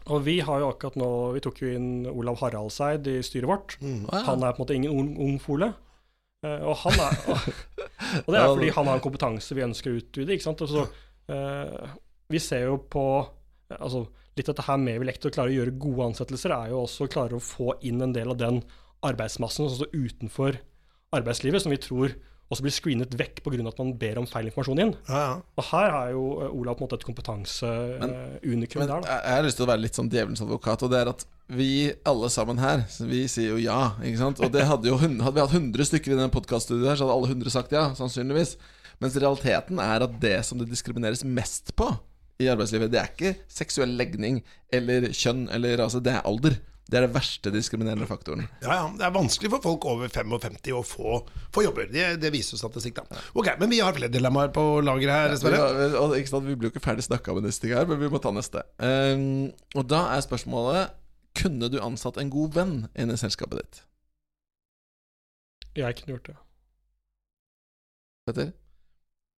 Og 0.07 0.23
vi 0.23 0.37
har 0.39 0.61
jo 0.61 0.69
akkurat 0.71 0.95
nå 0.95 1.07
Vi 1.35 1.41
tok 1.43 1.57
jo 1.59 1.73
inn 1.75 1.89
Olav 2.07 2.39
Haraldseid 2.39 3.11
i 3.11 3.19
styret 3.27 3.49
vårt. 3.51 3.75
Wow. 3.83 4.23
Han 4.29 4.47
er 4.47 4.55
på 4.55 4.61
en 4.61 4.63
måte 4.63 4.77
ingen 4.79 4.95
ung, 4.95 5.09
ung 5.19 5.35
fole. 5.43 5.73
Eh, 6.45 6.61
og, 6.63 6.77
han 6.85 7.01
er, 7.03 7.17
og, 7.27 7.49
og 8.25 8.29
det 8.31 8.39
er 8.39 8.47
fordi 8.47 8.69
han 8.77 8.87
har 8.89 8.99
en 8.99 9.03
kompetanse 9.03 9.57
vi 9.57 9.65
ønsker 9.65 9.91
å 9.91 9.99
utvide. 9.99 10.35
ikke 10.35 10.47
sant? 10.47 10.63
Så, 10.69 10.85
uh, 11.33 11.97
vi 12.31 12.41
ser 12.43 12.67
jo 12.69 12.79
på 12.91 13.03
altså, 13.75 14.05
Litt 14.37 14.47
dette 14.47 14.63
her 14.63 14.77
med 14.79 15.01
Vilekt 15.01 15.25
å 15.27 15.31
klare 15.35 15.51
å 15.51 15.55
gjøre 15.57 15.73
gode 15.83 16.05
ansettelser, 16.13 16.53
er 16.55 16.69
jo 16.71 16.85
også 16.85 17.09
å 17.09 17.11
klare 17.11 17.35
å 17.35 17.43
få 17.43 17.73
inn 17.83 17.99
en 18.05 18.13
del 18.15 18.29
av 18.31 18.37
den 18.39 18.61
arbeidsmassen 19.03 19.67
som 19.67 19.73
står 19.75 19.89
utenfor 19.91 20.59
arbeidslivet, 21.17 21.59
som 21.59 21.73
vi 21.73 21.79
tror 21.83 22.13
også 22.49 22.65
blir 22.65 22.73
screenet 22.73 23.13
vekk 23.13 23.43
pga. 23.45 23.61
at 23.69 23.81
man 23.81 23.91
ber 24.01 24.19
om 24.21 24.27
feil 24.29 24.47
informasjon 24.49 24.81
inn. 24.81 24.93
Ja, 25.07 25.19
ja. 25.21 25.33
Og 25.59 25.67
her 25.69 25.91
har 25.93 26.13
jo 26.15 26.23
eh, 26.41 26.55
Olav 26.57 26.77
på 26.79 26.83
en 26.83 26.87
måte 26.87 26.97
et 26.97 27.05
kompetanseunikum 27.05 28.81
Men 28.81 28.89
der. 28.89 29.03
da. 29.05 29.19
jeg 29.21 29.35
har 29.37 29.45
lyst 29.45 29.59
til 29.61 29.67
å 29.67 29.69
være 29.69 29.83
litt 29.83 29.99
sånn 29.99 30.09
djevelens 30.09 30.41
advokat, 30.45 30.85
og 30.85 30.93
det 30.93 31.03
er 31.03 31.11
at 31.13 31.25
vi 31.49 31.69
alle 32.09 32.29
sammen 32.33 32.61
her, 32.61 32.83
vi 33.09 33.23
sier 33.29 33.53
jo 33.53 33.61
ja, 33.61 33.93
ikke 34.05 34.21
sant? 34.21 34.41
Og 34.45 34.51
det 34.53 34.65
hadde 34.69 34.89
jo 34.89 34.97
hadde 34.97 35.33
vi 35.37 35.45
hatt 35.45 35.55
100 35.55 35.89
stykker 35.91 36.13
i 36.13 36.17
denne 36.17 36.33
podkaststudioet 36.33 36.91
her, 36.91 36.99
så 36.99 37.07
hadde 37.07 37.17
alle 37.17 37.31
100 37.33 37.53
sagt 37.53 37.73
ja, 37.73 37.87
sannsynligvis. 37.97 38.55
Mens 38.99 39.15
realiteten 39.15 39.79
er 39.81 40.05
at 40.05 40.17
det 40.21 40.37
som 40.45 40.59
det 40.59 40.69
diskrimineres 40.69 41.23
mest 41.23 41.73
på 41.79 41.87
i 42.39 42.47
arbeidslivet, 42.51 42.91
det 42.91 42.99
er 43.01 43.13
ikke 43.13 43.33
seksuell 43.51 43.93
legning 43.99 44.41
eller 44.73 45.09
kjønn 45.11 45.47
eller 45.53 45.77
rase, 45.81 46.01
det 46.03 46.13
er 46.15 46.27
alder. 46.27 46.57
Det 46.89 46.97
er 46.97 47.03
den 47.05 47.13
verste 47.13 47.51
diskriminerende 47.53 48.07
faktoren. 48.09 48.47
Ja, 48.63 48.73
ja. 48.79 48.85
Det 48.97 49.03
er 49.05 49.11
vanskelig 49.13 49.51
for 49.53 49.61
folk 49.61 49.85
over 49.91 50.09
55 50.09 50.71
å 50.73 50.79
få, 50.81 51.19
få 51.53 51.61
jobber. 51.67 51.85
Det, 51.93 52.07
det 52.23 52.31
viser 52.33 52.55
jo 52.55 52.61
statistikk, 52.63 52.97
da. 52.97 53.19
Ok, 53.37 53.51
men 53.61 53.69
vi 53.69 53.77
har 53.83 53.93
flere 53.93 54.09
dilemmaer 54.09 54.49
på 54.55 54.63
lageret 54.81 55.13
her, 55.13 55.35
Vi, 55.35 55.37
Sverre. 55.43 55.59
har- 55.93 56.15
ikke 56.17 56.31
sant, 56.33 56.47
vi 56.49 56.55
blir 56.57 56.71
jo 56.71 56.73
ikke 56.73 56.81
ferdig 56.87 57.05
snakka 57.05 57.35
med 57.37 57.45
neste 57.45 57.69
gang 57.69 57.83
her, 57.83 57.91
men 57.91 57.99
vi 58.01 58.09
må 58.09 58.21
ta 58.23 58.31
neste. 58.33 58.63
Um, 58.81 59.51
og 59.77 59.85
da 59.91 60.05
er 60.15 60.25
spørsmålet 60.25 60.95
Kunne 61.39 61.69
du 61.69 61.77
ansatt 61.79 62.17
en 62.17 62.31
god 62.33 62.55
venn 62.57 62.73
inn 62.97 63.11
i 63.13 63.17
selskapet 63.21 63.59
ditt? 63.61 63.83
Jeg 65.77 65.95
kunne 65.99 66.15
gjort 66.17 66.25
det. 66.31 66.35
Petter? 68.27 68.49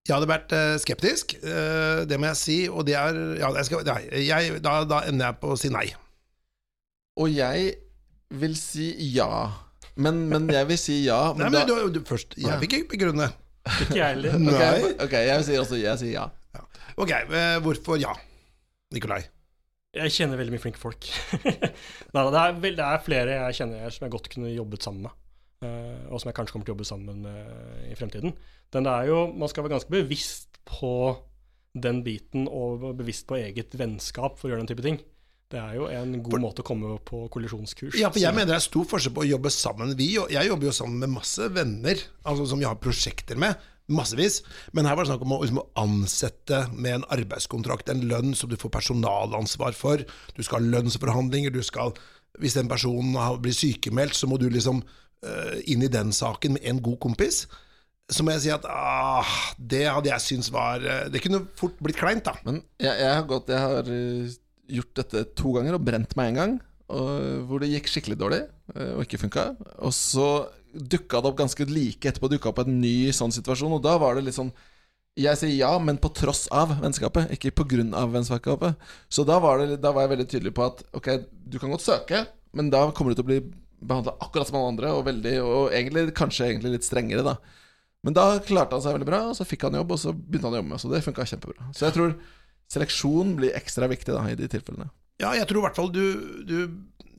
Jeg 0.08 0.16
hadde 0.16 0.30
vært 0.32 0.54
eh, 0.56 0.78
skeptisk, 0.82 1.36
eh, 1.44 2.00
det 2.10 2.18
må 2.18 2.32
jeg 2.32 2.40
si, 2.40 2.56
og 2.72 2.88
det 2.88 2.96
er 2.98 3.20
Ja, 3.44 3.52
jeg 3.60 3.68
skal, 3.68 3.84
nei, 3.86 4.00
jeg, 4.26 4.56
da, 4.66 4.80
da 4.90 5.04
ender 5.12 5.28
jeg 5.30 5.38
på 5.44 5.52
å 5.54 5.60
si 5.60 5.70
nei. 5.70 5.92
Og 7.20 7.32
jeg 7.34 7.74
vil 8.32 8.54
si 8.56 8.92
ja. 9.16 9.28
Men, 10.00 10.24
men 10.32 10.48
jeg 10.54 10.68
vil 10.70 10.80
si 10.80 11.02
ja. 11.06 11.34
Nei, 11.36 11.50
Men 11.50 11.52
men 11.52 11.68
da, 11.68 11.76
du, 11.84 12.00
du, 12.00 12.02
først, 12.08 12.38
jeg 12.40 12.60
vil 12.62 12.70
ikke 12.70 12.88
begrunne. 12.96 13.28
Ikke 13.84 13.98
jeg 14.00 14.16
heller. 14.16 14.38
Okay, 14.56 14.94
ok, 15.06 15.16
jeg 15.28 15.44
sier 15.46 15.62
også 15.62 15.78
jeg 15.82 16.00
sier 16.02 16.16
ja. 16.16 16.28
Ok, 17.00 17.12
eh, 17.12 17.58
hvorfor 17.64 18.00
ja? 18.02 18.14
Nikolai. 18.96 19.22
Jeg 19.96 20.14
kjenner 20.16 20.40
veldig 20.40 20.54
mye 20.56 20.64
flinke 20.64 20.80
folk. 20.80 21.08
Nei, 22.16 22.24
det, 22.24 22.40
er, 22.42 22.56
det 22.64 22.86
er 22.88 23.04
flere 23.04 23.36
jeg 23.36 23.58
kjenner 23.60 23.92
som 23.92 24.06
jeg 24.08 24.14
godt 24.16 24.30
kunne 24.32 24.54
jobbet 24.54 24.88
sammen 24.88 25.06
med. 25.10 25.18
eh, 25.68 26.06
og 26.08 26.22
som 26.22 26.32
jeg 26.32 26.38
kanskje 26.40 26.56
kommer 26.56 26.68
til 26.68 26.74
å 26.74 26.76
jobbe 26.78 26.88
sammen 26.88 27.22
med 27.28 27.90
i 27.92 27.98
fremtiden. 28.00 28.34
Den 28.72 28.88
er 28.88 29.10
jo, 29.12 29.26
Man 29.36 29.52
skal 29.52 29.66
være 29.68 29.76
ganske 29.76 29.92
bevisst 29.92 30.62
på 30.68 30.94
den 31.76 32.02
biten, 32.08 32.48
og 32.52 32.84
bevisst 33.00 33.28
på 33.30 33.38
eget 33.40 33.76
vennskap 33.80 34.40
for 34.40 34.48
å 34.48 34.54
gjøre 34.54 34.64
den 34.66 34.72
type 34.72 34.84
ting. 34.88 34.98
Det 35.52 35.60
er 35.60 35.76
jo 35.76 35.90
en 35.92 36.14
god 36.24 36.40
måte 36.40 36.64
å 36.64 36.68
komme 36.68 36.94
på 37.08 37.26
kollisjonskurs. 37.34 37.98
Ja, 38.00 38.10
for 38.10 38.20
jeg 38.20 38.32
Så- 38.32 38.36
mener 38.38 38.54
det 38.54 38.56
er 38.62 38.70
stor 38.70 38.86
forskjell 38.86 39.14
på 39.14 39.24
å 39.26 39.30
jobbe 39.30 39.52
sammen. 39.52 39.96
Vi, 39.98 40.14
jeg 40.16 40.48
jobber 40.48 40.70
jo 40.70 40.72
sammen 40.72 41.00
med 41.00 41.10
masse 41.10 41.50
venner, 41.52 41.96
altså 42.26 42.48
som 42.48 42.60
vi 42.60 42.66
har 42.66 42.76
prosjekter 42.76 43.38
med. 43.38 43.58
Massevis. 43.92 44.42
Men 44.72 44.86
her 44.86 44.96
var 44.96 45.04
det 45.04 45.12
snakk 45.12 45.26
om 45.26 45.34
å, 45.36 45.42
liksom, 45.42 45.60
å 45.60 45.68
ansette 45.84 46.62
med 46.78 46.94
en 46.94 47.04
arbeidskontrakt, 47.12 47.90
en 47.90 48.08
lønn 48.08 48.34
som 48.36 48.50
du 48.50 48.56
får 48.56 48.72
personalansvar 48.72 49.74
for. 49.76 49.98
Du 50.38 50.44
skal 50.44 50.62
ha 50.62 50.80
lønnsforhandlinger, 50.80 51.52
du 51.52 51.62
skal 51.62 51.94
Hvis 52.40 52.54
den 52.54 52.70
personen 52.70 53.12
blir 53.42 53.52
sykemeldt, 53.52 54.16
så 54.16 54.26
må 54.26 54.38
du 54.40 54.50
liksom 54.50 54.82
uh, 55.26 55.58
inn 55.68 55.84
i 55.84 55.90
den 55.92 56.14
saken 56.16 56.54
med 56.54 56.64
en 56.64 56.80
god 56.82 56.98
kompis. 57.04 57.46
Så 58.10 58.24
må 58.24 58.32
jeg 58.32 58.42
si 58.46 58.50
at 58.56 58.64
ah, 58.70 59.28
det 59.60 59.84
hadde 59.92 60.08
jeg 60.10 60.24
syntes 60.24 60.50
var 60.52 60.80
eh, 60.84 61.10
Det 61.12 61.22
kunne 61.22 61.46
fort 61.60 61.78
blitt 61.84 62.00
kleint, 62.00 62.24
da. 62.24 62.34
Men 62.44 62.62
jeg, 62.80 62.92
jeg 63.00 63.14
har 63.14 63.28
gått 63.30 63.52
Jeg 63.52 63.60
har 63.60 63.92
eh, 63.92 64.32
gjort 64.72 64.98
dette 65.02 65.24
to 65.38 65.54
ganger 65.58 65.78
og 65.78 65.86
brent 65.86 66.16
meg 66.20 66.32
en 66.32 66.40
gang. 66.42 66.58
Og, 66.92 67.46
hvor 67.48 67.64
det 67.64 67.72
gikk 67.72 67.88
skikkelig 67.88 68.18
dårlig 68.20 68.42
eh, 68.76 68.92
og 68.98 69.06
ikke 69.06 69.22
funka. 69.22 69.46
Og 69.86 69.94
så 69.96 70.28
dukka 70.72 71.22
det 71.22 71.32
opp 71.32 71.40
ganske 71.40 71.68
like 71.70 72.10
etterpå 72.10 72.30
dukka 72.32 72.52
opp 72.52 72.62
en 72.64 72.78
ny 72.82 73.12
sånn 73.16 73.34
situasjon, 73.36 73.78
og 73.78 73.84
da 73.84 73.98
var 74.00 74.16
det 74.16 74.26
litt 74.28 74.38
sånn 74.38 74.54
Jeg 75.20 75.36
sier 75.36 75.52
ja, 75.52 75.72
men 75.84 75.98
på 76.00 76.08
tross 76.16 76.46
av 76.56 76.78
vennskapet, 76.80 77.34
ikke 77.36 77.52
på 77.52 77.66
grunn 77.74 77.92
av 77.98 78.14
vennskapet. 78.14 78.80
Så 79.12 79.26
da 79.28 79.42
var, 79.44 79.60
det, 79.60 79.82
da 79.84 79.92
var 79.92 80.06
jeg 80.06 80.14
veldig 80.14 80.28
tydelig 80.32 80.54
på 80.56 80.64
at 80.70 80.86
ok, 80.96 81.10
du 81.52 81.58
kan 81.60 81.74
godt 81.74 81.84
søke, 81.84 82.24
men 82.56 82.72
da 82.72 82.86
kommer 82.96 83.12
du 83.12 83.20
til 83.20 83.26
å 83.26 83.32
bli 83.32 83.42
behandla 83.82 84.14
akkurat 84.22 84.48
som 84.48 84.60
alle 84.60 84.72
andre, 84.76 84.94
og, 84.96 85.04
veldig, 85.08 85.36
og 85.44 85.76
egentlig, 85.76 86.06
kanskje 86.16 86.48
egentlig 86.48 86.78
litt 86.78 86.88
strengere, 86.88 87.26
da. 87.26 87.36
Men 88.06 88.16
da 88.18 88.26
klarte 88.46 88.78
han 88.78 88.84
seg 88.84 88.96
veldig 88.96 89.10
bra, 89.10 89.22
og 89.30 89.36
så 89.38 89.46
fikk 89.46 89.68
han 89.68 89.78
jobb, 89.78 89.94
og 89.94 90.02
så 90.02 90.14
begynte 90.14 90.48
han 90.48 90.56
å 90.56 90.62
jobbe 90.62 90.72
med 90.72 90.82
Så 90.82 90.90
det 90.90 91.04
funka 91.06 91.26
kjempebra. 91.30 91.68
Så 91.76 91.86
jeg 91.88 91.98
tror 91.98 92.16
seleksjon 92.72 93.36
blir 93.40 93.56
ekstra 93.58 93.90
viktig 93.92 94.16
da 94.16 94.24
i 94.32 94.38
de 94.40 94.48
tilfellene. 94.52 94.90
Ja, 95.22 95.34
jeg 95.38 95.46
tror 95.50 95.62
i 95.62 95.66
hvert 95.68 95.78
fall 95.78 95.92
du, 95.94 96.04
du, 96.50 96.58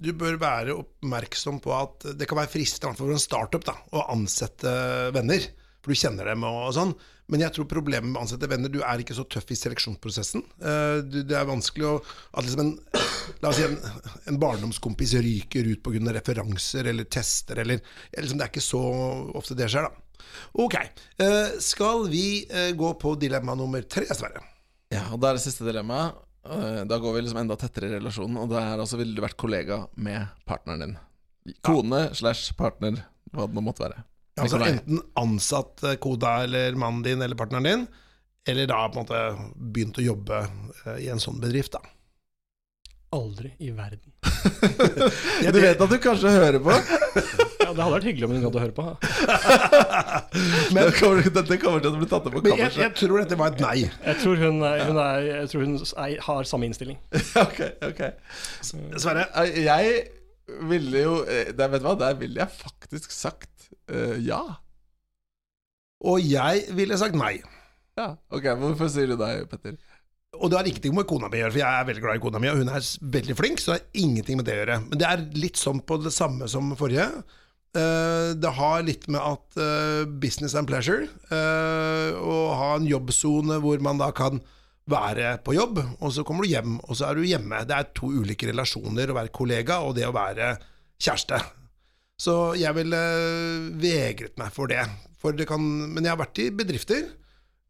du 0.02 0.10
bør 0.18 0.38
være 0.42 0.74
oppmerksom 0.74 1.60
på 1.62 1.70
at 1.76 2.08
det 2.18 2.26
kan 2.30 2.40
være 2.40 2.50
fristende, 2.50 2.96
for 2.98 3.12
en 3.14 3.20
startup, 3.22 3.62
da, 3.68 3.76
å 3.94 4.06
ansette 4.14 4.72
venner. 5.14 5.44
For 5.82 5.90
du 5.92 5.98
kjenner 5.98 6.28
dem 6.30 6.44
og 6.46 6.72
sånn. 6.76 6.92
Men 7.32 7.42
jeg 7.44 7.54
tror 7.54 7.66
problemet 7.70 8.10
med 8.10 8.18
å 8.18 8.22
ansette 8.24 8.48
venner 8.50 8.68
Du 8.70 8.80
er 8.84 9.00
ikke 9.02 9.14
så 9.16 9.22
tøff 9.30 9.48
i 9.54 9.56
seleksjonsprosessen. 9.56 10.42
Uh, 10.60 10.98
du- 11.06 11.22
Det 11.26 11.36
er 11.38 11.46
vanskelig 11.48 11.86
å 11.88 11.94
At 12.34 12.44
liksom 12.44 12.60
en 12.60 12.72
La 13.42 13.48
oss 13.50 13.56
si 13.56 13.64
en, 13.64 13.78
en 14.28 14.38
barndomskompis 14.42 15.14
ryker 15.22 15.66
ut 15.70 15.82
pga. 15.82 16.12
referanser 16.18 16.86
eller 16.90 17.04
tester 17.04 17.62
eller 17.62 17.80
liksom, 18.18 18.38
Det 18.38 18.44
er 18.46 18.50
ikke 18.52 18.62
så 18.66 18.82
ofte 19.38 19.56
det 19.58 19.70
skjer, 19.70 19.86
da. 19.86 20.26
Ok. 20.62 20.76
Uh, 21.22 21.58
Skal 21.62 22.06
vi 22.10 22.44
uh, 22.50 22.70
gå 22.78 22.92
på 23.00 23.14
dilemma 23.18 23.54
nummer 23.58 23.82
tre, 23.82 24.06
Sverre? 24.10 24.42
Ja, 24.92 25.06
og 25.14 25.20
da 25.22 25.30
er 25.32 25.38
det 25.38 25.44
siste 25.46 25.64
dilemmaet. 25.66 26.18
Eh, 26.44 26.82
Da 26.90 26.98
går 26.98 27.14
vi 27.16 27.22
liksom 27.24 27.40
enda 27.42 27.56
tettere 27.56 27.88
i 27.88 27.94
relasjonen, 27.96 28.36
og 28.42 28.50
det 28.52 28.60
er 28.60 28.80
altså 28.82 28.98
ville 29.00 29.14
du 29.16 29.22
vært 29.24 29.38
kollega 29.40 29.82
med 29.96 30.26
partneren 30.48 30.82
din. 30.84 30.96
Kone 31.64 32.08
slash 32.14 32.52
partner, 32.58 33.00
hva 33.32 33.46
det 33.48 33.56
nå 33.56 33.62
måtte 33.64 33.84
være. 33.86 34.02
Altså 34.40 34.58
enten 34.64 35.00
ansatt 35.20 35.82
eh, 35.84 35.96
koda 36.02 36.42
eller 36.46 36.76
mannen 36.78 37.02
din 37.06 37.22
eller 37.22 37.38
partneren 37.38 37.66
din, 37.68 37.86
eller 38.48 38.66
da 38.70 38.82
på 38.88 38.98
en 38.98 39.04
måte 39.04 39.22
begynt 39.72 39.98
å 40.00 40.06
jobbe 40.06 40.42
eh, 40.86 40.98
i 41.06 41.10
en 41.12 41.20
sånn 41.22 41.40
bedrift, 41.42 41.76
da. 41.76 41.82
Aldri 43.12 43.52
i 43.60 43.70
verden. 43.76 44.12
Du 45.52 45.60
vet 45.60 45.80
at 45.80 45.90
du 45.90 45.98
kanskje 46.00 46.32
hører 46.32 46.62
på? 46.64 46.74
Det 47.72 47.82
hadde 47.82 47.94
vært 47.96 48.06
hyggelig 48.08 48.26
om 48.28 48.32
hun 48.36 48.42
gadd 48.44 48.56
å 48.58 48.62
høre 48.62 48.74
på. 48.76 48.84
Men, 50.74 50.80
dette, 50.86 50.96
kommer, 50.98 51.28
dette 51.36 51.58
kommer 51.62 51.82
til 51.84 51.92
å 51.92 52.00
bli 52.00 52.08
tatt 52.10 52.26
opp 52.28 52.34
på 52.36 52.42
Men 52.44 52.52
jeg, 52.52 52.58
kammerset. 52.58 52.82
jeg 52.84 52.94
tror 53.00 53.22
dette 53.22 53.38
var 53.40 53.52
et 53.54 53.62
nei. 53.64 53.76
Jeg 53.88 54.18
tror 54.22 54.40
hun, 54.42 54.58
er, 54.68 54.82
hun, 54.88 55.00
er, 55.02 55.28
jeg 55.28 55.50
tror 55.52 55.64
hun 55.66 55.76
er, 55.82 56.16
har 56.28 56.48
samme 56.50 56.68
innstilling. 56.70 56.98
ok, 57.44 57.60
ok 57.88 58.02
Sverre? 59.00 59.26
Eh, 59.44 59.62
Jeg 59.66 60.02
ville 60.68 61.04
jo 61.06 61.14
eh, 61.24 61.52
der, 61.56 61.70
Vet 61.72 61.82
du 61.84 61.88
hva, 61.88 61.94
der 62.00 62.16
ville 62.20 62.42
jeg 62.42 62.50
faktisk 62.58 63.12
sagt 63.14 63.68
eh, 63.92 64.18
ja. 64.26 64.40
Og 66.02 66.18
jeg 66.26 66.64
ville 66.76 66.98
sagt 66.98 67.14
nei. 67.18 67.36
Ja, 67.98 68.14
Ok, 68.32 68.48
Hvorfor 68.58 68.88
sier 68.90 69.10
du 69.12 69.18
nei, 69.20 69.34
Petter? 69.50 69.76
Og 70.40 70.48
det 70.48 70.56
har 70.56 70.66
ingenting 70.66 70.94
med 70.96 71.04
kona 71.06 71.28
mi 71.28 71.36
å 71.38 71.42
gjøre, 71.42 71.52
for 71.52 71.60
jeg 71.60 71.76
er 71.76 71.86
veldig 71.90 72.02
glad 72.06 72.16
i 72.18 72.20
kona 72.24 72.38
mi, 72.40 72.48
og 72.48 72.62
hun 72.62 72.70
er 72.72 72.80
s- 72.80 72.94
veldig 73.04 73.34
flink, 73.36 73.60
så 73.60 73.74
det 73.74 73.82
har 73.82 74.00
ingenting 74.00 74.38
med 74.40 74.46
det 74.48 74.54
å 74.56 74.60
gjøre. 74.62 74.78
Men 74.88 75.00
det 75.02 75.08
er 75.10 75.24
litt 75.36 75.60
sånn 75.60 75.82
på 75.84 75.98
det 76.00 76.12
samme 76.16 76.48
som 76.48 76.70
forrige. 76.80 77.04
Eh, 77.72 78.30
det 78.36 78.50
har 78.52 78.82
litt 78.84 79.06
med 79.08 79.20
at 79.20 79.56
eh, 79.56 80.02
business 80.20 80.52
and 80.58 80.68
pleasure, 80.68 81.06
eh, 81.32 82.18
å 82.20 82.36
ha 82.58 82.74
en 82.76 82.88
jobbsone 82.88 83.56
hvor 83.64 83.80
man 83.84 84.00
da 84.00 84.10
kan 84.12 84.42
være 84.92 85.38
på 85.46 85.54
jobb, 85.56 85.80
og 85.80 86.12
så 86.12 86.24
kommer 86.26 86.44
du 86.44 86.52
hjem, 86.52 86.76
og 86.84 86.98
så 86.98 87.08
er 87.08 87.16
du 87.16 87.24
hjemme. 87.24 87.62
Det 87.64 87.78
er 87.78 87.88
to 87.96 88.10
ulike 88.12 88.50
relasjoner, 88.50 89.08
å 89.08 89.16
være 89.16 89.32
kollega 89.32 89.80
og 89.86 89.96
det 89.96 90.04
å 90.08 90.12
være 90.12 90.52
kjæreste. 91.00 91.40
Så 92.20 92.36
jeg 92.60 92.76
ville 92.76 93.00
vegret 93.80 94.36
meg 94.38 94.52
for 94.54 94.68
det. 94.70 94.82
For 95.22 95.34
det 95.34 95.48
kan, 95.48 95.62
men 95.62 96.04
jeg 96.04 96.12
har 96.12 96.20
vært 96.20 96.42
i 96.42 96.50
bedrifter 96.54 97.06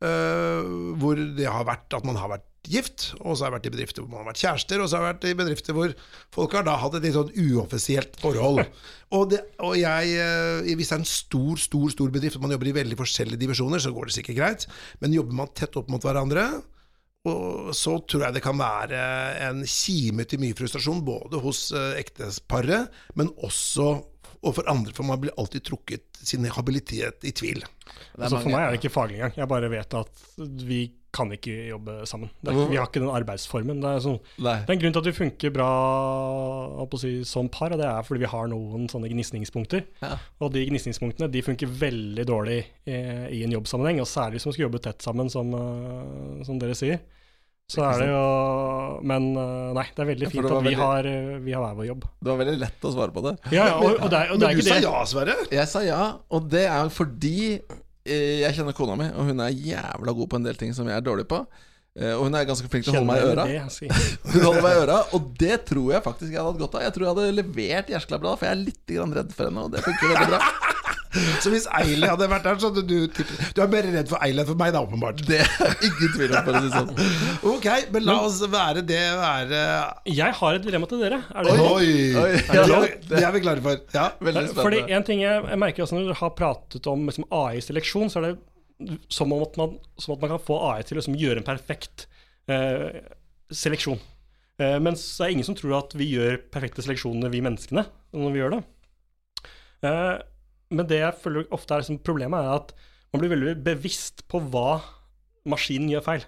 uh, 0.03 0.97
hvor 1.01 1.21
det 1.37 1.47
har 1.49 1.69
vært 1.69 1.95
at 1.97 2.09
man 2.09 2.19
har 2.21 2.33
vært 2.33 2.49
gift, 2.71 3.09
og 3.21 3.35
så 3.35 3.45
har 3.45 3.51
jeg 3.51 3.57
vært 3.57 3.67
i 3.67 3.73
bedrifter 3.75 4.03
hvor 4.03 4.11
man 4.13 4.23
har 4.23 4.29
vært 4.31 4.43
kjærester, 4.43 4.83
og 4.83 4.89
så 4.89 4.99
har 4.99 5.03
jeg 5.03 5.15
vært 5.15 5.25
i 5.27 5.39
bedrifter 5.41 5.77
hvor 5.77 5.95
folk 6.35 6.57
har 6.57 6.67
da 6.67 6.77
hatt 6.79 6.99
et 6.99 7.07
litt 7.07 7.17
sånn 7.17 7.33
uoffisielt 7.35 8.19
forhold. 8.23 8.63
Og, 9.13 9.27
det, 9.29 9.43
og 9.61 9.75
jeg, 9.77 10.13
eh, 10.17 10.71
hvis 10.73 10.89
det 10.89 10.95
er 10.95 11.01
en 11.03 11.05
stor, 11.05 11.59
stor 11.61 11.91
stor 11.93 12.13
bedrift, 12.15 12.39
og 12.39 12.47
man 12.47 12.55
jobber 12.55 12.71
i 12.71 12.73
veldig 12.79 12.97
forskjellige 12.97 13.43
divisjoner, 13.43 13.83
så 13.85 13.91
går 13.93 14.09
det 14.09 14.15
sikkert 14.15 14.39
greit, 14.39 14.65
men 15.05 15.13
jobber 15.13 15.37
man 15.37 15.51
tett 15.53 15.77
opp 15.77 15.91
mot 15.93 16.01
hverandre, 16.01 16.47
og 17.29 17.75
så 17.77 17.99
tror 18.09 18.25
jeg 18.25 18.39
det 18.39 18.43
kan 18.43 18.57
være 18.57 19.03
en 19.51 19.61
kime 19.69 20.25
til 20.25 20.41
mye 20.41 20.57
frustrasjon, 20.57 21.05
både 21.05 21.43
hos 21.45 21.61
eh, 21.77 22.01
ekteparet, 22.01 22.89
men 23.21 23.29
også 23.45 23.91
og 24.43 24.57
for 24.57 24.71
andre, 24.71 24.91
for 24.97 25.07
man 25.07 25.21
blir 25.23 25.35
alltid 25.39 25.63
trukket 25.69 26.23
sin 26.23 26.47
habilitet 26.51 27.23
i 27.27 27.31
tvil. 27.37 27.63
Altså, 28.19 28.41
for 28.41 28.51
meg 28.51 28.65
er 28.65 28.75
det 28.75 28.81
ikke 28.81 28.93
faglig 28.95 29.21
engang. 29.21 29.37
Jeg 29.39 29.51
bare 29.51 29.71
vet 29.71 29.95
at 29.95 30.27
vi 30.67 30.83
kan 31.13 31.29
ikke 31.35 31.53
jobbe 31.69 31.95
sammen. 32.09 32.31
Det 32.41 32.51
er, 32.51 32.59
vi 32.71 32.79
har 32.81 32.89
ikke 32.89 33.03
den 33.03 33.13
arbeidsformen. 33.13 33.83
Det 33.85 33.91
er, 33.91 34.03
sånn, 34.03 34.19
det 34.41 34.53
er 34.57 34.75
en 34.75 34.81
grunn 34.81 34.95
til 34.97 35.03
at 35.03 35.09
vi 35.11 35.15
funker 35.19 35.53
bra 35.55 35.69
å 36.83 36.87
si, 36.99 37.13
som 37.29 37.51
par, 37.53 37.75
og 37.75 37.83
det 37.83 37.89
er 37.89 38.07
fordi 38.07 38.25
vi 38.25 38.31
har 38.33 38.49
noen 38.51 38.89
sånne 38.91 39.11
gnisningspunkter. 39.13 39.85
Ja. 40.01 40.15
Og 40.41 40.55
de 40.57 40.65
gnisningspunktene 40.71 41.29
de 41.33 41.45
funker 41.45 41.71
veldig 41.83 42.27
dårlig 42.29 42.63
i, 42.89 42.97
i 43.39 43.43
en 43.45 43.55
jobbsammenheng, 43.59 44.01
og 44.03 44.09
særlig 44.09 44.41
hvis 44.41 44.49
man 44.49 44.57
skal 44.57 44.67
jobbe 44.67 44.83
tett 44.89 45.05
sammen, 45.05 45.31
som, 45.33 45.53
eh, 45.59 46.47
som 46.49 46.63
dere 46.63 46.79
sier. 46.79 47.03
Så 47.73 47.85
er 47.89 48.03
det 48.03 48.09
jo 48.11 48.23
Men 49.09 49.29
eh, 49.41 49.73
nei, 49.79 49.85
det 49.97 50.03
er 50.05 50.09
veldig 50.13 50.29
fint 50.33 50.45
at 50.45 50.53
vi 50.53 50.69
veldig- 50.69 50.79
har, 50.83 51.09
eh, 51.09 51.39
vi 51.47 51.55
har 51.57 51.63
hver 51.65 51.77
vår 51.81 51.87
jobb. 51.89 52.05
Det 52.23 52.31
var 52.35 52.41
veldig 52.45 52.59
lett 52.61 52.87
å 52.89 52.93
svare 52.95 53.15
på 53.17 53.23
det. 53.27 53.35
Ja, 53.55 53.67
ja, 53.71 53.77
og, 53.81 53.97
og 54.03 54.11
det 54.13 54.21
og 54.31 54.39
det 54.43 54.49
er 54.51 54.53
Men 54.53 54.61
du 54.61 54.63
ikke 54.63 54.69
sa 54.69 54.75
det. 54.79 54.83
ja, 54.91 55.05
Sverre. 55.15 55.37
Jeg 55.57 55.69
sa 55.73 55.85
ja, 55.87 56.03
og 56.31 56.49
det 56.53 56.67
er 56.69 56.89
fordi 56.93 57.37
eh, 58.05 58.41
jeg 58.45 58.55
kjenner 58.59 58.77
kona 58.77 58.97
mi, 58.99 59.11
og 59.17 59.29
hun 59.33 59.41
er 59.45 59.53
jævla 59.55 60.15
god 60.21 60.29
på 60.33 60.37
en 60.41 60.49
del 60.51 60.59
ting 60.61 60.75
som 60.77 60.89
jeg 60.91 60.97
er 61.01 61.07
dårlig 61.07 61.29
på. 61.31 61.43
Eh, 61.93 62.15
Og 62.17 62.25
hun 62.25 62.35
er 62.39 62.47
ganske 62.49 62.69
flink 62.73 62.87
til 62.87 62.95
å 62.95 63.03
holde 63.03 63.11
meg 63.11 63.21
i 63.21 63.31
øra. 63.35 63.45
det. 63.45 63.97
Hun 64.33 64.45
holder 64.47 64.63
meg 64.65 64.73
i 64.73 64.81
øra, 64.87 64.95
Og 65.13 65.27
det 65.37 65.59
tror 65.69 65.91
jeg 65.93 66.01
faktisk 66.07 66.31
jeg 66.33 66.41
hadde 66.41 66.53
hatt 66.55 66.63
godt 66.63 66.77
av. 66.79 66.85
Jeg 66.87 66.95
tror 66.95 67.05
jeg 67.05 67.13
hadde 67.15 67.35
levert 67.37 67.91
Gjerskla 67.93 68.19
bra, 68.23 68.33
for 68.41 68.49
jeg 68.49 68.57
er 68.57 68.63
litt 68.63 68.95
redd 69.19 69.35
for 69.37 69.45
henne, 69.51 69.65
og 69.67 69.75
det 69.75 69.83
funker 69.85 70.15
veldig 70.15 70.29
bra. 70.33 70.72
Så 71.45 71.51
hvis 71.53 71.67
Eili 71.79 72.09
hadde 72.09 72.29
vært 72.31 72.47
der, 72.47 72.59
så 72.63 72.71
hadde 72.71 72.83
du 72.89 72.95
tippet 73.13 73.53
Du 73.57 73.61
er 73.65 73.69
mer 73.73 73.85
redd 73.93 74.09
for 74.09 74.23
Eili 74.25 74.41
enn 74.41 74.49
for 74.49 74.59
meg, 74.61 74.71
da, 74.73 74.81
åpenbart. 74.87 75.21
Det 75.29 75.41
er 75.43 75.75
ingen 75.89 76.13
tvil 76.17 76.33
om, 76.33 76.47
for 76.47 76.57
å 76.57 76.63
si 76.63 76.71
det 76.71 76.79
sånn. 76.79 77.11
Ok, 77.53 77.69
men 77.93 78.07
la 78.09 78.15
oss 78.25 78.39
være 78.53 78.85
det 78.89 79.01
være 79.21 79.61
Jeg 80.13 80.39
har 80.41 80.59
et 80.59 80.65
dilemma 80.67 80.89
til 80.91 81.03
dere. 81.05 81.19
Er 81.35 81.49
det 81.49 81.57
Oi! 81.59 81.91
Oi, 82.23 82.31
Det 82.39 82.57
ja, 82.57 82.79
er- 82.79 82.97
Det 83.11 83.21
er 83.23 83.35
vi 83.37 83.43
klare 83.45 83.65
for. 83.67 83.83
Ja. 83.95 84.07
Veldig 84.23 84.47
Fordi 84.57 84.81
en 84.89 85.05
ting 85.11 85.21
jeg, 85.25 85.45
jeg 85.53 85.61
merker 85.67 85.85
også 85.87 85.99
når 85.99 86.09
dere 86.09 86.21
har 86.23 86.35
pratet 86.39 86.89
om 86.95 87.05
liksom, 87.11 87.29
AI-seleksjon, 87.43 88.09
så 88.13 88.23
er 88.23 88.31
det 88.31 88.99
som 89.13 89.31
om 89.37 89.45
at 89.45 89.57
man, 89.61 89.77
som 90.01 90.17
at 90.17 90.25
man 90.25 90.33
kan 90.35 90.43
få 90.43 90.57
AI 90.73 90.81
til 90.83 90.97
å 90.97 91.03
liksom, 91.03 91.19
gjøre 91.21 91.43
en 91.43 91.47
perfekt 91.47 92.07
eh, 92.51 93.03
seleksjon. 93.53 94.01
Eh, 94.63 94.79
mens 94.83 95.05
det 95.19 95.27
er 95.29 95.35
ingen 95.37 95.47
som 95.47 95.57
tror 95.59 95.77
at 95.79 95.95
vi 95.99 96.09
gjør 96.17 96.41
perfekte 96.53 96.83
seleksjoner, 96.85 97.31
vi 97.33 97.45
menneskene, 97.45 97.85
når 98.17 98.35
vi 98.35 98.41
gjør 98.43 98.57
det. 98.57 98.63
Eh, 99.87 100.17
men 100.73 100.89
det 100.91 100.99
jeg 101.03 101.19
føler 101.23 101.47
ofte 101.55 101.75
er 101.77 101.83
liksom, 101.85 102.01
problemet, 102.07 102.41
er 102.43 102.57
at 102.61 102.73
man 103.13 103.21
blir 103.23 103.33
veldig 103.35 103.55
bevisst 103.67 104.25
på 104.33 104.41
hva 104.53 104.81
maskinen 105.53 105.91
gjør 105.93 106.05
feil. 106.07 106.25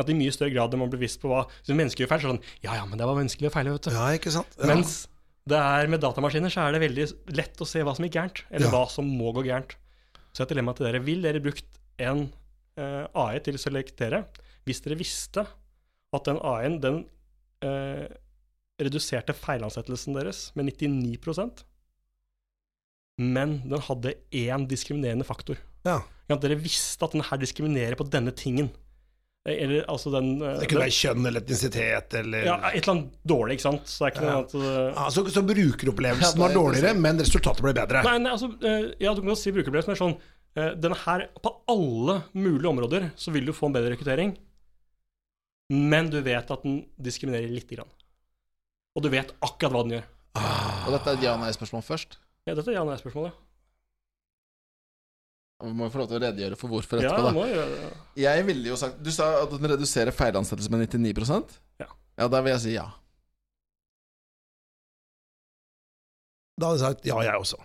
At 0.00 0.08
i 0.10 0.16
mye 0.18 0.32
større 0.34 0.50
grad 0.50 0.72
enn 0.74 0.80
man 0.82 0.90
blir 0.90 0.98
bevisst 1.04 1.20
på 1.22 1.28
hva 1.30 1.44
Hvis 1.62 1.70
mennesker 1.78 2.02
gjør 2.02 2.10
feil, 2.10 2.22
så 2.24 2.30
sånn 2.32 2.40
Ja, 2.64 2.72
ja, 2.80 2.84
men 2.90 2.98
det 2.98 3.06
var 3.06 3.14
menneskelig 3.14 3.46
å 3.50 3.54
feile, 3.54 3.74
vet 3.76 3.86
du. 3.86 3.92
ja, 3.94 4.06
ikke 4.18 4.32
sant? 4.34 4.56
Ja. 4.58 4.66
Mens 4.72 4.94
det 5.46 5.60
er 5.60 5.90
med 5.92 6.00
datamaskiner 6.02 6.50
så 6.50 6.64
er 6.64 6.74
det 6.74 6.80
veldig 6.82 7.04
lett 7.36 7.60
å 7.62 7.68
se 7.68 7.82
hva 7.84 7.92
som 7.94 8.06
gikk 8.06 8.16
gærent, 8.16 8.40
eller 8.50 8.66
Ja. 8.66 8.72
hva 8.72 8.88
som 8.90 9.06
må 9.06 9.30
gå 9.36 9.44
gærent. 9.46 9.76
Så 10.34 10.42
et 10.42 10.50
dilemma 10.50 10.74
til 10.74 10.86
dere. 10.88 11.02
Vil 11.04 11.22
dere 11.22 11.38
brukt 11.44 11.78
en 12.02 12.24
eh, 12.80 13.04
AI 13.14 13.38
til 13.44 13.54
å 13.54 13.62
selektere 13.62 14.24
hvis 14.66 14.80
dere 14.82 14.96
visste 14.98 15.44
at 15.46 16.24
den 16.26 16.40
AI-en 16.42 16.80
den 16.82 16.98
eh, 17.62 18.08
reduserte 18.82 19.36
feilansettelsen 19.36 20.16
deres 20.16 20.48
med 20.58 20.72
99 20.72 21.20
men 23.18 23.60
den 23.68 23.80
hadde 23.86 24.14
én 24.32 24.66
diskriminerende 24.68 25.24
faktor. 25.24 25.56
Ja. 25.86 26.00
At 26.30 26.40
dere 26.40 26.56
visste 26.58 27.04
at 27.04 27.12
den 27.12 27.22
her 27.22 27.36
diskriminerer 27.38 27.94
på 28.00 28.06
denne 28.10 28.32
tingen. 28.34 28.70
Eh, 29.46 29.58
Eller 29.62 29.84
altså 29.92 30.10
den 30.10 30.40
eh, 30.40 30.54
Det 30.60 30.68
kunne 30.70 30.80
den- 30.80 30.86
være 30.88 30.96
kjønn 30.96 31.26
eller 31.28 31.40
etnisitet 31.44 32.14
eller 32.16 32.44
ja, 32.48 32.54
Et 32.72 32.80
eller 32.82 32.94
annet 32.94 33.18
dårlig, 33.28 33.58
ikke 33.58 33.66
sant. 33.68 33.82
Så 33.86 34.06
er 34.06 34.10
ikke 34.14 34.24
Ja. 34.24 34.32
noe 34.32 34.44
at 34.46 34.54
eh, 34.54 34.94
Ja, 34.96 35.08
så, 35.12 35.24
så 35.28 35.42
brukeropplevelsen 35.44 36.38
var 36.40 36.50
er 36.50 36.54
dårligere, 36.54 36.94
men 36.96 37.18
resultatet 37.20 37.60
ble 37.62 37.74
bedre. 37.76 38.02
Nei, 38.08 38.16
nei, 38.24 38.32
altså, 38.32 38.48
ja, 38.98 39.12
du 39.14 39.20
kan 39.20 39.36
si 39.36 39.52
brukeropplevelse, 39.52 39.92
men 39.92 40.00
sånn 40.00 40.16
Denne 40.54 40.94
her, 40.94 41.24
på 41.42 41.50
alle 41.66 42.22
mulige 42.32 42.68
områder, 42.70 43.08
så 43.18 43.32
vil 43.34 43.44
du 43.44 43.50
få 43.52 43.66
en 43.66 43.72
bedre 43.74 43.90
rekruttering, 43.96 44.36
men 45.74 46.10
du 46.12 46.20
vet 46.22 46.50
at 46.50 46.62
den 46.62 46.84
diskriminerer 47.02 47.50
lite 47.50 47.74
grann. 47.74 47.90
Og 48.94 49.02
du 49.02 49.08
vet 49.10 49.32
akkurat 49.42 49.72
hva 49.74 49.82
den 49.82 49.96
gjør. 49.96 50.04
Og 50.86 50.92
dette 50.94 51.10
er 51.10 51.18
et 51.18 51.24
ja-nei-spørsmål 51.26 51.82
først. 51.82 52.18
Ja, 52.46 52.54
dette 52.54 52.70
er 52.70 52.76
ja-nei-spørsmålet. 52.78 53.32
Vi 55.64 55.70
må 55.72 55.86
få 55.88 56.02
lov 56.02 56.08
til 56.10 56.18
å 56.18 56.22
redegjøre 56.26 56.56
for 56.60 56.68
hvorfor 56.68 57.00
Ja, 57.00 57.08
etterpå. 57.14 57.24
da 57.24 57.32
må 57.32 57.44
gjøre 57.48 57.70
det. 57.72 57.92
Jeg 58.20 58.44
ville 58.44 58.68
jo 58.68 58.76
sagt 58.76 58.98
Du 59.02 59.10
sa 59.14 59.28
at 59.44 59.50
den 59.54 59.70
reduserer 59.70 60.12
feilansettelse 60.12 60.68
med 60.74 60.82
99% 60.90 61.54
Ja. 61.80 61.86
Ja, 62.18 62.26
da 62.28 62.40
vil 62.44 62.52
jeg 62.52 62.60
si 62.60 62.74
ja. 62.74 62.84
Da 66.60 66.68
hadde 66.70 66.78
jeg 66.78 66.84
sagt 66.84 67.06
ja, 67.08 67.18
jeg 67.24 67.34
også. 67.40 67.58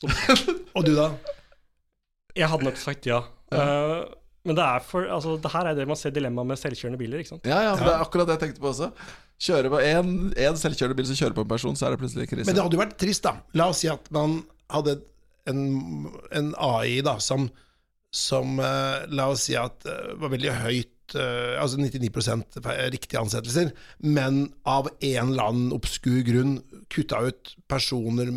Så- 0.00 0.54
Og 0.76 0.84
du, 0.86 0.94
da? 0.96 1.10
Jeg 2.34 2.48
hadde 2.50 2.64
nok 2.66 2.76
sagt 2.80 3.06
ja. 3.06 3.20
Ja. 3.52 3.60
Eh, 3.60 4.14
men 4.44 4.56
det 4.58 4.64
er 4.64 4.80
for 4.84 5.06
Altså, 5.06 5.36
det 5.40 5.52
her 5.52 5.68
er 5.70 5.74
det 5.78 5.86
man 5.88 5.96
ser 6.00 6.10
dilemmaet 6.16 6.46
med 6.50 6.58
selvkjørende 6.58 6.98
biler, 6.98 7.20
ikke 7.22 7.34
sant. 7.36 7.46
Ja, 7.46 7.60
ja, 7.68 7.74
for 7.76 7.84
Ja. 7.84 7.90
det 7.90 7.94
er 7.98 8.04
akkurat 8.08 8.26
det 8.30 8.38
jeg 8.38 8.42
tenkte 8.48 8.60
på 8.64 8.72
også. 8.72 8.90
Kjøre 9.42 9.70
på 9.72 9.80
én 9.82 10.58
selvkjørende 10.60 10.96
bil 10.98 11.08
som 11.08 11.18
kjører 11.18 11.36
på 11.36 11.44
en 11.44 11.50
person, 11.50 11.76
så 11.76 11.88
er 11.88 11.94
det 11.94 12.00
plutselig 12.04 12.28
krise. 12.30 12.46
Men 12.46 12.56
det 12.56 12.62
hadde 12.64 12.78
jo 12.78 12.82
vært 12.84 12.96
trist, 13.02 13.24
da. 13.26 13.32
La 13.58 13.66
oss 13.72 13.82
si 13.82 13.90
at 13.90 14.06
man 14.14 14.38
hadde 14.72 14.98
en, 15.50 15.60
en 16.32 16.52
AI 16.62 17.00
da, 17.04 17.18
som, 17.20 17.48
som 18.14 18.58
uh, 18.62 19.02
La 19.12 19.26
oss 19.34 19.48
si 19.48 19.56
at 19.58 19.84
uh, 19.90 20.14
var 20.22 20.32
veldig 20.32 20.54
høyt 20.62 21.16
uh, 21.18 21.58
Altså 21.60 21.76
99 21.82 22.08
fe- 22.64 22.78
riktige 22.94 23.20
ansettelser, 23.20 23.74
men 24.00 24.46
av 24.64 24.88
en 24.94 25.34
eller 25.34 25.50
annen 25.50 25.74
obskur 25.76 26.22
grunn 26.24 26.56
kutta 26.94 27.20
ut 27.26 27.52
personer 27.68 28.30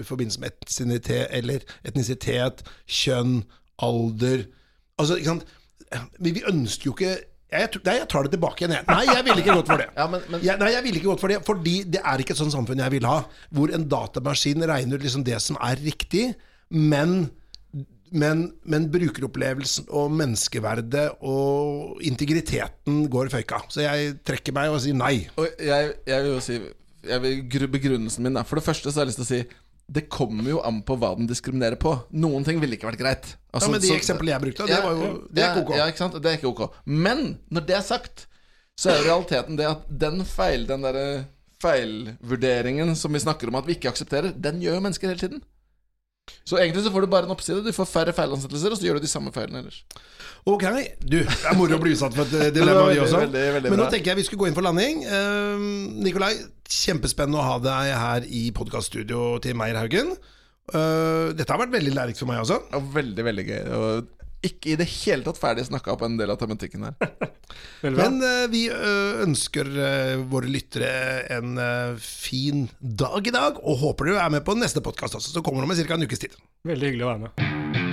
i 0.00 0.02
forbindelse 0.06 0.42
med 0.42 0.56
etnisitet, 0.56 1.28
eller 1.30 1.62
etnisitet, 1.86 2.64
kjønn, 2.88 3.42
alder 3.78 4.48
Altså, 4.98 5.14
ikke 5.20 5.30
sant 5.30 5.44
Vi, 6.18 6.32
vi 6.34 6.42
ønsker 6.50 6.88
jo 6.90 6.96
ikke 6.96 7.12
jeg, 7.48 7.80
Nei, 7.86 7.94
jeg 7.96 8.08
tar 8.12 8.26
det 8.26 8.32
tilbake 8.34 8.60
igjen, 8.64 8.74
jeg. 8.76 8.84
Nei, 8.90 9.04
jeg 9.08 9.24
ville 9.24 9.42
ikke 9.42 9.56
gått 9.56 9.70
for 9.70 9.80
det. 9.80 9.88
Ja, 10.00 10.06
men, 10.12 10.24
men 10.28 10.42
Jeg, 10.44 10.60
nei, 10.60 10.70
jeg 10.74 10.84
ville 10.84 11.00
ikke 11.00 11.10
gått 11.14 11.22
for 11.22 11.32
det, 11.32 11.38
fordi 11.46 11.76
det 11.96 12.02
er 12.04 12.22
ikke 12.22 12.34
et 12.36 12.40
sånt 12.42 12.52
samfunn 12.52 12.82
jeg 12.84 12.94
vil 12.98 13.08
ha. 13.08 13.18
Hvor 13.56 13.72
en 13.72 13.86
datamaskin 13.88 14.66
regner 14.68 15.00
ut 15.00 15.06
liksom 15.06 15.24
det 15.24 15.38
som 15.44 15.56
er 15.64 15.80
riktig, 15.80 16.26
men, 16.68 17.14
men, 18.12 18.42
men 18.68 18.88
brukeropplevelsen 18.92 19.88
og 19.88 20.12
menneskeverdet 20.18 21.06
og 21.24 22.02
integriteten 22.04 23.06
går 23.12 23.32
føyka. 23.32 23.62
Så 23.72 23.86
jeg 23.86 24.18
trekker 24.28 24.56
meg 24.56 24.74
og 24.74 24.82
sier 24.84 24.98
nei. 24.98 25.14
Og 25.40 25.48
jeg, 25.56 25.94
jeg 26.10 26.26
vil 26.26 26.36
jo 26.36 26.44
si 26.44 26.60
jeg 27.08 27.22
vil, 27.22 27.68
Begrunnelsen 27.70 28.26
min 28.26 28.36
er 28.36 28.44
For 28.44 28.58
det 28.58 28.66
første 28.66 28.90
så 28.90 28.98
har 28.98 29.06
jeg 29.06 29.12
lyst 29.12 29.20
til 29.22 29.26
å 29.26 29.30
si 29.30 29.67
det 29.88 30.08
kommer 30.12 30.50
jo 30.50 30.58
an 30.68 30.82
på 30.84 30.98
hva 31.00 31.14
den 31.16 31.26
diskriminerer 31.30 31.78
på. 31.80 31.94
Noen 32.12 32.44
ting 32.44 32.58
ville 32.60 32.76
ikke 32.76 32.90
vært 32.90 33.00
greit. 33.00 33.28
Ja, 33.32 33.58
Altså, 33.58 33.70
men 33.72 33.80
de 33.80 33.88
så- 33.88 33.96
eksemplene 33.96 34.34
jeg 34.34 34.42
brukte, 34.42 34.66
det 34.68 34.76
Ja, 34.76 34.82
var 34.84 34.92
jo 34.92 35.28
Det 35.32 35.42
er 35.42 35.54
ikke 35.54 35.64
ok. 35.64 35.76
Ja, 35.76 35.86
ikke 35.88 35.98
sant? 36.02 36.18
Det 36.22 36.26
er 36.30 36.36
ikke 36.36 36.52
ok. 36.52 36.74
Men 36.84 37.38
når 37.50 37.66
det 37.66 37.76
er 37.76 37.82
sagt, 37.82 38.26
så 38.78 38.90
er 38.92 38.98
jo 39.00 39.08
realiteten 39.08 39.56
det 39.56 39.66
at 39.66 39.86
den 39.98 40.24
feil, 40.24 40.66
den 40.66 40.82
derre 40.82 41.24
feilvurderingen 41.62 42.94
som 42.96 43.12
vi 43.12 43.18
snakker 43.22 43.48
om 43.48 43.56
at 43.58 43.66
vi 43.66 43.74
ikke 43.78 43.90
aksepterer, 43.90 44.32
den 44.36 44.60
gjør 44.62 44.76
jo 44.78 44.84
mennesker 44.84 45.08
hele 45.10 45.18
tiden. 45.22 45.42
Så 46.44 46.58
egentlig 46.60 46.84
så 46.84 46.92
får 46.92 47.00
du 47.06 47.10
bare 47.12 47.24
en 47.24 47.32
oppside. 47.32 47.62
Du 47.64 47.72
får 47.72 47.88
færre 47.88 48.12
feilansettelser, 48.12 48.72
og 48.74 48.78
så 48.78 48.84
gjør 48.84 48.98
du 49.00 49.06
de 49.06 49.10
samme 49.10 49.32
feilene 49.32 49.62
ellers. 49.62 49.82
Ok, 50.48 50.62
du, 51.00 51.18
det 51.24 51.24
er 51.48 51.56
moro 51.56 51.76
å 51.76 51.80
bli 51.82 51.94
utsatt 51.96 52.14
for 52.16 52.28
et 52.28 52.52
dilemma, 52.54 52.84
vi 52.92 53.00
også. 53.00 53.22
veldig, 53.24 53.44
veldig 53.56 53.70
Men 53.72 53.80
nå 53.80 53.88
tenker 53.92 54.12
jeg 54.12 54.20
vi 54.20 54.26
skulle 54.28 54.42
gå 54.44 54.48
inn 54.50 54.56
for 54.58 54.66
landing. 54.68 55.02
Uh, 55.08 55.56
Nikolai, 56.04 56.34
kjempespennende 56.68 57.40
å 57.40 57.46
ha 57.46 57.56
deg 57.62 57.94
her 57.96 58.28
i 58.28 58.48
podkaststudio 58.56 59.38
til 59.44 59.56
Meyer 59.58 59.80
Haugen. 59.80 60.14
Uh, 60.68 61.32
dette 61.32 61.48
har 61.48 61.60
vært 61.62 61.72
veldig 61.72 61.94
lærerikt 61.96 62.20
for 62.20 62.28
meg 62.28 62.42
også. 62.44 62.60
Og 62.76 62.92
veldig, 62.94 63.24
veldig 63.30 63.46
gøy. 63.48 63.60
Og 63.78 64.14
ikke 64.44 64.74
i 64.74 64.78
det 64.78 64.86
hele 64.92 65.26
tatt 65.26 65.40
ferdig 65.40 65.64
snakka 65.66 65.96
opp 65.96 66.04
en 66.06 66.18
del 66.20 66.30
av 66.30 66.38
tematikken 66.38 66.84
her. 66.86 66.94
Men 67.98 68.20
uh, 68.22 68.44
vi 68.52 68.66
eh, 68.70 69.24
ønsker 69.24 69.70
våre 70.30 70.50
lyttere 70.52 70.92
en 71.38 71.58
fin 72.02 72.68
dag 72.78 73.26
i 73.26 73.34
dag, 73.34 73.58
og 73.64 73.82
håper 73.82 74.12
du 74.12 74.16
er 74.18 74.32
med 74.36 74.46
på 74.46 74.58
neste 74.58 74.84
podkast 74.84 75.18
også, 75.18 75.34
som 75.34 75.46
kommer 75.46 75.66
om 75.66 75.74
ca. 75.74 75.98
en 75.98 76.06
ukes 76.06 76.26
tid. 76.26 76.40
Veldig 76.68 76.92
hyggelig 76.92 77.08
å 77.08 77.14
være 77.14 77.28
med. 77.28 77.87